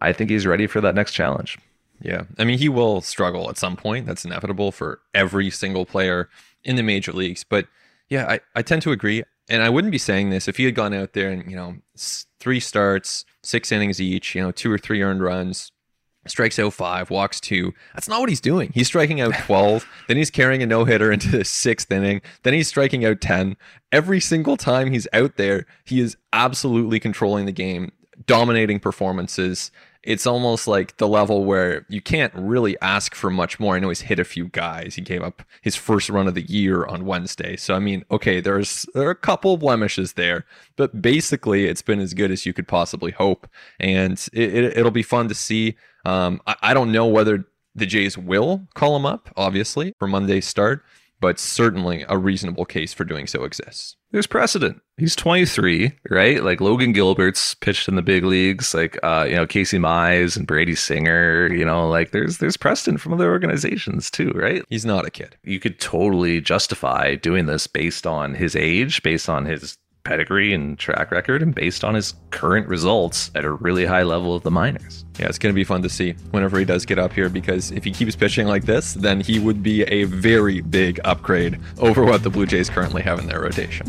I 0.00 0.12
think 0.12 0.30
he's 0.30 0.46
ready 0.46 0.66
for 0.66 0.80
that 0.80 0.94
next 0.94 1.12
challenge. 1.12 1.58
Yeah. 2.00 2.24
I 2.38 2.44
mean, 2.44 2.58
he 2.58 2.68
will 2.68 3.00
struggle 3.00 3.48
at 3.48 3.56
some 3.56 3.76
point. 3.76 4.06
That's 4.06 4.24
inevitable 4.24 4.72
for 4.72 5.00
every 5.14 5.48
single 5.50 5.86
player 5.86 6.28
in 6.64 6.76
the 6.76 6.82
major 6.82 7.12
leagues. 7.12 7.44
But 7.44 7.66
yeah, 8.08 8.26
I, 8.28 8.40
I 8.54 8.62
tend 8.62 8.82
to 8.82 8.92
agree. 8.92 9.22
And 9.48 9.62
I 9.62 9.70
wouldn't 9.70 9.92
be 9.92 9.98
saying 9.98 10.30
this 10.30 10.48
if 10.48 10.56
he 10.56 10.64
had 10.64 10.74
gone 10.74 10.94
out 10.94 11.12
there 11.12 11.30
and, 11.30 11.50
you 11.50 11.56
know, 11.56 11.76
three 12.40 12.60
starts, 12.60 13.24
six 13.44 13.70
innings 13.72 14.00
each, 14.00 14.34
you 14.34 14.42
know, 14.42 14.50
two 14.50 14.70
or 14.70 14.78
three 14.78 15.02
earned 15.02 15.22
runs, 15.22 15.70
strikes 16.26 16.58
out 16.58 16.72
five, 16.72 17.10
walks 17.10 17.40
two. 17.40 17.72
That's 17.94 18.08
not 18.08 18.20
what 18.20 18.28
he's 18.28 18.40
doing. 18.40 18.70
He's 18.74 18.86
striking 18.86 19.20
out 19.20 19.34
12, 19.46 19.86
then 20.08 20.16
he's 20.16 20.30
carrying 20.30 20.62
a 20.62 20.66
no 20.66 20.84
hitter 20.84 21.12
into 21.12 21.28
the 21.28 21.44
sixth 21.44 21.90
inning, 21.90 22.22
then 22.42 22.54
he's 22.54 22.68
striking 22.68 23.04
out 23.04 23.20
10. 23.20 23.56
Every 23.92 24.20
single 24.20 24.56
time 24.56 24.90
he's 24.90 25.08
out 25.12 25.36
there, 25.36 25.66
he 25.84 26.00
is 26.00 26.16
absolutely 26.32 27.00
controlling 27.00 27.46
the 27.46 27.52
game, 27.52 27.92
dominating 28.26 28.80
performances 28.80 29.70
it's 30.04 30.26
almost 30.26 30.68
like 30.68 30.96
the 30.98 31.08
level 31.08 31.44
where 31.44 31.86
you 31.88 32.00
can't 32.00 32.32
really 32.34 32.78
ask 32.80 33.14
for 33.14 33.30
much 33.30 33.58
more. 33.58 33.76
I 33.76 33.80
know 33.80 33.88
he's 33.88 34.02
hit 34.02 34.18
a 34.18 34.24
few 34.24 34.48
guys. 34.48 34.94
He 34.94 35.02
gave 35.02 35.22
up 35.22 35.42
his 35.62 35.76
first 35.76 36.10
run 36.10 36.28
of 36.28 36.34
the 36.34 36.42
year 36.42 36.84
on 36.86 37.06
Wednesday. 37.06 37.56
So 37.56 37.74
I 37.74 37.78
mean, 37.78 38.04
okay, 38.10 38.40
there's 38.40 38.86
there 38.94 39.08
are 39.08 39.10
a 39.10 39.16
couple 39.16 39.54
of 39.54 39.60
blemishes 39.60 40.12
there, 40.12 40.44
but 40.76 41.00
basically 41.00 41.66
it's 41.66 41.82
been 41.82 42.00
as 42.00 42.14
good 42.14 42.30
as 42.30 42.46
you 42.46 42.52
could 42.52 42.68
possibly 42.68 43.12
hope. 43.12 43.48
And 43.80 44.24
it, 44.32 44.76
will 44.76 44.88
it, 44.88 44.94
be 44.94 45.02
fun 45.02 45.28
to 45.28 45.34
see. 45.34 45.76
Um, 46.04 46.40
I, 46.46 46.56
I 46.62 46.74
don't 46.74 46.92
know 46.92 47.06
whether 47.06 47.44
the 47.74 47.86
Jays 47.86 48.16
will 48.16 48.66
call 48.74 48.94
him 48.94 49.06
up, 49.06 49.30
obviously, 49.36 49.94
for 49.98 50.06
Monday's 50.06 50.46
start 50.46 50.84
but 51.20 51.38
certainly 51.38 52.04
a 52.08 52.18
reasonable 52.18 52.64
case 52.64 52.92
for 52.92 53.04
doing 53.04 53.26
so 53.26 53.44
exists. 53.44 53.96
There's 54.10 54.26
precedent. 54.26 54.80
He's 54.96 55.16
23, 55.16 55.92
right? 56.08 56.44
Like 56.44 56.60
Logan 56.60 56.92
Gilbert's 56.92 57.54
pitched 57.54 57.88
in 57.88 57.96
the 57.96 58.02
big 58.02 58.24
leagues, 58.24 58.72
like 58.74 58.96
uh, 59.02 59.26
you 59.28 59.34
know 59.34 59.46
Casey 59.46 59.78
Mize 59.78 60.36
and 60.36 60.46
Brady 60.46 60.76
Singer. 60.76 61.52
You 61.52 61.64
know, 61.64 61.88
like 61.88 62.12
there's 62.12 62.38
there's 62.38 62.56
precedent 62.56 63.00
from 63.00 63.12
other 63.12 63.30
organizations 63.30 64.10
too, 64.10 64.30
right? 64.34 64.64
He's 64.68 64.84
not 64.84 65.04
a 65.04 65.10
kid. 65.10 65.36
You 65.42 65.58
could 65.58 65.80
totally 65.80 66.40
justify 66.40 67.16
doing 67.16 67.46
this 67.46 67.66
based 67.66 68.06
on 68.06 68.34
his 68.34 68.54
age, 68.54 69.02
based 69.02 69.28
on 69.28 69.46
his 69.46 69.78
pedigree 70.04 70.52
and 70.52 70.78
track 70.78 71.10
record 71.10 71.42
and 71.42 71.54
based 71.54 71.82
on 71.82 71.94
his 71.94 72.14
current 72.30 72.68
results 72.68 73.30
at 73.34 73.44
a 73.44 73.50
really 73.50 73.86
high 73.86 74.02
level 74.02 74.34
of 74.36 74.42
the 74.42 74.50
minors. 74.50 75.04
Yeah, 75.18 75.28
it's 75.28 75.38
going 75.38 75.52
to 75.52 75.56
be 75.56 75.64
fun 75.64 75.82
to 75.82 75.88
see 75.88 76.12
whenever 76.30 76.58
he 76.58 76.66
does 76.66 76.84
get 76.84 76.98
up 76.98 77.12
here 77.12 77.30
because 77.30 77.70
if 77.70 77.84
he 77.84 77.90
keeps 77.90 78.14
pitching 78.14 78.46
like 78.46 78.66
this, 78.66 78.94
then 78.94 79.20
he 79.20 79.38
would 79.38 79.62
be 79.62 79.82
a 79.84 80.04
very 80.04 80.60
big 80.60 81.00
upgrade 81.04 81.58
over 81.78 82.04
what 82.04 82.22
the 82.22 82.30
Blue 82.30 82.44
Jays 82.44 82.68
currently 82.68 83.00
have 83.00 83.18
in 83.18 83.26
their 83.26 83.40
rotation. 83.40 83.86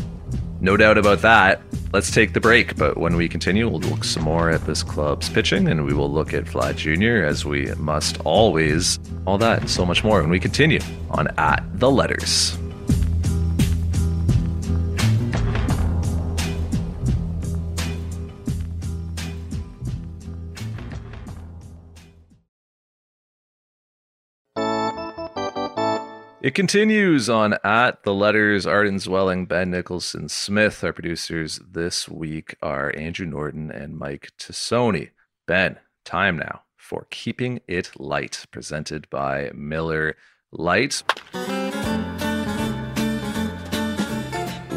No 0.60 0.76
doubt 0.78 0.96
about 0.96 1.20
that. 1.20 1.60
Let's 1.92 2.10
take 2.10 2.32
the 2.32 2.40
break, 2.40 2.76
but 2.76 2.96
when 2.96 3.16
we 3.16 3.28
continue, 3.28 3.68
we'll 3.68 3.80
look 3.80 4.02
some 4.02 4.22
more 4.22 4.50
at 4.50 4.64
this 4.64 4.82
club's 4.82 5.28
pitching 5.28 5.68
and 5.68 5.84
we 5.84 5.92
will 5.92 6.10
look 6.10 6.32
at 6.32 6.44
Vlad 6.44 6.76
Jr. 6.76 7.26
as 7.26 7.44
we 7.44 7.66
must 7.74 8.18
always. 8.22 8.98
All 9.26 9.38
that 9.38 9.60
and 9.60 9.70
so 9.70 9.84
much 9.84 10.02
more 10.02 10.22
when 10.22 10.30
we 10.30 10.40
continue 10.40 10.80
on 11.10 11.28
At 11.36 11.62
the 11.78 11.90
Letters. 11.90 12.56
It 26.46 26.54
continues 26.54 27.28
on 27.28 27.56
at 27.64 28.04
the 28.04 28.14
letters 28.14 28.68
Arden 28.68 28.98
Zwelling, 28.98 29.48
Ben 29.48 29.72
Nicholson 29.72 30.28
Smith. 30.28 30.84
Our 30.84 30.92
producers 30.92 31.58
this 31.68 32.08
week 32.08 32.54
are 32.62 32.94
Andrew 32.96 33.26
Norton 33.26 33.72
and 33.72 33.98
Mike 33.98 34.30
Tassoni. 34.38 35.10
Ben, 35.48 35.80
time 36.04 36.36
now 36.36 36.62
for 36.76 37.08
Keeping 37.10 37.62
It 37.66 37.98
Light, 37.98 38.46
presented 38.52 39.10
by 39.10 39.50
Miller 39.56 40.14
Lite. 40.52 41.02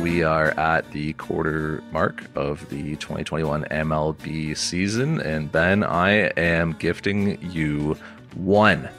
We 0.02 0.24
are 0.24 0.60
at 0.60 0.92
the 0.92 1.14
quarter 1.20 1.84
mark 1.92 2.24
of 2.34 2.68
the 2.72 2.96
2021 2.96 3.66
MLB 3.66 4.58
season, 4.58 5.22
and 5.22 5.52
Ben, 5.52 5.84
I 5.84 6.32
am 6.36 6.72
gifting 6.80 7.40
you 7.52 7.96
one 8.34 8.90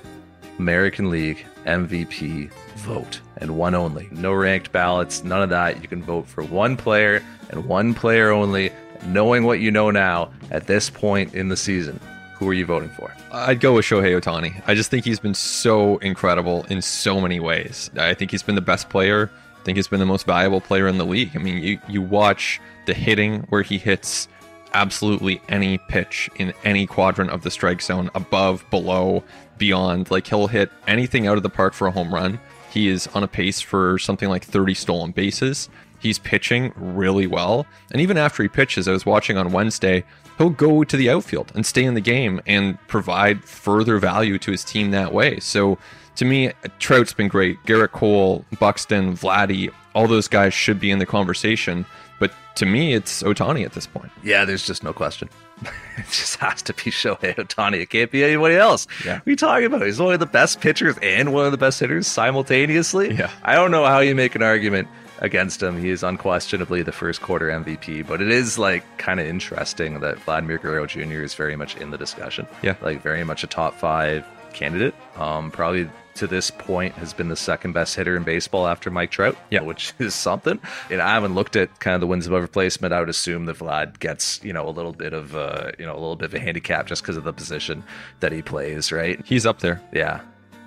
American 0.61 1.11
League 1.11 1.45
MVP 1.65 2.51
vote 2.77 3.21
and 3.39 3.57
one 3.57 3.75
only. 3.75 4.09
No 4.11 4.33
ranked 4.33 4.73
ballots, 4.73 5.25
none 5.25 5.43
of 5.43 5.51
that. 5.51 5.83
You 5.83 5.89
can 5.89 6.03
vote 6.03 6.27
for 6.27 6.43
one 6.45 6.77
player 6.77 7.23
and 7.51 7.67
one 7.67 7.95
player 7.95 8.31
only. 8.31 8.71
Knowing 9.07 9.45
what 9.45 9.61
you 9.61 9.71
know 9.71 9.91
now 9.91 10.31
at 10.51 10.67
this 10.67 10.91
point 10.91 11.35
in 11.35 11.49
the 11.49 11.57
season, 11.57 11.99
who 12.35 12.49
are 12.49 12.55
you 12.55 12.67
voting 12.67 12.91
for? 12.91 13.15
I'd 13.33 13.61
go 13.61 13.75
with 13.75 13.85
Shohei 13.85 14.19
Ohtani. 14.19 14.63
I 14.67 14.75
just 14.75 14.91
think 14.91 15.05
he's 15.05 15.21
been 15.21 15.35
so 15.35 15.97
incredible 15.99 16.65
in 16.69 16.83
so 16.83 17.21
many 17.21 17.41
ways. 17.41 17.91
I 17.97 18.15
think 18.15 18.31
he's 18.31 18.43
been 18.43 18.57
the 18.57 18.61
best 18.61 18.91
player. 18.91 19.31
I 19.59 19.63
think 19.63 19.77
he's 19.77 19.89
been 19.89 20.01
the 20.01 20.07
most 20.07 20.27
valuable 20.27 20.61
player 20.61 20.87
in 20.87 20.99
the 20.99 21.05
league. 21.05 21.31
I 21.35 21.39
mean, 21.39 21.63
you, 21.63 21.79
you 21.89 22.03
watch 22.03 22.61
the 22.87 22.95
hitting 22.95 23.41
where 23.51 23.63
he 23.63 23.79
hits 23.79 24.27
absolutely 24.73 25.41
any 25.49 25.79
pitch 25.79 26.31
in 26.37 26.53
any 26.65 26.87
quadrant 26.87 27.31
of 27.31 27.43
the 27.43 27.51
strike 27.51 27.83
zone, 27.83 28.11
above, 28.15 28.65
below, 28.71 29.23
beyond. 29.61 30.11
Like 30.11 30.27
he'll 30.27 30.49
hit 30.49 30.73
anything 30.89 31.29
out 31.29 31.37
of 31.37 31.45
the 31.45 31.51
park 31.51 31.75
for 31.75 31.87
a 31.87 31.93
home 31.93 32.13
run. 32.13 32.41
He 32.73 32.89
is 32.89 33.07
on 33.09 33.23
a 33.23 33.29
pace 33.29 33.61
for 33.61 33.99
something 33.99 34.29
like 34.29 34.45
30 34.45 34.75
stolen 34.75 35.13
bases. 35.13 35.69
He's 36.01 36.19
pitching 36.19 36.73
really 36.75 37.29
well. 37.29 37.67
And 37.93 38.01
even 38.01 38.17
after 38.17 38.43
he 38.43 38.49
pitches, 38.49 38.89
I 38.89 38.93
was 38.93 39.07
watching 39.07 39.37
on 39.37 39.53
Wednesday, 39.53 40.03
he'll 40.39 40.51
go 40.51 40.83
to 40.83 40.97
the 40.97 41.11
outfield 41.11 41.53
and 41.55 41.65
stay 41.65 41.85
in 41.85 41.95
the 41.95 42.01
game 42.01 42.41
and 42.47 42.79
provide 42.89 43.45
further 43.45 43.99
value 43.99 44.39
to 44.39 44.51
his 44.51 44.65
team 44.65 44.91
that 44.93 45.13
way. 45.13 45.39
So 45.41 45.79
to 46.17 46.25
me, 46.25 46.53
Trout's 46.79 47.13
been 47.13 47.29
great. 47.29 47.59
Gerrit 47.67 47.93
Cole, 47.93 48.45
Buxton, 48.59 49.15
Vladdy, 49.15 49.71
all 49.95 50.07
those 50.07 50.29
guys 50.29 50.55
should 50.55 50.81
be 50.81 50.91
in 50.91 50.99
the 50.99 51.07
conversation. 51.07 51.85
But 52.19 52.33
to 52.57 52.67
me, 52.67 52.95
it's 52.95 53.23
Ohtani 53.23 53.65
at 53.65 53.73
this 53.73 53.87
point. 53.87 54.11
Yeah, 54.23 54.45
there's 54.45 54.67
just 54.67 54.83
no 54.83 54.93
question. 54.93 55.29
It 55.63 56.05
just 56.11 56.37
has 56.37 56.63
to 56.63 56.75
be 56.75 56.91
Shohei 56.91 57.35
Ohtani. 57.35 57.81
It 57.81 57.91
can't 57.91 58.11
be 58.11 58.25
anybody 58.25 58.57
else. 58.57 58.87
Yeah. 59.05 59.19
What 59.19 59.27
are 59.27 59.31
you 59.31 59.37
talking 59.37 59.67
about? 59.67 59.83
He's 59.83 60.01
one 60.01 60.15
of 60.15 60.21
the 60.21 60.27
best 60.27 60.61
pitchers 60.61 60.97
and 61.03 61.33
one 61.33 61.47
of 61.47 61.53
the 61.53 61.59
best 61.59 61.81
hitters 61.81 62.07
simultaneously. 62.07 63.15
Yeah. 63.15 63.31
I 63.43 63.55
don't 63.55 63.71
know 63.71 63.85
how 63.85 64.01
you 64.01 64.15
make 64.15 64.35
an 64.35 64.43
argument 64.43 64.89
against 65.19 65.63
him. 65.63 65.79
He 65.79 65.91
is 65.91 66.03
unquestionably 66.03 66.83
the 66.83 66.93
first 66.93 67.21
quarter 67.21 67.49
MVP, 67.49 68.07
but 68.07 68.23
it 68.23 68.31
is 68.31 68.59
like 68.59 68.85
kind 68.99 69.21
of 69.21 69.27
interesting 69.27 70.01
that 70.01 70.19
Vladimir 70.21 70.59
Guerrero 70.59 70.87
Jr. 70.87 71.23
is 71.23 71.35
very 71.35 71.57
much 71.57 71.77
in 71.77 71.91
the 71.91 71.99
discussion. 71.99 72.47
Yeah. 72.63 72.77
Like 72.81 73.03
very 73.03 73.25
much 73.25 73.45
a 73.45 73.47
top 73.47 73.75
five 73.75 74.25
candidate. 74.53 74.95
Um, 75.17 75.51
probably 75.51 75.89
to 76.15 76.27
this 76.27 76.51
point 76.51 76.95
has 76.95 77.15
been 77.15 77.29
the 77.29 77.37
second 77.37 77.73
best 77.73 77.97
hitter 77.97 78.17
in 78.17 78.25
baseball 78.25 78.67
after 78.67 78.91
Mike 78.91 79.11
Trout, 79.11 79.37
yeah. 79.51 79.63
which 79.63 79.95
is 79.99 80.15
something. 80.15 80.61
And 80.91 81.01
I 81.01 81.15
haven't 81.15 81.35
looked 81.35 81.57
at 81.57 81.81
kind 81.81 81.95
of 81.95 82.01
the 82.01 82.07
wins 82.07 82.27
above 82.27 82.43
replacement. 82.43 82.93
I 82.93 83.01
would 83.01 83.09
assume 83.09 83.47
that 83.47 83.59
Vlad 83.59 83.99
gets, 84.01 84.43
you 84.45 84.53
know, 84.53 84.69
a 84.69 84.71
little 84.71 84.93
bit 84.93 85.13
of, 85.13 85.35
uh, 85.35 85.73
you 85.79 85.87
know, 85.87 85.93
a 85.93 86.01
little 86.01 86.17
bit 86.17 86.27
of 86.27 86.35
a 86.35 86.41
handicap 86.41 86.87
just 86.87 87.03
because 87.03 87.17
of 87.17 87.25
the 87.25 87.33
position 87.33 87.85
that 88.21 88.33
he 88.33 88.43
plays, 88.43 88.93
right? 88.93 89.25
He's 89.25 89.47
up 89.47 89.61
there. 89.61 89.81
Yeah. 89.93 90.21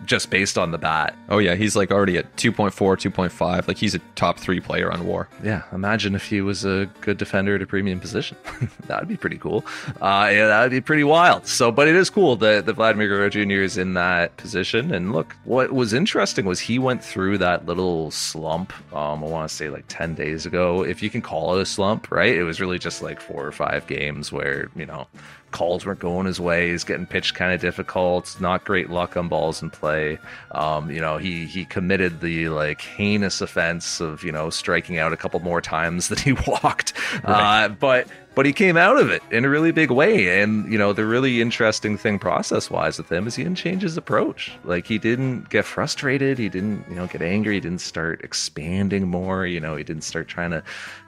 Just 0.05 0.29
based 0.29 0.57
on 0.57 0.71
the 0.71 0.77
bat. 0.77 1.15
Oh 1.29 1.37
yeah, 1.37 1.55
he's 1.55 1.75
like 1.75 1.91
already 1.91 2.17
at 2.17 2.35
2.4, 2.35 2.71
2.5. 2.71 3.67
Like 3.67 3.77
he's 3.77 3.95
a 3.95 3.99
top 4.15 4.39
three 4.39 4.59
player 4.59 4.91
on 4.91 5.05
WAR. 5.05 5.27
Yeah, 5.43 5.63
imagine 5.71 6.15
if 6.15 6.25
he 6.25 6.41
was 6.41 6.65
a 6.65 6.89
good 7.01 7.17
defender 7.17 7.55
at 7.55 7.61
a 7.61 7.67
premium 7.67 7.99
position. 7.99 8.37
that 8.87 8.99
would 8.99 9.07
be 9.07 9.17
pretty 9.17 9.37
cool. 9.37 9.65
Uh, 10.01 10.29
yeah, 10.31 10.47
that 10.47 10.61
would 10.61 10.71
be 10.71 10.81
pretty 10.81 11.03
wild. 11.03 11.47
So, 11.47 11.71
but 11.71 11.87
it 11.87 11.95
is 11.95 12.09
cool 12.09 12.35
that, 12.37 12.65
that 12.65 12.73
Vladimir 12.73 13.07
Guerrero 13.07 13.29
Jr. 13.29 13.63
is 13.63 13.77
in 13.77 13.93
that 13.93 14.35
position. 14.37 14.93
And 14.93 15.13
look, 15.13 15.35
what 15.43 15.71
was 15.71 15.93
interesting 15.93 16.45
was 16.45 16.59
he 16.59 16.79
went 16.79 17.03
through 17.03 17.37
that 17.39 17.65
little 17.65 18.11
slump. 18.11 18.73
Um, 18.93 19.23
I 19.23 19.27
want 19.27 19.49
to 19.49 19.55
say 19.55 19.69
like 19.69 19.85
ten 19.87 20.15
days 20.15 20.45
ago, 20.45 20.83
if 20.83 21.01
you 21.01 21.09
can 21.09 21.21
call 21.21 21.57
it 21.57 21.61
a 21.61 21.65
slump, 21.65 22.11
right? 22.11 22.35
It 22.35 22.43
was 22.43 22.59
really 22.59 22.79
just 22.79 23.01
like 23.01 23.19
four 23.19 23.45
or 23.45 23.51
five 23.51 23.87
games 23.87 24.31
where 24.31 24.69
you 24.75 24.85
know 24.85 25.07
calls 25.53 25.85
weren't 25.85 25.99
going 25.99 26.25
his 26.25 26.39
way. 26.39 26.71
He's 26.71 26.83
getting 26.83 27.05
pitched 27.05 27.35
kind 27.35 27.53
of 27.53 27.61
difficult. 27.61 28.35
Not 28.41 28.65
great 28.65 28.89
luck 28.89 29.15
on 29.15 29.29
balls 29.29 29.61
in 29.61 29.69
play. 29.69 30.19
Um, 30.51 30.91
you 30.91 30.99
know, 30.99 31.17
he 31.17 31.45
he 31.45 31.63
committed 31.63 32.19
the 32.19 32.49
like 32.49 32.81
heinous 32.81 33.39
offense 33.39 34.01
of 34.01 34.23
you 34.23 34.33
know 34.33 34.49
striking 34.49 34.97
out 34.97 35.13
a 35.13 35.17
couple 35.17 35.39
more 35.39 35.61
times 35.61 36.07
than 36.09 36.17
he 36.17 36.33
walked. 36.33 36.93
Right. 37.23 37.63
Uh, 37.63 37.69
but 37.69 38.07
but 38.35 38.45
he 38.45 38.53
came 38.53 38.77
out 38.77 38.99
of 38.99 39.09
it 39.09 39.21
in 39.31 39.45
a 39.45 39.49
really 39.49 39.71
big 39.71 39.91
way. 39.91 40.41
And 40.41 40.71
you 40.71 40.77
know, 40.77 40.93
the 40.93 41.05
really 41.05 41.41
interesting 41.41 41.97
thing 41.97 42.19
process 42.19 42.69
wise 42.69 42.97
with 42.97 43.11
him 43.11 43.27
is 43.27 43.35
he 43.35 43.43
didn't 43.43 43.57
change 43.57 43.83
his 43.83 43.95
approach. 43.95 44.51
Like 44.63 44.87
he 44.87 44.97
didn't 44.97 45.49
get 45.49 45.65
frustrated. 45.65 46.37
He 46.37 46.49
didn't 46.49 46.85
you 46.89 46.95
know 46.95 47.07
get 47.07 47.21
angry. 47.21 47.55
He 47.55 47.59
didn't 47.59 47.81
start 47.81 48.21
expanding 48.23 49.07
more. 49.07 49.45
You 49.45 49.59
know, 49.59 49.75
he 49.75 49.83
didn't 49.83 50.03
start 50.03 50.27
trying 50.27 50.51
to 50.51 50.63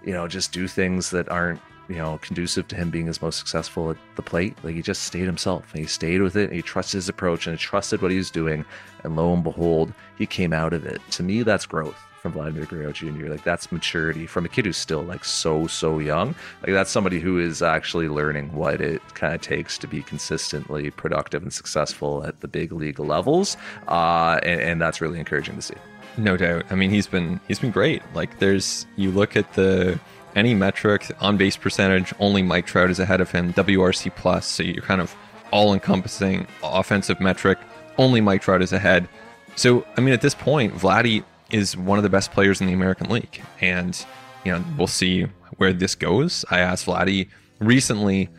you 0.05 0.13
know 0.13 0.27
just 0.27 0.51
do 0.51 0.67
things 0.67 1.09
that 1.09 1.27
aren't 1.29 1.59
you 1.87 1.95
know, 1.95 2.17
conducive 2.21 2.67
to 2.69 2.75
him 2.75 2.89
being 2.89 3.07
his 3.07 3.21
most 3.21 3.37
successful 3.37 3.91
at 3.91 3.97
the 4.15 4.21
plate. 4.21 4.57
Like 4.63 4.75
he 4.75 4.81
just 4.81 5.03
stayed 5.03 5.25
himself 5.25 5.71
and 5.71 5.81
he 5.81 5.87
stayed 5.87 6.21
with 6.21 6.35
it. 6.35 6.51
he 6.51 6.61
trusted 6.61 6.97
his 6.97 7.09
approach 7.09 7.47
and 7.47 7.57
he 7.57 7.63
trusted 7.63 8.01
what 8.01 8.11
he 8.11 8.17
was 8.17 8.31
doing. 8.31 8.65
And 9.03 9.15
lo 9.15 9.33
and 9.33 9.43
behold, 9.43 9.93
he 10.17 10.25
came 10.25 10.53
out 10.53 10.73
of 10.73 10.85
it. 10.85 11.01
To 11.11 11.23
me, 11.23 11.43
that's 11.43 11.65
growth 11.65 11.97
from 12.25 12.31
Vladimir 12.31 12.65
Guerrero 12.65 12.91
Jr. 12.91 13.27
Like 13.27 13.43
that's 13.43 13.71
maturity 13.71 14.25
from 14.25 14.45
a 14.45 14.49
kid 14.49 14.65
who's 14.65 14.77
still 14.77 15.03
like 15.03 15.23
so, 15.23 15.67
so 15.67 15.99
young. 15.99 16.33
Like 16.63 16.71
that's 16.71 16.89
somebody 16.89 17.19
who 17.19 17.37
is 17.37 17.61
actually 17.61 18.09
learning 18.09 18.51
what 18.53 18.81
it 18.81 19.01
kind 19.13 19.35
of 19.35 19.41
takes 19.41 19.77
to 19.77 19.87
be 19.87 20.01
consistently 20.01 20.89
productive 20.89 21.43
and 21.43 21.53
successful 21.53 22.25
at 22.25 22.41
the 22.41 22.47
big 22.47 22.71
league 22.71 22.97
levels. 22.99 23.57
Uh, 23.87 24.39
and, 24.41 24.59
and 24.59 24.81
that's 24.81 25.01
really 25.01 25.19
encouraging 25.19 25.55
to 25.55 25.61
see. 25.61 25.75
No 26.17 26.35
doubt. 26.35 26.65
I 26.71 26.75
mean, 26.75 26.89
he's 26.89 27.05
been 27.05 27.39
he's 27.47 27.59
been 27.59 27.71
great. 27.71 28.01
Like 28.15 28.39
there's 28.39 28.87
you 28.95 29.11
look 29.11 29.35
at 29.35 29.53
the 29.53 29.99
any 30.35 30.53
metric, 30.53 31.11
on 31.19 31.37
base 31.37 31.57
percentage, 31.57 32.13
only 32.19 32.41
Mike 32.41 32.65
Trout 32.65 32.89
is 32.89 32.99
ahead 32.99 33.21
of 33.21 33.31
him, 33.31 33.53
WRC 33.53 34.15
plus, 34.15 34.45
so 34.45 34.63
you're 34.63 34.81
kind 34.81 35.01
of 35.01 35.15
all 35.51 35.73
encompassing 35.73 36.47
offensive 36.63 37.19
metric, 37.19 37.57
only 37.97 38.21
Mike 38.21 38.41
Trout 38.41 38.61
is 38.61 38.73
ahead. 38.73 39.07
So, 39.55 39.85
I 39.97 40.01
mean, 40.01 40.13
at 40.13 40.21
this 40.21 40.35
point, 40.35 40.73
Vladdy 40.73 41.23
is 41.51 41.77
one 41.77 41.97
of 41.97 42.03
the 42.03 42.09
best 42.09 42.31
players 42.31 42.59
in 42.59 42.67
the 42.67 42.73
American 42.73 43.09
League. 43.09 43.41
And, 43.61 44.05
you 44.43 44.51
know, 44.51 44.63
we'll 44.77 44.87
see 44.87 45.27
where 45.57 45.71
this 45.71 45.95
goes. 45.95 46.43
I 46.49 46.59
asked 46.59 46.87
Vladdy 46.87 47.29
recently, 47.59 48.29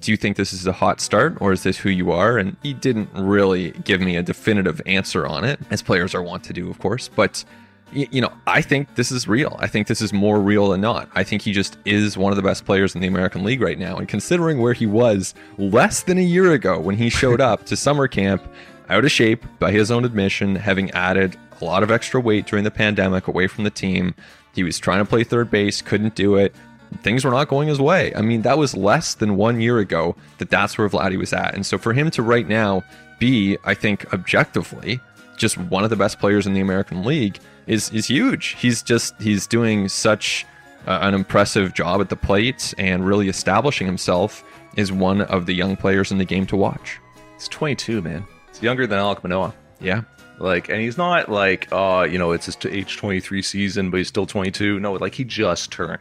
do 0.00 0.10
you 0.10 0.16
think 0.16 0.36
this 0.36 0.52
is 0.52 0.66
a 0.66 0.72
hot 0.72 1.00
start 1.00 1.36
or 1.40 1.52
is 1.52 1.62
this 1.62 1.78
who 1.78 1.90
you 1.90 2.10
are? 2.10 2.38
And 2.38 2.56
he 2.62 2.72
didn't 2.72 3.10
really 3.14 3.70
give 3.70 4.00
me 4.00 4.16
a 4.16 4.22
definitive 4.22 4.80
answer 4.86 5.26
on 5.26 5.44
it, 5.44 5.60
as 5.70 5.82
players 5.82 6.14
are 6.14 6.22
wont 6.22 6.44
to 6.44 6.52
do, 6.52 6.70
of 6.70 6.78
course. 6.78 7.08
But 7.08 7.44
you 7.92 8.20
know, 8.20 8.32
I 8.46 8.60
think 8.60 8.94
this 8.94 9.10
is 9.10 9.26
real. 9.26 9.56
I 9.60 9.66
think 9.66 9.86
this 9.86 10.00
is 10.00 10.12
more 10.12 10.40
real 10.40 10.68
than 10.68 10.80
not. 10.80 11.08
I 11.14 11.24
think 11.24 11.42
he 11.42 11.52
just 11.52 11.78
is 11.84 12.18
one 12.18 12.32
of 12.32 12.36
the 12.36 12.42
best 12.42 12.64
players 12.64 12.94
in 12.94 13.00
the 13.00 13.06
American 13.06 13.44
League 13.44 13.60
right 13.60 13.78
now. 13.78 13.96
And 13.96 14.08
considering 14.08 14.60
where 14.60 14.72
he 14.72 14.86
was 14.86 15.34
less 15.56 16.02
than 16.02 16.18
a 16.18 16.22
year 16.22 16.52
ago 16.52 16.78
when 16.78 16.96
he 16.96 17.08
showed 17.08 17.40
up 17.40 17.64
to 17.66 17.76
summer 17.76 18.08
camp, 18.08 18.42
out 18.88 19.04
of 19.04 19.10
shape 19.10 19.44
by 19.58 19.70
his 19.70 19.90
own 19.90 20.04
admission, 20.04 20.56
having 20.56 20.90
added 20.92 21.36
a 21.60 21.64
lot 21.64 21.82
of 21.82 21.90
extra 21.90 22.20
weight 22.20 22.46
during 22.46 22.64
the 22.64 22.70
pandemic 22.70 23.26
away 23.28 23.46
from 23.46 23.64
the 23.64 23.70
team, 23.70 24.14
he 24.54 24.62
was 24.62 24.78
trying 24.78 24.98
to 24.98 25.04
play 25.04 25.24
third 25.24 25.50
base, 25.50 25.82
couldn't 25.82 26.14
do 26.14 26.36
it. 26.36 26.54
Things 27.02 27.24
were 27.24 27.30
not 27.30 27.48
going 27.48 27.68
his 27.68 27.80
way. 27.80 28.14
I 28.14 28.22
mean, 28.22 28.42
that 28.42 28.56
was 28.56 28.74
less 28.74 29.14
than 29.14 29.36
one 29.36 29.60
year 29.60 29.78
ago 29.78 30.16
that 30.38 30.48
that's 30.48 30.78
where 30.78 30.88
Vladdy 30.88 31.18
was 31.18 31.32
at. 31.32 31.54
And 31.54 31.66
so 31.66 31.76
for 31.76 31.92
him 31.92 32.10
to 32.12 32.22
right 32.22 32.48
now 32.48 32.82
be, 33.18 33.58
I 33.64 33.74
think, 33.74 34.12
objectively, 34.14 35.00
just 35.38 35.56
one 35.56 35.84
of 35.84 35.90
the 35.90 35.96
best 35.96 36.18
players 36.18 36.46
in 36.46 36.54
the 36.54 36.60
American 36.60 37.04
League 37.04 37.38
is 37.66 37.90
is 37.90 38.06
huge. 38.06 38.56
He's 38.58 38.82
just 38.82 39.20
he's 39.20 39.46
doing 39.46 39.88
such 39.88 40.46
uh, 40.86 40.98
an 41.02 41.14
impressive 41.14 41.74
job 41.74 42.00
at 42.00 42.08
the 42.08 42.16
plate 42.16 42.74
and 42.78 43.06
really 43.06 43.28
establishing 43.28 43.86
himself 43.86 44.44
as 44.76 44.92
one 44.92 45.22
of 45.22 45.46
the 45.46 45.54
young 45.54 45.76
players 45.76 46.10
in 46.12 46.18
the 46.18 46.24
game 46.24 46.46
to 46.46 46.56
watch. 46.56 46.98
He's 47.34 47.48
22, 47.48 48.02
man. 48.02 48.24
He's 48.48 48.62
younger 48.62 48.86
than 48.86 48.98
Alek 48.98 49.22
Manoah. 49.22 49.54
Yeah. 49.80 50.02
Like, 50.38 50.68
and 50.68 50.80
he's 50.80 50.96
not 50.96 51.28
like, 51.28 51.68
uh, 51.72 52.06
you 52.08 52.16
know, 52.18 52.32
it's 52.32 52.46
his 52.46 52.56
age 52.64 52.96
23 52.96 53.42
season, 53.42 53.90
but 53.90 53.98
he's 53.98 54.08
still 54.08 54.26
22. 54.26 54.78
No, 54.78 54.92
like 54.94 55.14
he 55.14 55.24
just 55.24 55.72
turned 55.72 55.98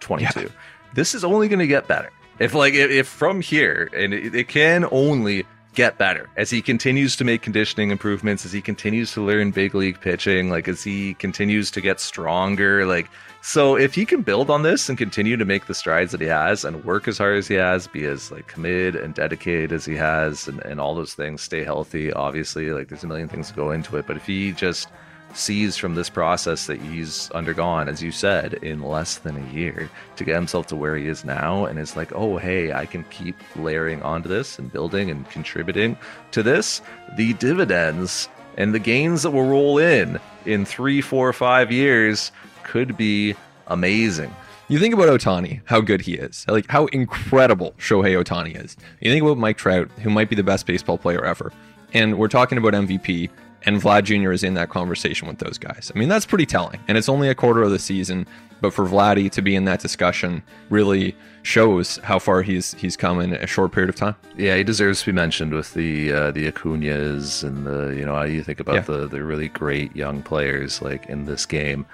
22. 0.00 0.40
Yeah. 0.40 0.46
This 0.94 1.14
is 1.14 1.24
only 1.24 1.48
going 1.48 1.58
to 1.58 1.66
get 1.66 1.88
better. 1.88 2.10
If 2.38 2.54
like 2.54 2.74
if, 2.74 2.90
if 2.90 3.08
from 3.08 3.40
here, 3.40 3.90
and 3.94 4.14
it, 4.14 4.34
it 4.34 4.48
can 4.48 4.86
only 4.92 5.44
get 5.78 5.96
better 5.96 6.28
as 6.36 6.50
he 6.50 6.60
continues 6.60 7.14
to 7.14 7.22
make 7.22 7.40
conditioning 7.40 7.92
improvements, 7.92 8.44
as 8.44 8.50
he 8.50 8.60
continues 8.60 9.12
to 9.12 9.24
learn 9.24 9.52
big 9.52 9.76
league 9.76 10.00
pitching, 10.00 10.50
like 10.50 10.66
as 10.66 10.82
he 10.82 11.14
continues 11.14 11.70
to 11.70 11.80
get 11.80 12.00
stronger. 12.00 12.84
Like, 12.84 13.08
so 13.42 13.76
if 13.76 13.94
he 13.94 14.04
can 14.04 14.22
build 14.22 14.50
on 14.50 14.64
this 14.64 14.88
and 14.88 14.98
continue 14.98 15.36
to 15.36 15.44
make 15.44 15.66
the 15.66 15.74
strides 15.74 16.10
that 16.10 16.20
he 16.20 16.26
has 16.26 16.64
and 16.64 16.84
work 16.84 17.06
as 17.06 17.16
hard 17.16 17.36
as 17.38 17.46
he 17.46 17.54
has, 17.54 17.86
be 17.86 18.06
as 18.06 18.32
like 18.32 18.48
committed 18.48 18.96
and 18.96 19.14
dedicated 19.14 19.72
as 19.72 19.84
he 19.84 19.94
has, 19.94 20.48
and, 20.48 20.58
and 20.64 20.80
all 20.80 20.96
those 20.96 21.14
things, 21.14 21.42
stay 21.42 21.62
healthy, 21.62 22.12
obviously, 22.12 22.72
like 22.72 22.88
there's 22.88 23.04
a 23.04 23.06
million 23.06 23.28
things 23.28 23.46
to 23.46 23.54
go 23.54 23.70
into 23.70 23.96
it. 23.98 24.06
But 24.08 24.16
if 24.16 24.26
he 24.26 24.50
just 24.50 24.88
sees 25.34 25.76
from 25.76 25.94
this 25.94 26.08
process 26.08 26.66
that 26.66 26.80
he's 26.80 27.30
undergone, 27.30 27.88
as 27.88 28.02
you 28.02 28.10
said, 28.10 28.54
in 28.54 28.82
less 28.82 29.18
than 29.18 29.36
a 29.36 29.52
year 29.52 29.90
to 30.16 30.24
get 30.24 30.34
himself 30.34 30.66
to 30.68 30.76
where 30.76 30.96
he 30.96 31.06
is 31.06 31.24
now. 31.24 31.64
And 31.64 31.78
it's 31.78 31.96
like, 31.96 32.12
oh, 32.14 32.38
hey, 32.38 32.72
I 32.72 32.86
can 32.86 33.04
keep 33.04 33.36
layering 33.56 34.02
onto 34.02 34.28
this 34.28 34.58
and 34.58 34.72
building 34.72 35.10
and 35.10 35.28
contributing 35.30 35.96
to 36.32 36.42
this. 36.42 36.82
The 37.16 37.34
dividends 37.34 38.28
and 38.56 38.74
the 38.74 38.78
gains 38.78 39.22
that 39.22 39.30
will 39.30 39.48
roll 39.48 39.78
in 39.78 40.18
in 40.44 40.64
three, 40.64 41.00
four, 41.00 41.32
five 41.32 41.70
years 41.70 42.32
could 42.64 42.96
be 42.96 43.34
amazing. 43.68 44.34
You 44.70 44.78
think 44.78 44.92
about 44.92 45.08
Ohtani, 45.08 45.62
how 45.64 45.80
good 45.80 46.02
he 46.02 46.14
is, 46.14 46.44
like 46.46 46.66
how 46.68 46.86
incredible 46.86 47.72
Shohei 47.78 48.22
Ohtani 48.22 48.62
is. 48.62 48.76
You 49.00 49.10
think 49.10 49.22
about 49.22 49.38
Mike 49.38 49.56
Trout, 49.56 49.90
who 50.02 50.10
might 50.10 50.28
be 50.28 50.36
the 50.36 50.42
best 50.42 50.66
baseball 50.66 50.98
player 50.98 51.24
ever. 51.24 51.52
And 51.94 52.18
we're 52.18 52.28
talking 52.28 52.58
about 52.58 52.74
MVP 52.74 53.30
and 53.64 53.80
Vlad 53.80 54.04
Jr. 54.04 54.32
is 54.32 54.44
in 54.44 54.54
that 54.54 54.68
conversation 54.68 55.28
with 55.28 55.38
those 55.38 55.58
guys. 55.58 55.90
I 55.94 55.98
mean, 55.98 56.08
that's 56.08 56.26
pretty 56.26 56.46
telling. 56.46 56.80
And 56.88 56.96
it's 56.96 57.08
only 57.08 57.28
a 57.28 57.34
quarter 57.34 57.62
of 57.62 57.70
the 57.70 57.78
season, 57.78 58.26
but 58.60 58.72
for 58.72 58.86
Vladdy 58.86 59.30
to 59.32 59.42
be 59.42 59.54
in 59.54 59.64
that 59.64 59.80
discussion 59.80 60.42
really 60.70 61.16
shows 61.42 61.98
how 61.98 62.18
far 62.18 62.42
he's 62.42 62.74
he's 62.74 62.96
come 62.96 63.20
in 63.20 63.32
a 63.34 63.46
short 63.46 63.72
period 63.72 63.88
of 63.88 63.96
time. 63.96 64.16
Yeah, 64.36 64.56
he 64.56 64.64
deserves 64.64 65.00
to 65.00 65.06
be 65.06 65.12
mentioned 65.12 65.52
with 65.52 65.74
the 65.74 66.12
uh, 66.12 66.30
the 66.30 66.50
Acuñas 66.50 67.44
and 67.44 67.66
the 67.66 67.94
you 67.96 68.04
know 68.04 68.22
you 68.22 68.42
think 68.42 68.60
about 68.60 68.74
yeah. 68.76 68.80
the 68.82 69.06
the 69.08 69.22
really 69.22 69.48
great 69.48 69.94
young 69.94 70.22
players 70.22 70.82
like 70.82 71.06
in 71.06 71.24
this 71.24 71.46
game. 71.46 71.86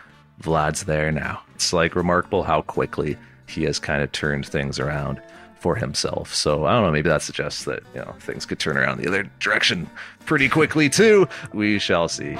Vlad's 0.43 0.85
there 0.85 1.13
now. 1.13 1.43
It's 1.55 1.73
like 1.73 1.95
remarkable 1.95 2.43
how 2.43 2.63
quickly 2.63 3.17
he 3.47 3.63
has 3.65 3.79
kind 3.79 4.03
of 4.03 4.11
turned 4.11 4.47
things 4.47 4.81
around 4.81 5.21
for 5.65 5.75
himself. 5.77 6.35
So 6.35 6.67
I 6.67 6.75
don't 6.75 6.83
know, 6.83 6.91
maybe 6.91 7.09
that 7.09 7.23
suggests 7.23 7.65
that, 7.65 7.83
you 7.95 8.01
know, 8.03 8.15
things 8.21 8.45
could 8.45 8.59
turn 8.59 8.77
around 8.77 8.99
the 8.99 9.09
other 9.09 9.23
direction 9.41 9.89
pretty 10.27 10.47
quickly 10.47 10.91
too. 10.91 11.27
We 11.55 11.79
shall 11.79 12.07
see. 12.07 12.37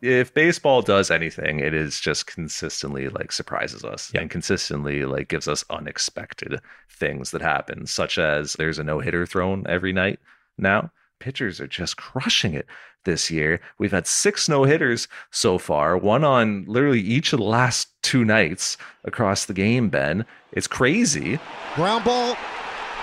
if 0.00 0.32
baseball 0.32 0.80
does 0.80 1.10
anything, 1.10 1.60
it 1.60 1.74
is 1.74 2.00
just 2.00 2.26
consistently 2.26 3.10
like 3.10 3.32
surprises 3.32 3.84
us 3.84 4.10
yeah. 4.14 4.22
and 4.22 4.30
consistently 4.30 5.04
like 5.04 5.28
gives 5.28 5.46
us 5.46 5.62
unexpected 5.68 6.60
things 6.88 7.32
that 7.32 7.42
happen, 7.42 7.86
such 7.86 8.16
as 8.16 8.54
there's 8.54 8.78
a 8.78 8.84
no 8.84 8.98
hitter 8.98 9.26
thrown 9.26 9.66
every 9.68 9.92
night 9.92 10.20
now. 10.56 10.90
Pitchers 11.18 11.60
are 11.60 11.66
just 11.66 11.98
crushing 11.98 12.54
it 12.54 12.64
this 13.04 13.30
year. 13.30 13.60
We've 13.78 13.92
had 13.92 14.06
six 14.06 14.48
no 14.48 14.64
hitters 14.64 15.08
so 15.30 15.58
far, 15.58 15.96
one 15.96 16.24
on 16.24 16.64
literally 16.66 17.00
each 17.00 17.32
of 17.32 17.38
the 17.38 17.44
last 17.44 17.88
two 18.02 18.24
nights 18.24 18.76
across 19.04 19.44
the 19.44 19.54
game, 19.54 19.88
Ben. 19.88 20.24
It's 20.52 20.66
crazy. 20.66 21.38
Ground 21.74 22.04
ball 22.04 22.34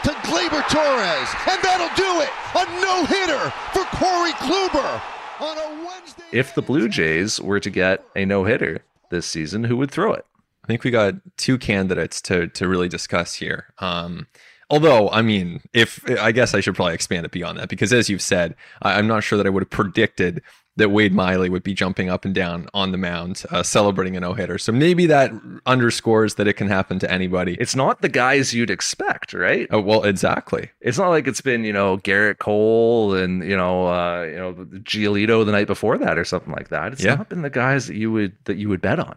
to 0.04 0.12
Gleyber 0.12 0.68
Torres, 0.70 1.30
and 1.50 1.62
that'll 1.64 1.96
do 1.96 2.22
it. 2.22 2.30
A 2.56 2.66
no 2.82 3.06
hitter 3.06 3.52
for 3.74 3.84
Corey 3.98 4.32
Kluber 4.34 5.02
on 5.40 5.58
a 5.58 5.86
Wednesday. 5.86 6.24
If 6.32 6.56
the 6.56 6.62
Blue 6.62 6.88
Jays 6.88 7.40
were 7.40 7.60
to 7.60 7.70
get 7.70 8.04
a 8.16 8.26
no 8.26 8.44
hitter 8.44 8.82
this 9.10 9.26
season, 9.26 9.64
who 9.64 9.78
would 9.78 9.92
throw 9.92 10.14
it? 10.14 10.26
I 10.64 10.68
think 10.68 10.84
we 10.84 10.92
got 10.92 11.16
two 11.38 11.58
candidates 11.58 12.22
to 12.24 12.48
to 12.48 12.68
really 12.68 12.90
discuss 12.90 13.36
here. 13.36 13.74
Um, 13.80 14.28
Although, 14.70 15.10
I 15.10 15.22
mean, 15.22 15.62
if 15.74 16.04
I 16.20 16.32
guess 16.32 16.54
I 16.56 16.60
should 16.60 16.76
probably 16.76 16.96
expand 16.96 17.26
it 17.26 17.32
beyond 17.32 17.60
that 17.60 17.70
because, 17.70 17.94
as 17.94 18.10
you've 18.10 18.22
said, 18.22 18.56
I, 18.82 18.98
am 19.00 19.08
not 19.08 19.24
sure 19.24 19.38
that 19.38 19.46
I 19.46 19.50
would 19.50 19.64
have 19.64 19.70
predicted 19.70 20.42
that 20.78 20.90
Wade 20.90 21.14
Miley 21.14 21.50
would 21.50 21.64
be 21.64 21.74
jumping 21.74 22.10
up 22.10 22.26
and 22.26 22.36
down 22.36 22.68
on 22.74 22.92
the 22.92 22.98
mound, 22.98 23.44
uh, 23.50 23.64
celebrating 23.64 24.18
a 24.18 24.20
no 24.20 24.34
hitter. 24.34 24.58
So 24.58 24.74
maybe 24.74 25.06
that 25.06 25.32
underscores 25.66 26.36
that 26.36 26.48
it 26.48 26.54
can 26.54 26.68
happen 26.68 27.00
to 27.00 27.10
anybody. 27.10 27.56
It's 27.62 27.76
not 27.78 28.02
the 28.02 28.10
guys 28.10 28.54
you'd 28.54 28.70
expect, 28.70 29.34
right? 29.34 29.68
Oh, 29.72 29.80
well, 29.80 30.04
exactly. 30.04 30.72
It's 30.82 30.98
not 30.98 31.10
like 31.10 31.28
it's 31.28 31.40
been, 31.40 31.64
you 31.64 31.72
know, 31.72 31.98
Gerrit 32.00 32.40
Cole 32.40 33.14
and, 33.14 33.42
you 33.44 33.56
know, 33.56 33.88
uh, 33.88 34.24
you 34.24 34.36
know, 34.36 34.54
Giolito 34.84 35.46
the 35.46 35.54
night 35.54 35.68
before 35.68 35.98
that 35.98 36.18
or 36.18 36.26
something 36.26 36.52
like 36.52 36.70
that. 36.70 36.92
It's 36.92 37.04
Yeah. 37.04 37.16
not 37.16 37.30
been 37.30 37.42
the 37.42 37.50
guys 37.50 37.88
that 37.88 37.96
you 37.96 38.12
would 38.12 38.34
that 38.44 38.58
you 38.58 38.68
would 38.68 38.82
bet 38.82 39.00
on. 39.00 39.16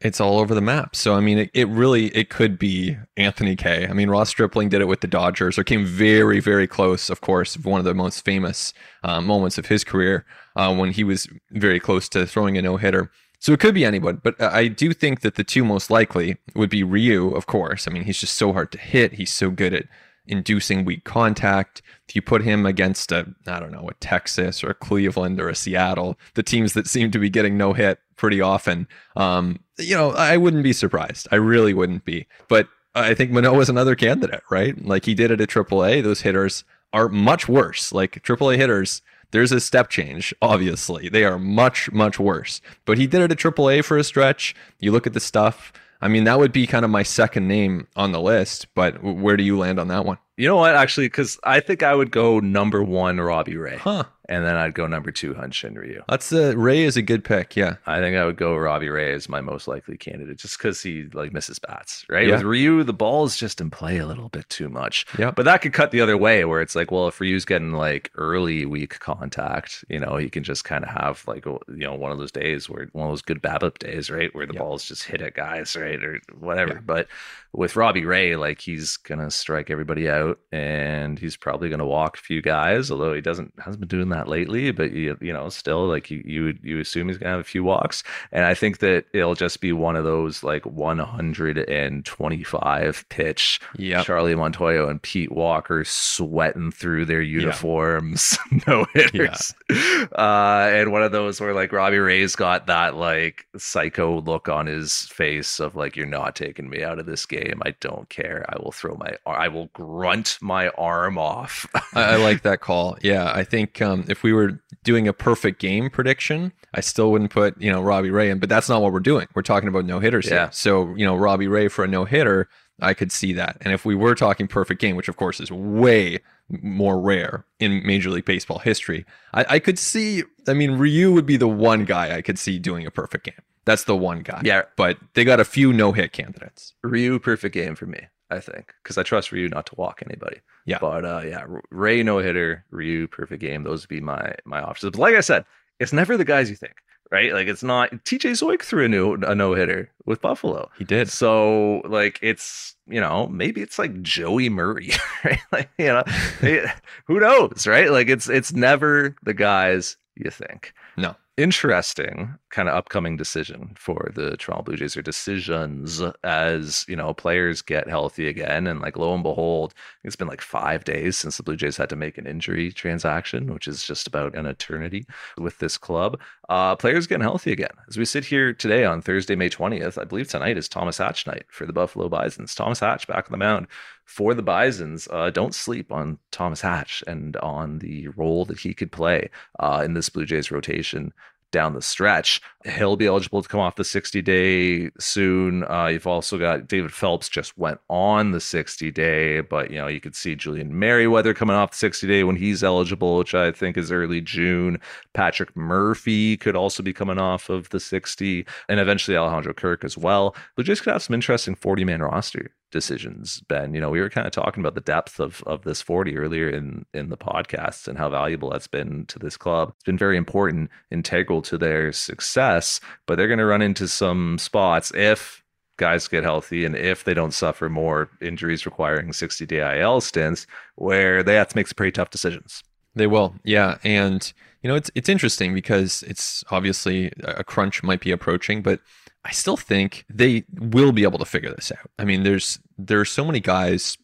It's 0.00 0.20
all 0.20 0.38
over 0.38 0.54
the 0.54 0.60
map. 0.60 0.94
So 0.94 1.14
I 1.14 1.20
mean, 1.20 1.38
it, 1.38 1.50
it 1.54 1.68
really 1.68 2.06
it 2.08 2.28
could 2.28 2.58
be 2.58 2.96
Anthony 3.16 3.56
Kay 3.56 3.86
I 3.86 3.92
mean, 3.92 4.10
Ross 4.10 4.28
Stripling 4.28 4.68
did 4.68 4.80
it 4.80 4.88
with 4.88 5.00
the 5.00 5.06
Dodgers, 5.06 5.58
or 5.58 5.64
came 5.64 5.84
very 5.84 6.40
very 6.40 6.66
close. 6.66 7.08
Of 7.10 7.20
course, 7.20 7.56
one 7.56 7.78
of 7.78 7.84
the 7.84 7.94
most 7.94 8.24
famous 8.24 8.74
uh, 9.02 9.20
moments 9.20 9.58
of 9.58 9.66
his 9.66 9.84
career 9.84 10.24
uh, 10.54 10.74
when 10.74 10.92
he 10.92 11.04
was 11.04 11.28
very 11.50 11.80
close 11.80 12.08
to 12.10 12.26
throwing 12.26 12.58
a 12.58 12.62
no 12.62 12.76
hitter. 12.76 13.10
So 13.38 13.52
it 13.52 13.60
could 13.60 13.74
be 13.74 13.84
anyone, 13.84 14.20
but 14.22 14.40
I 14.40 14.66
do 14.66 14.92
think 14.94 15.20
that 15.20 15.34
the 15.34 15.44
two 15.44 15.64
most 15.64 15.90
likely 15.90 16.38
would 16.54 16.70
be 16.70 16.82
Ryu, 16.82 17.30
of 17.30 17.46
course. 17.46 17.86
I 17.86 17.90
mean, 17.90 18.04
he's 18.04 18.18
just 18.18 18.34
so 18.34 18.52
hard 18.52 18.72
to 18.72 18.78
hit. 18.78 19.12
He's 19.12 19.32
so 19.32 19.50
good 19.50 19.74
at 19.74 19.84
inducing 20.26 20.84
weak 20.84 21.04
contact. 21.04 21.82
If 22.08 22.16
you 22.16 22.22
put 22.22 22.42
him 22.42 22.66
against 22.66 23.12
a, 23.12 23.26
I 23.46 23.60
don't 23.60 23.72
know, 23.72 23.88
a 23.88 23.94
Texas 23.94 24.62
or 24.62 24.70
a 24.70 24.74
Cleveland 24.74 25.40
or 25.40 25.48
a 25.48 25.54
Seattle, 25.54 26.18
the 26.34 26.42
teams 26.42 26.72
that 26.74 26.86
seem 26.86 27.10
to 27.10 27.18
be 27.18 27.30
getting 27.30 27.56
no 27.56 27.72
hit 27.72 27.98
pretty 28.16 28.40
often, 28.40 28.88
um, 29.16 29.60
you 29.78 29.94
know, 29.94 30.12
I 30.12 30.36
wouldn't 30.36 30.62
be 30.62 30.72
surprised. 30.72 31.28
I 31.30 31.36
really 31.36 31.74
wouldn't 31.74 32.04
be. 32.04 32.26
But 32.48 32.68
I 32.94 33.14
think 33.14 33.30
Manoah's 33.30 33.68
another 33.68 33.94
candidate, 33.94 34.42
right? 34.50 34.82
Like 34.84 35.04
he 35.04 35.14
did 35.14 35.30
it 35.30 35.40
at 35.40 35.50
AAA. 35.50 36.02
Those 36.02 36.22
hitters 36.22 36.64
are 36.92 37.08
much 37.08 37.48
worse. 37.48 37.92
Like 37.92 38.22
AAA 38.22 38.56
hitters, 38.56 39.02
there's 39.32 39.52
a 39.52 39.60
step 39.60 39.90
change, 39.90 40.34
obviously. 40.40 41.08
They 41.08 41.24
are 41.24 41.38
much, 41.38 41.90
much 41.92 42.18
worse. 42.18 42.62
But 42.84 42.96
he 42.96 43.06
did 43.06 43.20
it 43.20 43.32
at 43.32 43.38
AAA 43.38 43.84
for 43.84 43.98
a 43.98 44.04
stretch. 44.04 44.54
You 44.78 44.92
look 44.92 45.06
at 45.06 45.12
the 45.12 45.20
stuff. 45.20 45.72
I 46.00 46.08
mean, 46.08 46.24
that 46.24 46.38
would 46.38 46.52
be 46.52 46.66
kind 46.66 46.84
of 46.84 46.90
my 46.90 47.02
second 47.02 47.48
name 47.48 47.86
on 47.96 48.12
the 48.12 48.20
list. 48.20 48.66
But 48.74 49.02
where 49.02 49.36
do 49.36 49.42
you 49.42 49.58
land 49.58 49.78
on 49.80 49.88
that 49.88 50.04
one? 50.04 50.18
You 50.36 50.46
know 50.48 50.56
what? 50.56 50.74
Actually, 50.74 51.06
because 51.06 51.38
I 51.44 51.60
think 51.60 51.82
I 51.82 51.94
would 51.94 52.10
go 52.10 52.40
number 52.40 52.82
one, 52.82 53.18
Robbie 53.18 53.56
Ray, 53.56 53.78
Huh. 53.78 54.04
And 54.28 54.44
then 54.44 54.56
I'd 54.56 54.74
go 54.74 54.86
number 54.88 55.12
two, 55.12 55.34
Hyunjin 55.34 55.76
Ryu. 55.76 56.02
That's 56.08 56.32
uh, 56.32 56.56
Ray 56.56 56.82
is 56.82 56.96
a 56.96 57.02
good 57.02 57.22
pick. 57.24 57.54
Yeah. 57.54 57.76
I 57.86 58.00
think 58.00 58.16
I 58.16 58.24
would 58.24 58.36
go 58.36 58.56
Robbie 58.56 58.88
Ray 58.88 59.12
as 59.14 59.28
my 59.28 59.40
most 59.40 59.68
likely 59.68 59.96
candidate, 59.96 60.38
just 60.38 60.58
because 60.58 60.82
he 60.82 61.06
like 61.12 61.32
misses 61.32 61.58
bats, 61.60 62.04
right? 62.08 62.26
Yeah. 62.26 62.34
With 62.34 62.42
Ryu, 62.42 62.82
the 62.82 62.92
ball 62.92 63.24
is 63.24 63.36
just 63.36 63.60
in 63.60 63.70
play 63.70 63.98
a 63.98 64.06
little 64.06 64.28
bit 64.28 64.48
too 64.48 64.68
much. 64.68 65.06
Yeah. 65.16 65.30
But 65.30 65.44
that 65.44 65.62
could 65.62 65.72
cut 65.72 65.92
the 65.92 66.00
other 66.00 66.16
way, 66.16 66.44
where 66.44 66.60
it's 66.60 66.74
like, 66.74 66.90
well, 66.90 67.06
if 67.06 67.20
Ryu's 67.20 67.44
getting 67.44 67.72
like 67.72 68.10
early 68.16 68.66
weak 68.66 68.98
contact, 68.98 69.84
you 69.88 70.00
know, 70.00 70.16
he 70.16 70.28
can 70.28 70.42
just 70.42 70.64
kind 70.64 70.82
of 70.82 70.90
have 70.90 71.22
like 71.28 71.44
you 71.46 71.60
know 71.68 71.94
one 71.94 72.10
of 72.10 72.18
those 72.18 72.32
days 72.32 72.68
where 72.68 72.88
one 72.92 73.06
of 73.06 73.12
those 73.12 73.22
good 73.22 73.40
BABIP 73.40 73.78
days, 73.78 74.10
right, 74.10 74.34
where 74.34 74.46
the 74.46 74.54
Yeah. 74.54 74.60
balls 74.60 74.84
just 74.86 75.04
hit 75.04 75.22
at 75.22 75.34
guys, 75.34 75.76
right, 75.76 76.02
or 76.02 76.20
whatever. 76.38 76.74
Yeah. 76.74 76.80
But 76.84 77.06
with 77.52 77.76
Robbie 77.76 78.04
Ray, 78.04 78.34
like 78.36 78.60
he's 78.60 78.96
gonna 78.96 79.30
strike 79.30 79.70
everybody 79.70 80.08
out, 80.08 80.38
and 80.50 81.18
he's 81.18 81.36
probably 81.36 81.68
gonna 81.68 81.86
walk 81.86 82.16
a 82.16 82.20
few 82.20 82.42
guys, 82.42 82.90
although 82.90 83.14
he 83.14 83.20
doesn't 83.20 83.52
hasn't 83.58 83.80
been 83.80 83.88
doing 83.88 84.08
that 84.08 84.15
lately. 84.24 84.70
But 84.70 84.92
you, 84.92 85.16
you 85.20 85.32
know, 85.32 85.48
still 85.48 85.86
like 85.86 86.10
you 86.10 86.22
you 86.24 86.58
you 86.62 86.80
assume 86.80 87.08
he's 87.08 87.18
gonna 87.18 87.32
have 87.32 87.40
a 87.40 87.44
few 87.44 87.64
walks, 87.64 88.02
and 88.32 88.44
I 88.44 88.54
think 88.54 88.78
that 88.78 89.04
it'll 89.12 89.34
just 89.34 89.60
be 89.60 89.72
one 89.72 89.96
of 89.96 90.04
those 90.04 90.42
like 90.42 90.64
125 90.66 93.08
pitch 93.08 93.60
Yep. 93.78 94.04
Charlie 94.06 94.34
Montoyo 94.34 94.88
and 94.90 95.00
Pete 95.02 95.32
Walker 95.32 95.84
sweating 95.84 96.70
through 96.70 97.04
their 97.06 97.22
uniforms, 97.22 98.38
no 98.66 98.86
hitters. 98.94 99.54
Uh, 99.70 100.68
and 100.72 100.92
one 100.92 101.02
of 101.02 101.12
those 101.12 101.40
where 101.40 101.54
like 101.54 101.72
Robbie 101.72 101.98
Ray's 101.98 102.36
got 102.36 102.66
that 102.66 102.96
like 102.96 103.46
psycho 103.56 104.20
look 104.20 104.48
on 104.48 104.66
his 104.66 105.02
face 105.02 105.60
of 105.60 105.76
like, 105.76 105.96
you're 105.96 106.06
not 106.06 106.36
taking 106.36 106.68
me 106.70 106.82
out 106.82 106.98
of 106.98 107.06
this 107.06 107.26
game. 107.26 107.60
I 107.64 107.74
don't 107.80 108.08
care. 108.08 108.44
I 108.48 108.56
will 108.62 108.72
throw 108.72 108.96
my, 108.96 109.16
I 109.26 109.48
will 109.48 109.66
grunt 109.74 110.38
my 110.40 110.68
arm 110.70 111.18
off. 111.18 111.66
I, 111.94 112.14
I 112.14 112.16
like 112.16 112.42
that 112.42 112.60
call. 112.60 112.96
Yeah, 113.02 113.30
I 113.34 113.44
think 113.44 113.80
um, 113.82 114.04
if 114.08 114.22
we 114.22 114.32
were 114.32 114.60
doing 114.84 115.06
a 115.08 115.12
perfect 115.12 115.60
game 115.60 115.90
prediction, 115.90 116.52
I 116.74 116.80
still 116.80 117.10
wouldn't 117.12 117.30
put 117.30 117.60
you 117.60 117.70
know 117.70 117.80
Robbie 117.82 118.10
Ray 118.10 118.30
in. 118.30 118.38
But 118.38 118.48
that's 118.48 118.68
not 118.68 118.82
what 118.82 118.92
we're 118.92 119.00
doing. 119.00 119.26
We're 119.34 119.42
talking 119.42 119.68
about 119.68 119.84
no 119.84 120.00
hitters 120.00 120.26
Yeah. 120.26 120.32
here. 120.46 120.48
So 120.52 120.94
you 120.94 121.04
know 121.06 121.16
Robbie 121.16 121.48
Ray 121.48 121.68
for 121.68 121.84
a 121.84 121.88
no 121.88 122.04
hitter, 122.04 122.48
I 122.80 122.94
could 122.94 123.10
see 123.12 123.32
that. 123.34 123.56
And 123.60 123.72
if 123.72 123.84
we 123.84 123.94
were 123.94 124.14
talking 124.14 124.46
perfect 124.48 124.80
game, 124.80 124.96
which 124.96 125.08
of 125.08 125.16
course 125.16 125.40
is 125.40 125.50
way 125.50 126.20
more 126.48 127.00
rare 127.00 127.44
in 127.58 127.84
Major 127.86 128.10
League 128.10 128.24
Baseball 128.24 128.58
history, 128.60 129.04
I, 129.34 129.46
I 129.50 129.58
could 129.58 129.78
see. 129.78 130.22
I 130.46 130.54
mean, 130.54 130.72
Ryu 130.72 131.12
would 131.12 131.26
be 131.26 131.36
the 131.36 131.48
one 131.48 131.84
guy 131.84 132.16
I 132.16 132.22
could 132.22 132.38
see 132.38 132.58
doing 132.58 132.86
a 132.86 132.90
perfect 132.90 133.24
game. 133.24 133.34
That's 133.64 133.82
the 133.82 133.96
one 133.96 134.20
guy. 134.20 134.42
Yeah. 134.44 134.62
But 134.76 134.98
they 135.14 135.24
got 135.24 135.40
a 135.40 135.44
few 135.44 135.72
no 135.72 135.90
hit 135.90 136.12
candidates. 136.12 136.74
Ryu, 136.84 137.18
perfect 137.18 137.52
game 137.52 137.74
for 137.74 137.86
me, 137.86 138.06
I 138.30 138.40
think, 138.40 138.72
because 138.82 138.98
I 138.98 139.02
trust 139.02 139.30
Ryu 139.32 139.48
not 139.48 139.66
to 139.66 139.74
walk 139.76 140.02
anybody. 140.04 140.40
Yeah. 140.64 140.78
But 140.80 141.04
uh, 141.04 141.22
yeah, 141.24 141.44
Ray 141.70 142.02
no 142.02 142.18
hitter, 142.18 142.64
Ryu 142.70 143.06
perfect 143.06 143.40
game. 143.40 143.62
Those 143.62 143.82
would 143.82 143.88
be 143.88 144.00
my 144.00 144.34
my 144.44 144.60
options. 144.60 144.90
But 144.92 145.00
like 145.00 145.14
I 145.14 145.20
said, 145.20 145.44
it's 145.78 145.92
never 145.92 146.16
the 146.16 146.24
guys 146.24 146.50
you 146.50 146.56
think, 146.56 146.74
right? 147.12 147.32
Like 147.32 147.46
it's 147.46 147.62
not. 147.62 147.90
TJ 147.92 148.32
Zeuch 148.32 148.62
threw 148.62 148.84
a 148.84 148.88
new 148.88 149.14
a 149.14 149.34
no 149.34 149.54
hitter 149.54 149.90
with 150.06 150.20
Buffalo. 150.20 150.70
He 150.76 150.84
did. 150.84 151.08
So 151.08 151.82
like 151.84 152.18
it's 152.20 152.74
you 152.88 153.00
know 153.00 153.28
maybe 153.28 153.60
it's 153.62 153.78
like 153.78 154.02
Joey 154.02 154.48
Murray, 154.48 154.90
right? 155.24 155.40
Like 155.52 155.70
you 155.78 155.86
know 155.86 156.02
it- 156.42 156.68
who 157.06 157.20
knows, 157.20 157.66
right? 157.66 157.90
Like 157.92 158.08
it's 158.08 158.28
it's 158.28 158.52
never 158.52 159.14
the 159.22 159.34
guys 159.34 159.96
you 160.16 160.30
think. 160.30 160.72
No. 160.96 161.14
Interesting 161.36 162.38
kind 162.48 162.66
of 162.66 162.74
upcoming 162.74 163.18
decision 163.18 163.74
for 163.76 164.10
the 164.14 164.38
Toronto 164.38 164.62
Blue 164.62 164.76
Jays 164.76 164.96
or 164.96 165.02
decisions 165.02 166.00
as 166.24 166.86
you 166.88 166.96
know 166.96 167.12
players 167.12 167.60
get 167.60 167.90
healthy 167.90 168.26
again 168.26 168.66
and 168.66 168.80
like 168.80 168.96
lo 168.96 169.12
and 169.12 169.22
behold 169.22 169.74
it's 170.02 170.16
been 170.16 170.28
like 170.28 170.40
five 170.40 170.84
days 170.84 171.18
since 171.18 171.36
the 171.36 171.42
Blue 171.42 171.56
Jays 171.56 171.76
had 171.76 171.90
to 171.90 171.96
make 171.96 172.16
an 172.16 172.26
injury 172.26 172.72
transaction 172.72 173.52
which 173.52 173.68
is 173.68 173.84
just 173.84 174.06
about 174.06 174.34
an 174.34 174.46
eternity 174.46 175.04
with 175.36 175.58
this 175.58 175.76
club 175.76 176.18
uh, 176.48 176.76
players 176.76 177.06
getting 177.06 177.22
healthy 177.22 177.52
again. 177.52 177.72
As 177.88 177.96
we 177.96 178.04
sit 178.04 178.24
here 178.24 178.52
today 178.52 178.84
on 178.84 179.02
Thursday, 179.02 179.34
May 179.34 179.50
20th, 179.50 180.00
I 180.00 180.04
believe 180.04 180.28
tonight 180.28 180.56
is 180.56 180.68
Thomas 180.68 180.98
Hatch 180.98 181.26
night 181.26 181.44
for 181.48 181.66
the 181.66 181.72
Buffalo 181.72 182.08
Bisons. 182.08 182.54
Thomas 182.54 182.80
Hatch 182.80 183.06
back 183.06 183.26
on 183.26 183.32
the 183.32 183.36
mound 183.36 183.66
for 184.06 184.32
the 184.32 184.42
Bisons. 184.42 185.06
Uh, 185.10 185.30
don't 185.30 185.54
sleep 185.54 185.92
on 185.92 186.18
Thomas 186.30 186.62
Hatch 186.62 187.04
and 187.06 187.36
on 187.38 187.80
the 187.80 188.08
role 188.08 188.44
that 188.46 188.60
he 188.60 188.72
could 188.72 188.90
play 188.90 189.28
uh, 189.58 189.82
in 189.84 189.94
this 189.94 190.08
Blue 190.08 190.24
Jays 190.24 190.50
rotation 190.50 191.12
down 191.52 191.74
the 191.74 191.82
stretch. 191.82 192.40
He'll 192.64 192.96
be 192.96 193.06
eligible 193.06 193.42
to 193.42 193.48
come 193.48 193.60
off 193.60 193.76
the 193.76 193.84
60 193.84 194.20
day 194.22 194.90
soon. 194.98 195.64
Uh, 195.64 195.86
you've 195.86 196.06
also 196.06 196.38
got 196.38 196.68
David 196.68 196.92
Phelps 196.92 197.28
just 197.28 197.56
went 197.56 197.78
on 197.88 198.32
the 198.32 198.40
60 198.40 198.90
day, 198.90 199.40
but 199.40 199.70
you 199.70 199.76
know, 199.76 199.86
you 199.86 200.00
could 200.00 200.16
see 200.16 200.34
Julian 200.34 200.78
Merryweather 200.78 201.34
coming 201.34 201.56
off 201.56 201.70
the 201.70 201.76
60 201.76 202.06
day 202.06 202.24
when 202.24 202.36
he's 202.36 202.64
eligible, 202.64 203.16
which 203.18 203.34
I 203.34 203.52
think 203.52 203.76
is 203.76 203.92
early 203.92 204.20
June. 204.20 204.80
Patrick 205.14 205.56
Murphy 205.56 206.36
could 206.36 206.56
also 206.56 206.82
be 206.82 206.92
coming 206.92 207.18
off 207.18 207.48
of 207.48 207.70
the 207.70 207.80
60, 207.80 208.44
and 208.68 208.80
eventually 208.80 209.16
Alejandro 209.16 209.54
Kirk 209.54 209.84
as 209.84 209.96
well. 209.96 210.34
Blue 210.56 210.64
Jays 210.64 210.80
could 210.80 210.92
have 210.92 211.02
some 211.02 211.14
interesting 211.14 211.54
40 211.54 211.84
man 211.84 212.02
roster 212.02 212.50
decisions, 212.76 213.40
Ben. 213.48 213.72
You 213.74 213.80
know, 213.80 213.88
we 213.88 214.00
were 214.00 214.10
kind 214.10 214.26
of 214.26 214.32
talking 214.32 214.62
about 214.62 214.74
the 214.74 214.80
depth 214.82 215.18
of 215.18 215.42
of 215.46 215.62
this 215.64 215.80
40 215.80 216.16
earlier 216.18 216.50
in 216.50 216.84
in 216.92 217.08
the 217.08 217.16
podcast 217.16 217.88
and 217.88 217.96
how 217.96 218.10
valuable 218.10 218.50
that's 218.50 218.66
been 218.66 219.06
to 219.06 219.18
this 219.18 219.36
club. 219.36 219.72
It's 219.74 219.84
been 219.84 219.96
very 219.96 220.18
important, 220.18 220.70
integral 220.90 221.40
to 221.42 221.56
their 221.56 221.92
success, 221.92 222.80
but 223.06 223.16
they're 223.16 223.28
going 223.28 223.38
to 223.38 223.46
run 223.46 223.62
into 223.62 223.88
some 223.88 224.38
spots 224.38 224.92
if 224.94 225.42
guys 225.78 226.06
get 226.08 226.24
healthy 226.24 226.64
and 226.64 226.76
if 226.76 227.04
they 227.04 227.14
don't 227.14 227.34
suffer 227.34 227.68
more 227.68 228.10
injuries 228.20 228.66
requiring 228.66 229.12
60 229.12 229.46
day 229.46 229.80
IL 229.80 230.00
stints 230.00 230.46
where 230.74 231.22
they 231.22 231.34
have 231.34 231.48
to 231.48 231.56
make 231.56 231.66
some 231.66 231.74
pretty 231.76 231.92
tough 231.92 232.10
decisions. 232.10 232.62
They 232.94 233.06
will, 233.06 233.34
yeah, 233.44 233.78
and 233.84 234.32
you 234.62 234.68
know 234.68 234.76
it's 234.76 234.90
it's 234.94 235.08
interesting 235.08 235.54
because 235.54 236.02
it's 236.02 236.44
obviously 236.50 237.12
a 237.24 237.42
crunch 237.42 237.82
might 237.82 238.00
be 238.00 238.10
approaching, 238.10 238.60
but 238.60 238.80
I 239.26 239.32
still 239.32 239.56
think 239.56 240.04
they 240.08 240.44
will 240.56 240.92
be 240.92 241.02
able 241.02 241.18
to 241.18 241.24
figure 241.24 241.52
this 241.52 241.72
out. 241.72 241.90
I 241.98 242.04
mean, 242.04 242.22
there's 242.22 242.60
there 242.78 243.00
are 243.00 243.04
so 243.04 243.24
many 243.24 243.40
guys 243.40 243.98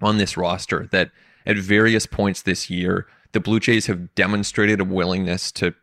on 0.00 0.18
this 0.18 0.36
roster 0.36 0.88
that 0.92 1.10
at 1.44 1.56
various 1.56 2.06
points 2.06 2.42
this 2.42 2.70
year 2.70 3.06
the 3.32 3.40
Blue 3.40 3.58
Jays 3.58 3.86
have 3.86 4.14
demonstrated 4.14 4.80
a 4.80 4.84
willingness 4.84 5.50
to 5.52 5.74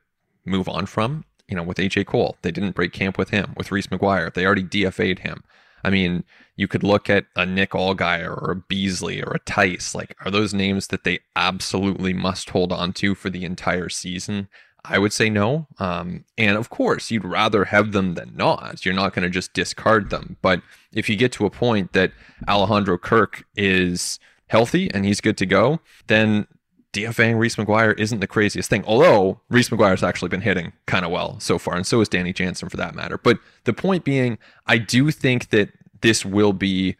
move 0.46 0.70
on 0.70 0.86
from. 0.86 1.26
You 1.50 1.58
know, 1.58 1.64
with 1.64 1.78
AJ 1.78 2.06
Cole, 2.06 2.38
they 2.42 2.52
didn't 2.52 2.76
break 2.76 2.94
camp 2.94 3.18
with 3.18 3.32
him. 3.32 3.54
With 3.58 3.72
Reese 3.72 3.88
McGuire, 3.88 4.34
they 4.34 4.46
already 4.46 4.64
DFA'd 4.64 5.20
him. 5.20 5.44
I 5.84 5.90
mean, 5.90 6.24
you 6.56 6.68
could 6.68 6.84
look 6.84 7.10
at 7.10 7.26
a 7.36 7.46
Nick 7.46 7.72
Allgeyer 7.72 8.30
or 8.30 8.52
a 8.52 8.56
Beasley 8.56 9.22
or 9.24 9.34
a 9.34 9.40
Tice. 9.40 9.96
Like, 9.96 10.16
are 10.24 10.32
those 10.32 10.54
names 10.54 10.88
that 10.88 11.04
they 11.04 11.20
absolutely 11.36 12.14
must 12.14 12.52
hold 12.52 12.72
on 12.72 12.94
to 12.94 13.16
for 13.16 13.30
the 13.30 13.46
entire 13.46 13.90
season? 13.90 14.48
I 14.86 14.98
would 14.98 15.14
say 15.14 15.30
no. 15.30 15.68
Um, 15.78 16.26
and 16.38 16.58
of 16.58 16.70
course, 16.70 17.12
you'd 17.12 17.26
rather 17.26 17.66
have 17.66 17.92
them 17.92 18.16
than 18.16 18.34
not. 18.36 18.86
You're 18.86 18.94
not 18.94 19.14
going 19.14 19.24
to 19.24 19.30
just 19.30 19.54
discard 19.54 20.10
them. 20.10 20.38
But 20.42 20.62
if 20.94 21.10
you 21.10 21.16
get 21.16 21.32
to 21.34 21.46
a 21.46 21.50
point 21.50 21.94
that 21.94 22.12
Alejandro 22.48 22.98
Kirk 22.98 23.46
is 23.56 24.20
healthy 24.48 24.90
and 24.94 25.06
he's 25.06 25.22
good 25.22 25.38
to 25.38 25.46
go, 25.46 25.80
then 26.08 26.48
DFAing 26.94 27.38
Reese 27.38 27.56
McGuire 27.56 27.98
isn't 28.00 28.20
the 28.20 28.28
craziest 28.28 28.70
thing. 28.70 28.84
Although 28.86 29.42
Reese 29.50 29.70
McGuire's 29.70 30.04
actually 30.04 30.30
been 30.30 30.42
hitting 30.42 30.74
kind 30.88 31.06
of 31.06 31.12
well 31.12 31.40
so 31.40 31.58
far, 31.60 31.76
and 31.76 31.86
so 31.86 32.02
is 32.02 32.10
Danny 32.10 32.34
Jansen 32.34 32.70
for 32.70 32.78
that 32.78 32.96
matter. 32.96 33.18
But 33.18 33.40
the 33.66 33.74
point 33.74 34.04
being, 34.04 34.38
I 34.66 34.78
do 34.80 35.12
think 35.12 35.50
that 35.50 35.70
this 36.02 36.26
will 36.26 36.54
be 36.54 36.96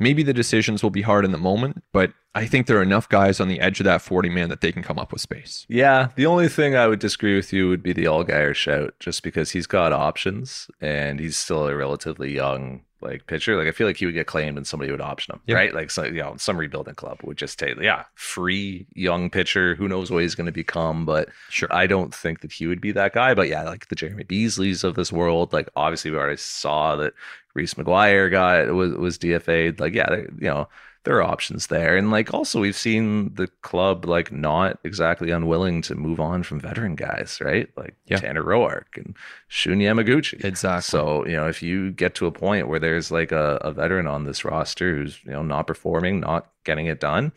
maybe 0.00 0.22
the 0.24 0.32
decisions 0.32 0.82
will 0.82 0.90
be 0.90 1.02
hard 1.02 1.24
in 1.24 1.30
the 1.30 1.38
moment, 1.38 1.84
but 1.92 2.12
I 2.34 2.46
think 2.46 2.66
there 2.66 2.78
are 2.78 2.82
enough 2.82 3.08
guys 3.08 3.38
on 3.40 3.48
the 3.48 3.60
edge 3.60 3.80
of 3.80 3.84
that 3.84 4.02
40 4.02 4.28
man 4.28 4.48
that 4.48 4.60
they 4.60 4.72
can 4.72 4.82
come 4.82 4.98
up 4.98 5.12
with 5.12 5.20
space. 5.20 5.66
Yeah, 5.68 6.08
the 6.16 6.26
only 6.26 6.48
thing 6.48 6.74
I 6.74 6.86
would 6.86 6.98
disagree 6.98 7.36
with 7.36 7.52
you 7.52 7.68
would 7.68 7.82
be 7.82 7.92
the 7.92 8.04
Allgeyer 8.04 8.54
shout, 8.54 8.94
just 8.98 9.22
because 9.22 9.50
he's 9.50 9.66
got 9.66 9.92
options 9.92 10.68
and 10.80 11.20
he's 11.20 11.36
still 11.36 11.68
a 11.68 11.76
relatively 11.76 12.34
young 12.34 12.82
like 13.02 13.26
pitcher. 13.26 13.56
Like 13.56 13.66
I 13.68 13.72
feel 13.72 13.86
like 13.86 13.96
he 13.96 14.06
would 14.06 14.14
get 14.14 14.26
claimed 14.26 14.56
and 14.56 14.66
somebody 14.66 14.90
would 14.90 15.00
option 15.00 15.34
him, 15.34 15.40
Yeah. 15.46 15.56
right? 15.56 15.74
Like 15.74 15.90
so, 15.90 16.04
you 16.04 16.22
know, 16.22 16.34
some 16.38 16.56
rebuilding 16.56 16.94
club 16.94 17.20
would 17.22 17.36
just 17.36 17.58
take, 17.58 17.76
yeah, 17.80 18.04
free 18.14 18.86
young 18.94 19.30
pitcher. 19.30 19.74
Who 19.74 19.88
knows 19.88 20.10
what 20.10 20.22
he's 20.22 20.34
going 20.34 20.46
to 20.46 20.52
become? 20.52 21.04
But 21.06 21.28
Sure. 21.48 21.68
I 21.72 21.86
don't 21.86 22.14
think 22.14 22.40
that 22.40 22.52
he 22.52 22.66
would 22.66 22.80
be 22.80 22.92
that 22.92 23.12
guy. 23.14 23.34
But 23.34 23.48
yeah, 23.48 23.62
like 23.64 23.88
the 23.88 23.94
Jeremy 23.96 24.24
Beasleys 24.24 24.84
of 24.84 24.94
this 24.94 25.12
world. 25.12 25.52
Like 25.52 25.68
obviously 25.76 26.10
we 26.10 26.16
already 26.18 26.36
saw 26.36 26.96
that 26.96 27.14
Reese 27.54 27.74
McGuire 27.74 28.30
got 28.30 28.72
was 28.74 28.92
was 28.94 29.18
DFA'd. 29.18 29.80
Like 29.80 29.94
yeah, 29.94 30.08
they- 30.08 30.26
you 30.38 30.50
know. 30.50 30.68
There 31.04 31.16
are 31.16 31.22
options 31.22 31.68
there, 31.68 31.96
and 31.96 32.10
like 32.10 32.34
also 32.34 32.60
we've 32.60 32.76
seen 32.76 33.34
the 33.34 33.46
club 33.62 34.04
like 34.04 34.30
not 34.30 34.78
exactly 34.84 35.30
unwilling 35.30 35.80
to 35.82 35.94
move 35.94 36.20
on 36.20 36.42
from 36.42 36.60
veteran 36.60 36.94
guys, 36.94 37.38
right? 37.40 37.68
Like 37.76 37.94
Yeah. 38.06 38.18
Tanner 38.18 38.42
Roark 38.42 38.96
and 38.96 39.16
Shun 39.48 39.78
Yamaguchi. 39.78 40.44
Exactly. 40.44 40.82
So, 40.82 41.26
you 41.26 41.36
know, 41.36 41.48
if 41.48 41.62
you 41.62 41.90
get 41.92 42.14
to 42.16 42.26
a 42.26 42.32
point 42.32 42.68
where 42.68 42.78
there's 42.78 43.10
like 43.10 43.32
a, 43.32 43.56
a 43.62 43.72
veteran 43.72 44.06
on 44.06 44.24
this 44.24 44.44
roster 44.44 44.94
who's, 44.94 45.18
you 45.24 45.32
know, 45.32 45.42
not 45.42 45.66
performing, 45.66 46.20
not 46.20 46.50
getting 46.64 46.84
it 46.86 47.00
done, 47.00 47.32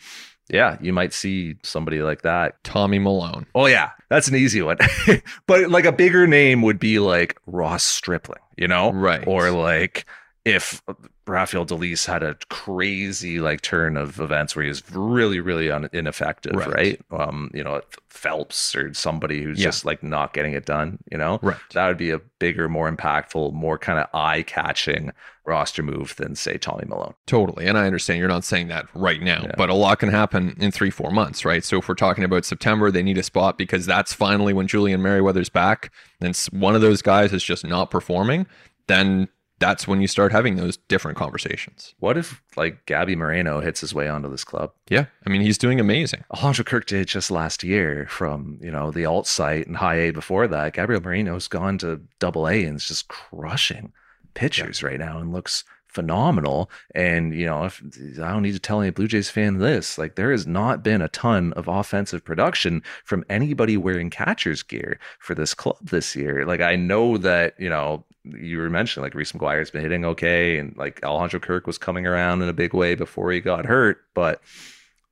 yeah, 0.50 0.78
you 0.82 0.92
might 0.92 1.14
see 1.14 1.56
somebody 1.64 2.02
like 2.02 2.24
that. 2.24 2.62
Tommy 2.66 3.00
Milone. 3.00 3.46
Oh, 3.56 3.66
yeah, 3.68 3.92
that's 4.10 4.28
an 4.28 4.36
easy 4.36 4.62
one. 4.62 4.78
but 5.48 5.70
like 5.70 5.86
a 5.86 5.94
bigger 5.94 6.28
name 6.28 6.62
would 6.64 6.80
be 6.80 7.00
like 7.00 7.38
Ross 7.46 7.84
Stripling, 7.86 8.42
you 8.58 8.68
know? 8.68 8.92
Right. 8.92 9.26
Or 9.26 9.52
like 9.52 10.06
if 10.44 10.82
Rafael 11.26 11.66
Dolis 11.66 12.06
had 12.06 12.22
a 12.24 12.36
crazy 12.50 13.40
like 13.40 13.62
turn 13.62 13.96
of 13.96 14.20
events 14.20 14.56
where 14.56 14.64
he 14.64 14.70
was 14.70 14.84
really, 14.92 15.40
really 15.40 15.72
un- 15.72 15.90
ineffective, 15.94 16.54
Right. 16.56 16.74
right? 16.74 17.02
Um, 17.12 17.50
you 17.54 17.64
know, 17.64 17.82
Phelps 18.10 18.76
or 18.76 18.94
somebody 18.94 19.42
who's 19.42 19.60
Yeah. 19.60 19.66
just 19.68 19.86
like 19.86 20.04
not 20.04 20.34
getting 20.34 20.54
it 20.54 20.66
done, 20.66 21.00
you 21.12 21.18
know? 21.18 21.40
Right. 21.42 21.58
that 21.74 21.88
would 21.88 21.98
be 21.98 22.12
a 22.12 22.20
bigger, 22.40 22.68
more 22.68 22.92
impactful, 22.92 23.54
more 23.54 23.78
kind 23.78 24.00
of 24.00 24.08
eye 24.14 24.44
catching 24.44 25.12
roster 25.46 25.82
move 25.84 26.16
than 26.18 26.36
say 26.36 26.58
Tommy 26.58 26.84
Milone. 26.88 27.14
Totally. 27.26 27.68
And 27.68 27.78
I 27.78 27.86
understand 27.86 28.20
you're 28.20 28.28
not 28.28 28.44
saying 28.44 28.68
that 28.70 28.86
right 28.94 29.22
now, 29.22 29.42
Yeah. 29.44 29.52
but 29.58 29.70
a 29.70 29.74
lot 29.74 30.00
can 30.00 30.10
happen 30.10 30.56
in 30.60 30.72
three, 30.72 30.90
four 30.90 31.12
months, 31.12 31.44
right? 31.46 31.64
So 31.64 31.78
if 31.80 31.88
we're 31.90 31.96
talking 31.96 32.24
about 32.24 32.46
September, 32.46 32.92
they 32.92 33.04
need 33.04 33.18
a 33.18 33.24
spot 33.24 33.58
because 33.58 33.86
that's 33.86 34.14
finally 34.14 34.54
when 34.54 34.68
Julian 34.68 35.02
Merryweather's 35.02 35.50
back, 35.50 35.92
and 36.22 36.36
one 36.52 36.76
of 36.76 36.82
those 36.82 37.02
guys 37.02 37.34
is 37.34 37.44
just 37.44 37.66
not 37.66 37.90
performing, 37.92 38.46
then 38.88 39.28
that's 39.60 39.88
when 39.88 40.02
you 40.02 40.08
start 40.08 40.32
having 40.32 40.56
those 40.56 40.78
different 40.78 41.18
conversations. 41.18 41.96
What 42.00 42.18
if 42.18 42.42
like 42.58 42.86
Gabby 42.86 43.16
Moreno 43.16 43.62
hits 43.62 43.82
his 43.82 43.94
way 43.94 44.08
onto 44.10 44.30
this 44.30 44.44
club? 44.44 44.72
Yeah. 44.90 45.06
I 45.26 45.30
mean, 45.30 45.42
he's 45.42 45.58
doing 45.58 45.80
amazing. 45.80 46.24
Alonzo 46.32 46.64
Kirk 46.64 46.86
did 46.86 47.08
just 47.08 47.32
last 47.32 47.64
year 47.64 48.06
from, 48.10 48.60
you 48.62 48.72
know, 48.72 48.92
the 48.92 49.06
alt 49.06 49.28
site 49.28 49.68
and 49.68 49.78
high 49.78 49.96
A 49.96 50.12
before 50.12 50.48
that. 50.48 50.74
Gabriel 50.74 51.02
Moreno's 51.02 51.48
gone 51.48 51.78
to 51.80 52.02
double 52.20 52.48
A 52.48 52.66
and 52.66 52.78
is 52.78 52.88
just 52.88 53.08
crushing 53.08 53.94
pitchers 54.34 54.84
right 54.84 55.00
now 55.00 55.20
and 55.20 55.32
looks 55.32 55.64
phenomenal. 55.86 56.72
And, 56.96 57.34
you 57.34 57.46
know, 57.46 57.66
if 57.66 57.82
I 58.18 58.32
don't 58.32 58.42
need 58.42 58.54
to 58.54 58.60
tell 58.60 58.82
any 58.82 58.90
Blue 58.90 59.08
Jays 59.08 59.30
fan 59.30 59.60
this, 59.60 59.98
like 59.98 60.16
there 60.16 60.32
has 60.32 60.48
not 60.48 60.84
been 60.84 61.04
a 61.04 61.08
ton 61.10 61.54
of 61.54 61.68
offensive 61.68 62.26
production 62.26 62.82
from 63.06 63.24
anybody 63.30 63.78
wearing 63.78 64.10
catcher's 64.10 64.64
gear 64.64 65.00
for 65.20 65.36
this 65.36 65.54
club 65.54 65.78
this 65.82 66.16
year. 66.16 66.46
Like 66.46 66.62
I 66.62 66.76
know 66.76 67.18
that, 67.18 67.54
you 67.60 67.70
know, 67.70 68.04
you 68.26 68.58
were 68.58 68.70
mentioning 68.70 69.04
like 69.04 69.16
Reese 69.16 69.34
McGuire's 69.34 69.72
been 69.72 69.82
hitting 69.82 70.06
okay 70.06 70.58
and 70.58 70.76
like 70.78 71.04
Alejandro 71.04 71.40
Kirk 71.40 71.68
was 71.68 71.78
coming 71.78 72.08
around 72.08 72.42
in 72.42 72.50
a 72.50 72.54
big 72.54 72.74
way 72.74 72.96
before 72.96 73.32
he 73.32 73.42
got 73.42 73.66
hurt, 73.66 74.02
but 74.14 74.42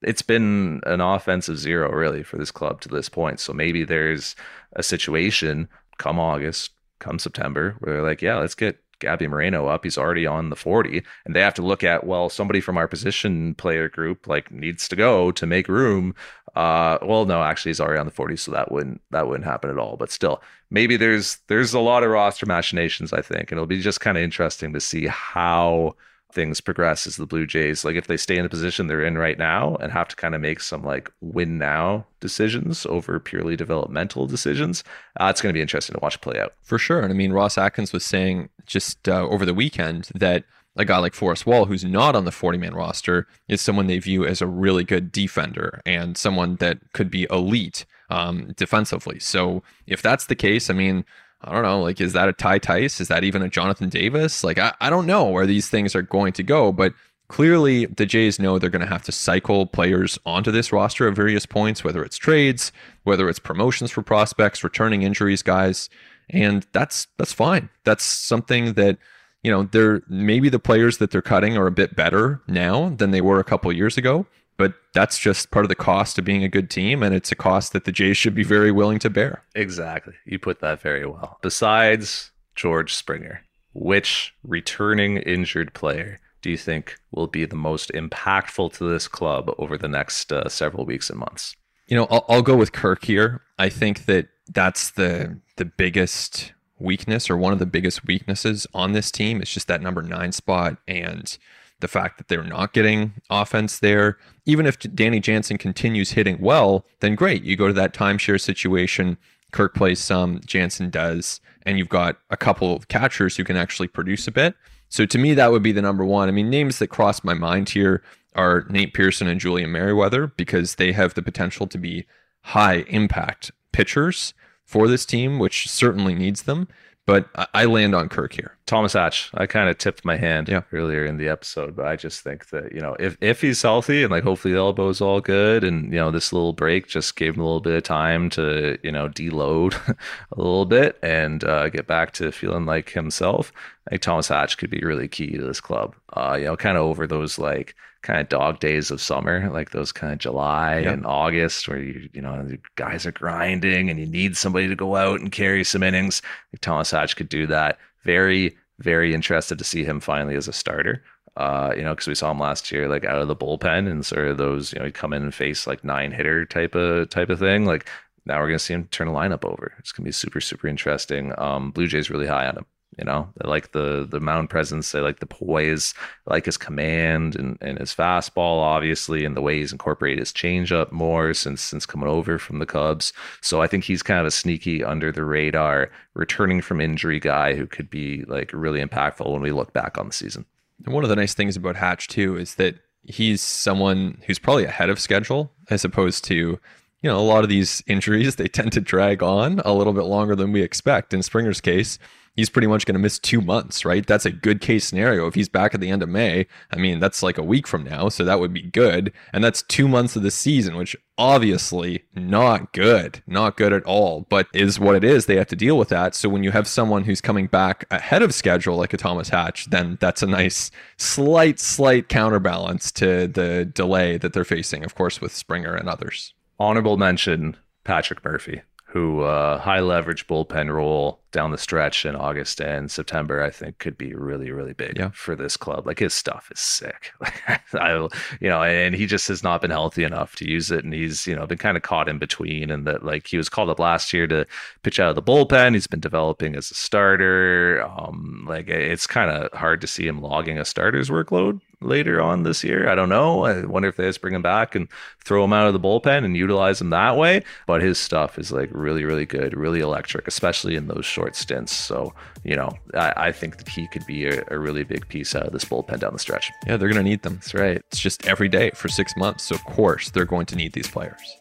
it's 0.01 0.21
been 0.21 0.81
an 0.85 1.01
offensive 1.01 1.57
zero 1.57 1.91
really 1.91 2.23
for 2.23 2.37
this 2.37 2.51
club 2.51 2.81
to 2.81 2.89
this 2.89 3.09
point. 3.09 3.39
So 3.39 3.53
maybe 3.53 3.83
there's 3.83 4.35
a 4.73 4.83
situation 4.83 5.67
come 5.97 6.19
August, 6.19 6.71
come 6.99 7.19
September, 7.19 7.75
where 7.79 7.95
they're 7.95 8.03
like, 8.03 8.21
yeah, 8.21 8.37
let's 8.37 8.55
get 8.55 8.79
Gabby 8.99 9.27
Moreno 9.27 9.67
up. 9.67 9.83
He's 9.83 9.97
already 9.97 10.25
on 10.25 10.49
the 10.49 10.55
40. 10.55 11.03
And 11.25 11.35
they 11.35 11.41
have 11.41 11.53
to 11.55 11.61
look 11.61 11.83
at, 11.83 12.05
well, 12.05 12.29
somebody 12.29 12.61
from 12.61 12.77
our 12.77 12.87
position 12.87 13.55
player 13.55 13.89
group 13.89 14.27
like 14.27 14.51
needs 14.51 14.87
to 14.87 14.95
go 14.95 15.31
to 15.31 15.45
make 15.45 15.67
room. 15.67 16.15
Uh 16.55 16.97
well 17.01 17.25
no, 17.25 17.43
actually 17.43 17.69
he's 17.69 17.79
already 17.79 17.99
on 17.99 18.05
the 18.05 18.11
40, 18.11 18.35
so 18.35 18.51
that 18.51 18.71
wouldn't 18.71 19.01
that 19.11 19.27
wouldn't 19.27 19.45
happen 19.45 19.69
at 19.69 19.77
all. 19.77 19.97
But 19.97 20.11
still, 20.11 20.41
maybe 20.69 20.97
there's 20.97 21.37
there's 21.47 21.73
a 21.73 21.79
lot 21.79 22.03
of 22.03 22.11
roster 22.11 22.45
machinations, 22.45 23.13
I 23.13 23.21
think. 23.21 23.51
And 23.51 23.57
it'll 23.57 23.67
be 23.67 23.81
just 23.81 24.01
kind 24.01 24.17
of 24.17 24.23
interesting 24.23 24.73
to 24.73 24.81
see 24.81 25.07
how 25.07 25.95
things 26.31 26.61
progress 26.61 27.05
as 27.05 27.17
the 27.17 27.25
Blue 27.25 27.45
Jays, 27.45 27.83
like 27.85 27.95
if 27.95 28.07
they 28.07 28.17
stay 28.17 28.37
in 28.37 28.43
the 28.43 28.49
position 28.49 28.87
they're 28.87 29.03
in 29.03 29.17
right 29.17 29.37
now 29.37 29.75
and 29.75 29.91
have 29.91 30.07
to 30.09 30.15
kind 30.15 30.33
of 30.35 30.41
make 30.41 30.61
some 30.61 30.83
like 30.83 31.11
win 31.21 31.57
now 31.57 32.05
decisions 32.19 32.85
over 32.85 33.19
purely 33.19 33.55
developmental 33.55 34.27
decisions, 34.27 34.83
uh, 35.19 35.25
it's 35.25 35.41
going 35.41 35.51
to 35.51 35.57
be 35.57 35.61
interesting 35.61 35.93
to 35.93 35.99
watch 36.01 36.19
play 36.21 36.39
out. 36.39 36.53
For 36.61 36.77
sure. 36.77 37.01
And 37.01 37.11
I 37.11 37.15
mean, 37.15 37.33
Ross 37.33 37.57
Atkins 37.57 37.93
was 37.93 38.05
saying 38.05 38.49
just 38.65 39.07
uh, 39.07 39.27
over 39.27 39.45
the 39.45 39.53
weekend 39.53 40.09
that 40.15 40.45
a 40.75 40.85
guy 40.85 40.97
like 40.97 41.13
Forrest 41.13 41.45
Wall, 41.45 41.65
who's 41.65 41.83
not 41.83 42.15
on 42.15 42.25
the 42.25 42.31
40 42.31 42.57
man 42.57 42.73
roster, 42.73 43.27
is 43.47 43.61
someone 43.61 43.87
they 43.87 43.99
view 43.99 44.25
as 44.25 44.41
a 44.41 44.47
really 44.47 44.83
good 44.83 45.11
defender 45.11 45.81
and 45.85 46.17
someone 46.17 46.55
that 46.57 46.79
could 46.93 47.11
be 47.11 47.27
elite 47.29 47.85
um, 48.09 48.53
defensively. 48.55 49.19
So 49.19 49.63
if 49.87 50.01
that's 50.01 50.25
the 50.25 50.35
case, 50.35 50.69
I 50.69 50.73
mean, 50.73 51.05
I 51.43 51.53
don't 51.53 51.63
know, 51.63 51.81
like, 51.81 51.99
is 51.99 52.13
that 52.13 52.29
a 52.29 52.33
Ty 52.33 52.59
Tice? 52.59 53.01
Is 53.01 53.07
that 53.07 53.23
even 53.23 53.41
a 53.41 53.49
Jonathan 53.49 53.89
Davis? 53.89 54.43
Like, 54.43 54.59
I, 54.59 54.73
I 54.79 54.89
don't 54.89 55.07
know 55.07 55.25
where 55.25 55.47
these 55.47 55.69
things 55.69 55.95
are 55.95 56.03
going 56.03 56.33
to 56.33 56.43
go, 56.43 56.71
but 56.71 56.93
clearly 57.27 57.85
the 57.85 58.05
Jays 58.05 58.39
know 58.39 58.59
they're 58.59 58.69
going 58.69 58.85
to 58.85 58.87
have 58.87 59.03
to 59.03 59.11
cycle 59.11 59.65
players 59.65 60.19
onto 60.25 60.51
this 60.51 60.71
roster 60.71 61.07
at 61.07 61.15
various 61.15 61.45
points, 61.45 61.83
whether 61.83 62.03
it's 62.03 62.17
trades, 62.17 62.71
whether 63.03 63.27
it's 63.27 63.39
promotions 63.39 63.89
for 63.89 64.03
prospects, 64.03 64.63
returning 64.63 65.01
injuries 65.01 65.41
guys, 65.41 65.89
and 66.29 66.67
that's 66.73 67.07
that's 67.17 67.33
fine. 67.33 67.69
That's 67.83 68.03
something 68.03 68.73
that 68.73 68.97
you 69.43 69.51
know 69.51 69.63
they're 69.63 70.01
maybe 70.07 70.49
the 70.49 70.59
players 70.59 70.97
that 70.97 71.11
they're 71.11 71.21
cutting 71.21 71.57
are 71.57 71.67
a 71.67 71.71
bit 71.71 71.95
better 71.95 72.41
now 72.47 72.89
than 72.89 73.11
they 73.11 73.21
were 73.21 73.39
a 73.39 73.43
couple 73.43 73.71
years 73.71 73.97
ago, 73.97 74.25
but 74.57 74.73
that's 74.93 75.17
just 75.17 75.51
part 75.51 75.65
of 75.65 75.69
the 75.69 75.75
cost 75.75 76.19
of 76.19 76.25
being 76.25 76.43
a 76.43 76.49
good 76.49 76.69
team, 76.69 77.03
and 77.03 77.15
it's 77.15 77.31
a 77.31 77.35
cost 77.35 77.73
that 77.73 77.85
the 77.85 77.91
Jays 77.91 78.17
should 78.17 78.35
be 78.35 78.43
very 78.43 78.71
willing 78.71 78.99
to 78.99 79.09
bear. 79.09 79.43
Exactly. 79.55 80.13
You 80.25 80.39
put 80.39 80.59
that 80.61 80.81
very 80.81 81.05
well. 81.05 81.39
Besides 81.41 82.31
George 82.55 82.93
Springer, 82.93 83.43
which 83.73 84.33
returning 84.43 85.17
injured 85.17 85.73
player 85.73 86.19
do 86.41 86.49
you 86.49 86.57
think 86.57 86.99
will 87.11 87.27
be 87.27 87.45
the 87.45 87.55
most 87.55 87.91
impactful 87.93 88.73
to 88.73 88.89
this 88.89 89.07
club 89.07 89.53
over 89.57 89.77
the 89.77 89.87
next 89.87 90.33
uh, 90.33 90.49
several 90.49 90.85
weeks 90.85 91.09
and 91.09 91.19
months? 91.19 91.55
You 91.87 91.97
know, 91.97 92.07
I'll, 92.09 92.25
I'll 92.27 92.41
go 92.41 92.55
with 92.55 92.71
Kirk 92.71 93.05
here. 93.05 93.41
I 93.59 93.69
think 93.69 94.05
that 94.05 94.27
that's 94.49 94.91
the 94.91 95.39
the 95.57 95.65
biggest 95.65 96.53
weakness 96.81 97.29
or 97.29 97.37
one 97.37 97.53
of 97.53 97.59
the 97.59 97.65
biggest 97.65 98.05
weaknesses 98.05 98.67
on 98.73 98.91
this 98.91 99.11
team. 99.11 99.41
It's 99.41 99.53
just 99.53 99.67
that 99.67 99.81
number 99.81 100.01
nine 100.01 100.31
spot 100.31 100.77
and 100.87 101.37
the 101.79 101.87
fact 101.87 102.17
that 102.17 102.27
they're 102.27 102.43
not 102.43 102.73
getting 102.73 103.13
offense 103.29 103.79
there. 103.79 104.17
Even 104.45 104.65
if 104.65 104.79
Danny 104.79 105.19
Jansen 105.19 105.57
continues 105.57 106.11
hitting 106.11 106.39
well, 106.39 106.85
then 106.99 107.15
great. 107.15 107.43
You 107.43 107.55
go 107.55 107.67
to 107.67 107.73
that 107.73 107.93
timeshare 107.93 108.39
situation. 108.39 109.17
Kirk 109.51 109.75
plays 109.75 109.99
some, 109.99 110.39
Jansen 110.45 110.89
does, 110.89 111.41
and 111.63 111.77
you've 111.77 111.89
got 111.89 112.17
a 112.29 112.37
couple 112.37 112.75
of 112.75 112.87
catchers 112.87 113.35
who 113.35 113.43
can 113.43 113.57
actually 113.57 113.87
produce 113.87 114.27
a 114.27 114.31
bit. 114.31 114.55
So 114.87 115.05
to 115.05 115.17
me, 115.17 115.33
that 115.33 115.51
would 115.51 115.63
be 115.63 115.71
the 115.71 115.81
number 115.81 116.05
one. 116.05 116.29
I 116.29 116.31
mean, 116.31 116.49
names 116.49 116.79
that 116.79 116.87
cross 116.87 117.23
my 117.23 117.33
mind 117.33 117.69
here 117.69 118.01
are 118.35 118.65
Nate 118.69 118.93
Pearson 118.93 119.27
and 119.27 119.39
Julian 119.39 119.71
Merryweather 119.71 120.27
because 120.27 120.75
they 120.75 120.93
have 120.93 121.13
the 121.13 121.21
potential 121.21 121.67
to 121.67 121.77
be 121.77 122.05
high 122.41 122.85
impact 122.87 123.51
pitchers 123.71 124.33
for 124.71 124.87
this 124.87 125.05
team, 125.05 125.37
which 125.37 125.69
certainly 125.69 126.15
needs 126.15 126.43
them. 126.43 126.67
But 127.07 127.27
I- 127.53 127.65
land 127.65 127.95
on 127.95 128.09
Kirk 128.09 128.33
here. 128.33 128.57
Thomas 128.67 128.93
Hatch, 128.93 129.31
I 129.33 129.47
kind 129.47 129.67
of 129.69 129.77
tipped 129.79 130.05
my 130.05 130.17
hand 130.17 130.47
Yeah. 130.47 130.61
earlier 130.71 131.03
in 131.03 131.17
the 131.17 131.27
episode, 131.29 131.75
but 131.75 131.85
I 131.87 131.95
just 131.95 132.21
think 132.21 132.49
that, 132.51 132.71
you 132.73 132.79
know, 132.79 132.95
if, 132.99 133.17
if 133.19 133.41
he's 133.41 133.61
healthy 133.63 134.03
and 134.03 134.11
like 134.11 134.23
hopefully 134.23 134.53
the 134.53 134.59
elbow's 134.59 135.01
all 135.01 135.19
good 135.19 135.63
and, 135.63 135.91
you 135.91 135.97
know, 135.99 136.11
this 136.11 136.31
little 136.31 136.53
break 136.53 136.87
just 136.87 137.15
gave 137.15 137.33
him 137.33 137.41
a 137.41 137.43
little 137.43 137.59
bit 137.59 137.75
of 137.75 137.83
time 137.83 138.29
to, 138.31 138.77
you 138.83 138.91
know, 138.91 139.09
deload 139.09 139.73
a 140.31 140.37
little 140.37 140.65
bit 140.65 140.99
and 141.01 141.43
uh, 141.43 141.69
get 141.69 141.87
back 141.87 142.11
to 142.13 142.31
feeling 142.31 142.65
like 142.65 142.91
himself, 142.91 143.51
I 143.87 143.91
think 143.91 144.01
Thomas 144.03 144.27
Hatch 144.27 144.57
could 144.57 144.69
be 144.69 144.81
really 144.81 145.07
key 145.07 145.31
to 145.31 145.43
this 145.43 145.59
club. 145.61 145.95
Uh, 146.13 146.35
you 146.39 146.45
know, 146.45 146.55
kind 146.55 146.77
of 146.77 146.83
over 146.83 147.07
those 147.07 147.39
like 147.39 147.75
kind 148.03 148.19
of 148.19 148.29
dog 148.29 148.59
days 148.59 148.91
of 148.91 149.01
summer, 149.01 149.49
like 149.51 149.71
those 149.71 149.91
kind 149.91 150.13
of 150.13 150.19
July 150.19 150.79
Yeah. 150.79 150.91
and 150.91 151.05
August 151.05 151.67
where 151.67 151.79
you, 151.79 152.09
you 152.13 152.21
know, 152.21 152.43
the 152.43 152.59
guys 152.75 153.05
are 153.05 153.11
grinding 153.11 153.89
and 153.89 153.99
you 153.99 154.05
need 154.05 154.37
somebody 154.37 154.67
to 154.67 154.75
go 154.75 154.95
out 154.95 155.19
and 155.19 155.31
carry 155.31 155.63
some 155.63 155.83
innings. 155.83 156.21
Think 156.51 156.61
Thomas 156.61 156.91
Hatch 156.91 157.15
could 157.15 157.29
do 157.29 157.47
that. 157.47 157.77
Very, 158.03 158.55
very 158.79 159.13
interested 159.13 159.57
to 159.57 159.63
see 159.63 159.83
him 159.83 159.99
finally 159.99 160.35
as 160.35 160.47
a 160.47 160.53
starter. 160.53 161.03
Uh, 161.37 161.73
you 161.75 161.81
know, 161.81 161.93
because 161.93 162.07
we 162.07 162.15
saw 162.15 162.29
him 162.31 162.39
last 162.39 162.71
year, 162.71 162.87
like 162.89 163.05
out 163.05 163.21
of 163.21 163.27
the 163.27 163.35
bullpen 163.35 163.89
and 163.89 164.05
sort 164.05 164.27
of 164.27 164.37
those, 164.37 164.73
you 164.73 164.79
know, 164.79 164.85
he'd 164.85 164.93
come 164.93 165.13
in 165.13 165.23
and 165.23 165.33
face 165.33 165.65
like 165.65 165.83
nine 165.83 166.11
hitter 166.11 166.45
type 166.45 166.75
of 166.75 167.09
type 167.09 167.29
of 167.29 167.39
thing. 167.39 167.65
Like 167.65 167.87
now 168.25 168.39
we're 168.39 168.47
gonna 168.47 168.59
see 168.59 168.73
him 168.73 168.87
turn 168.91 169.07
a 169.07 169.11
lineup 169.11 169.45
over. 169.45 169.73
It's 169.79 169.91
gonna 169.93 170.05
be 170.05 170.11
super 170.11 170.41
super 170.41 170.67
interesting. 170.67 171.33
Um, 171.39 171.71
Blue 171.71 171.87
Jays 171.87 172.09
really 172.09 172.27
high 172.27 172.47
on 172.47 172.57
him. 172.57 172.65
You 172.97 173.05
know, 173.05 173.29
they 173.37 173.47
like 173.47 173.71
the 173.71 174.05
the 174.09 174.19
mound 174.19 174.49
presence, 174.49 174.91
they 174.91 174.99
like 174.99 175.19
the 175.19 175.25
poise, 175.25 175.93
they 176.27 176.35
like 176.35 176.45
his 176.45 176.57
command 176.57 177.37
and, 177.37 177.57
and 177.61 177.79
his 177.79 177.95
fastball, 177.95 178.57
obviously, 178.59 179.23
and 179.23 179.35
the 179.35 179.41
way 179.41 179.59
he's 179.59 179.71
incorporated 179.71 180.19
his 180.19 180.33
changeup 180.33 180.91
more 180.91 181.33
since 181.33 181.61
since 181.61 181.85
coming 181.85 182.09
over 182.09 182.37
from 182.37 182.59
the 182.59 182.65
Cubs. 182.65 183.13
So 183.39 183.61
I 183.61 183.67
think 183.67 183.85
he's 183.85 184.03
kind 184.03 184.19
of 184.19 184.25
a 184.25 184.31
sneaky 184.31 184.83
under 184.83 185.11
the 185.11 185.23
radar, 185.23 185.89
returning 186.15 186.61
from 186.61 186.81
injury 186.81 187.19
guy 187.19 187.55
who 187.55 187.65
could 187.65 187.89
be 187.89 188.25
like 188.27 188.51
really 188.53 188.83
impactful 188.83 189.31
when 189.31 189.41
we 189.41 189.51
look 189.51 189.71
back 189.71 189.97
on 189.97 190.07
the 190.07 190.13
season. 190.13 190.45
And 190.85 190.93
one 190.93 191.03
of 191.03 191.09
the 191.09 191.15
nice 191.15 191.33
things 191.33 191.55
about 191.55 191.77
Hatch 191.77 192.09
too 192.09 192.37
is 192.37 192.55
that 192.55 192.75
he's 193.03 193.41
someone 193.41 194.21
who's 194.25 194.39
probably 194.39 194.65
ahead 194.65 194.89
of 194.89 194.99
schedule 194.99 195.51
as 195.69 195.85
opposed 195.85 196.23
to 196.25 196.59
you 197.01 197.09
know 197.09 197.17
a 197.17 197.21
lot 197.21 197.43
of 197.43 197.49
these 197.49 197.83
injuries 197.87 198.35
they 198.35 198.47
tend 198.47 198.71
to 198.71 198.81
drag 198.81 199.23
on 199.23 199.59
a 199.65 199.73
little 199.73 199.93
bit 199.93 200.03
longer 200.03 200.35
than 200.35 200.51
we 200.51 200.61
expect 200.61 201.13
in 201.13 201.23
springer's 201.23 201.61
case 201.61 201.97
he's 202.35 202.49
pretty 202.49 202.67
much 202.67 202.85
going 202.85 202.93
to 202.93 202.99
miss 202.99 203.19
two 203.19 203.41
months, 203.41 203.85
right? 203.85 204.05
That's 204.05 204.25
a 204.25 204.31
good 204.31 204.61
case 204.61 204.85
scenario. 204.85 205.27
If 205.27 205.35
he's 205.35 205.49
back 205.49 205.73
at 205.73 205.81
the 205.81 205.89
end 205.89 206.03
of 206.03 206.09
May, 206.09 206.47
I 206.71 206.77
mean, 206.77 206.99
that's 206.99 207.23
like 207.23 207.37
a 207.37 207.43
week 207.43 207.67
from 207.67 207.83
now. 207.83 208.09
So 208.09 208.23
that 208.23 208.39
would 208.39 208.53
be 208.53 208.61
good. 208.61 209.11
And 209.33 209.43
that's 209.43 209.63
two 209.63 209.87
months 209.87 210.15
of 210.15 210.23
the 210.23 210.31
season, 210.31 210.75
which 210.75 210.95
obviously 211.17 212.03
not 212.15 212.73
good, 212.73 213.21
not 213.27 213.57
good 213.57 213.73
at 213.73 213.83
all, 213.83 214.25
but 214.29 214.47
is 214.53 214.79
what 214.79 214.95
it 214.95 215.03
is. 215.03 215.25
They 215.25 215.35
have 215.35 215.47
to 215.47 215.55
deal 215.55 215.77
with 215.77 215.89
that. 215.89 216.15
So 216.15 216.29
when 216.29 216.43
you 216.43 216.51
have 216.51 216.67
someone 216.67 217.03
who's 217.03 217.21
coming 217.21 217.47
back 217.47 217.85
ahead 217.91 218.21
of 218.21 218.33
schedule, 218.33 218.77
like 218.77 218.93
a 218.93 218.97
Thomas 218.97 219.29
Hatch, 219.29 219.69
then 219.69 219.97
that's 219.99 220.23
a 220.23 220.27
nice, 220.27 220.71
slight, 220.97 221.59
slight 221.59 222.09
counterbalance 222.09 222.91
to 222.93 223.27
the 223.27 223.65
delay 223.65 224.17
that 224.17 224.33
they're 224.33 224.43
facing, 224.43 224.83
of 224.83 224.95
course, 224.95 225.21
with 225.21 225.35
Springer 225.35 225.75
and 225.75 225.89
others. 225.89 226.33
Honorable 226.59 226.97
mention 226.97 227.57
Patrick 227.83 228.23
Murphy 228.23 228.61
who 228.91 229.21
uh, 229.21 229.57
high 229.57 229.79
leverage 229.79 230.27
bullpen 230.27 230.73
role 230.73 231.20
down 231.31 231.51
the 231.51 231.57
stretch 231.57 232.05
in 232.05 232.15
August 232.15 232.59
and 232.59 232.91
September, 232.91 233.41
I 233.41 233.49
think 233.49 233.79
could 233.79 233.97
be 233.97 234.13
really, 234.13 234.51
really 234.51 234.73
big 234.73 234.97
yeah. 234.97 235.09
for 235.13 235.35
this 235.35 235.57
club. 235.57 235.87
Like 235.87 235.99
his 235.99 236.13
stuff 236.13 236.49
is 236.51 236.59
sick. 236.59 237.11
I, 237.73 238.07
you 238.39 238.49
know, 238.49 238.61
and 238.61 238.95
he 238.95 239.05
just 239.05 239.27
has 239.27 239.43
not 239.43 239.61
been 239.61 239.71
healthy 239.71 240.03
enough 240.03 240.35
to 240.37 240.49
use 240.49 240.71
it. 240.71 240.83
And 240.83 240.93
he's, 240.93 241.25
you 241.25 241.35
know, 241.35 241.45
been 241.47 241.57
kind 241.57 241.77
of 241.77 241.83
caught 241.83 242.09
in 242.09 242.17
between 242.17 242.69
and 242.69 242.85
that 242.85 243.03
like 243.05 243.27
he 243.27 243.37
was 243.37 243.49
called 243.49 243.69
up 243.69 243.79
last 243.79 244.13
year 244.13 244.27
to 244.27 244.45
pitch 244.83 244.99
out 244.99 245.09
of 245.09 245.15
the 245.15 245.23
bullpen. 245.23 245.73
He's 245.73 245.87
been 245.87 245.99
developing 245.99 246.55
as 246.55 246.71
a 246.71 246.75
starter. 246.75 247.83
Um, 247.83 248.45
like 248.47 248.67
it's 248.67 249.07
kind 249.07 249.31
of 249.31 249.51
hard 249.57 249.81
to 249.81 249.87
see 249.87 250.07
him 250.07 250.21
logging 250.21 250.57
a 250.57 250.65
starter's 250.65 251.09
workload 251.09 251.61
later 251.81 252.21
on 252.21 252.43
this 252.43 252.63
year. 252.63 252.87
I 252.87 252.95
don't 252.95 253.09
know. 253.09 253.43
I 253.45 253.65
wonder 253.65 253.89
if 253.89 253.97
they 253.97 254.05
just 254.05 254.21
bring 254.21 254.35
him 254.35 254.41
back 254.41 254.75
and 254.75 254.87
throw 255.23 255.43
him 255.43 255.53
out 255.53 255.67
of 255.67 255.73
the 255.73 255.79
bullpen 255.79 256.23
and 256.23 256.37
utilize 256.37 256.79
him 256.79 256.91
that 256.91 257.17
way. 257.17 257.43
But 257.65 257.81
his 257.81 257.99
stuff 257.99 258.37
is 258.37 258.51
like 258.51 258.69
really, 258.71 259.03
really 259.03 259.25
good, 259.25 259.55
really 259.55 259.79
electric, 259.79 260.27
especially 260.27 260.75
in 260.75 260.87
those 260.87 261.05
short 261.21 261.35
stints. 261.35 261.71
So, 261.71 262.13
you 262.43 262.55
know, 262.55 262.71
I, 262.95 263.13
I 263.15 263.31
think 263.31 263.57
that 263.57 263.69
he 263.69 263.87
could 263.87 264.05
be 264.07 264.25
a, 264.25 264.43
a, 264.49 264.57
really 264.57 264.83
big 264.83 265.07
piece 265.07 265.35
out 265.35 265.43
of 265.43 265.53
this 265.53 265.65
bullpen 265.65 265.99
down 265.99 266.13
the 266.13 266.19
stretch. 266.19 266.51
Yeah, 266.65 266.77
they're 266.77 266.89
going 266.89 267.03
to 267.03 267.09
need 267.09 267.21
them. 267.21 267.35
That's 267.35 267.53
right. 267.53 267.77
It's 267.77 267.99
just 267.99 268.25
every 268.25 268.49
day 268.49 268.71
for 268.71 268.87
six 268.87 269.15
months. 269.15 269.43
So, 269.43 269.55
of 269.55 269.63
course, 269.65 270.09
they're 270.09 270.25
going 270.25 270.47
to 270.47 270.55
need 270.55 270.73
these 270.73 270.87
players. 270.87 271.37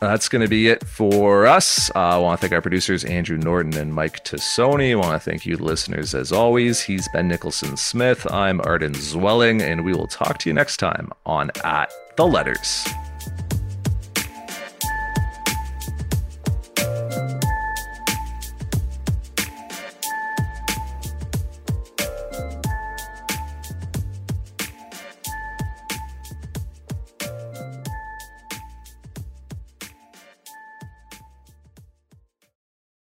That's 0.00 0.28
going 0.28 0.42
to 0.42 0.48
be 0.48 0.68
it 0.68 0.86
for 0.86 1.46
us. 1.46 1.90
Uh, 1.90 1.98
I 1.98 2.18
want 2.18 2.38
to 2.38 2.40
thank 2.40 2.54
our 2.54 2.62
producers, 2.62 3.04
Andrew 3.04 3.36
Norton 3.36 3.74
and 3.74 3.92
Mike 3.92 4.24
Tassoni. 4.24 4.92
I 4.92 4.94
want 4.94 5.20
to 5.20 5.30
thank 5.30 5.44
you, 5.44 5.56
listeners, 5.56 6.14
as 6.14 6.30
always. 6.30 6.80
He's 6.80 7.08
Ben 7.12 7.28
Nicholson 7.28 7.76
Smith. 7.76 8.30
I'm 8.32 8.60
Arden 8.60 8.94
Zwelling, 8.94 9.60
and 9.60 9.84
we 9.84 9.92
will 9.92 10.06
talk 10.06 10.38
to 10.38 10.48
you 10.48 10.54
next 10.54 10.76
time 10.76 11.10
on 11.26 11.50
At 11.64 11.90
the 12.16 12.26
Letters. 12.26 12.86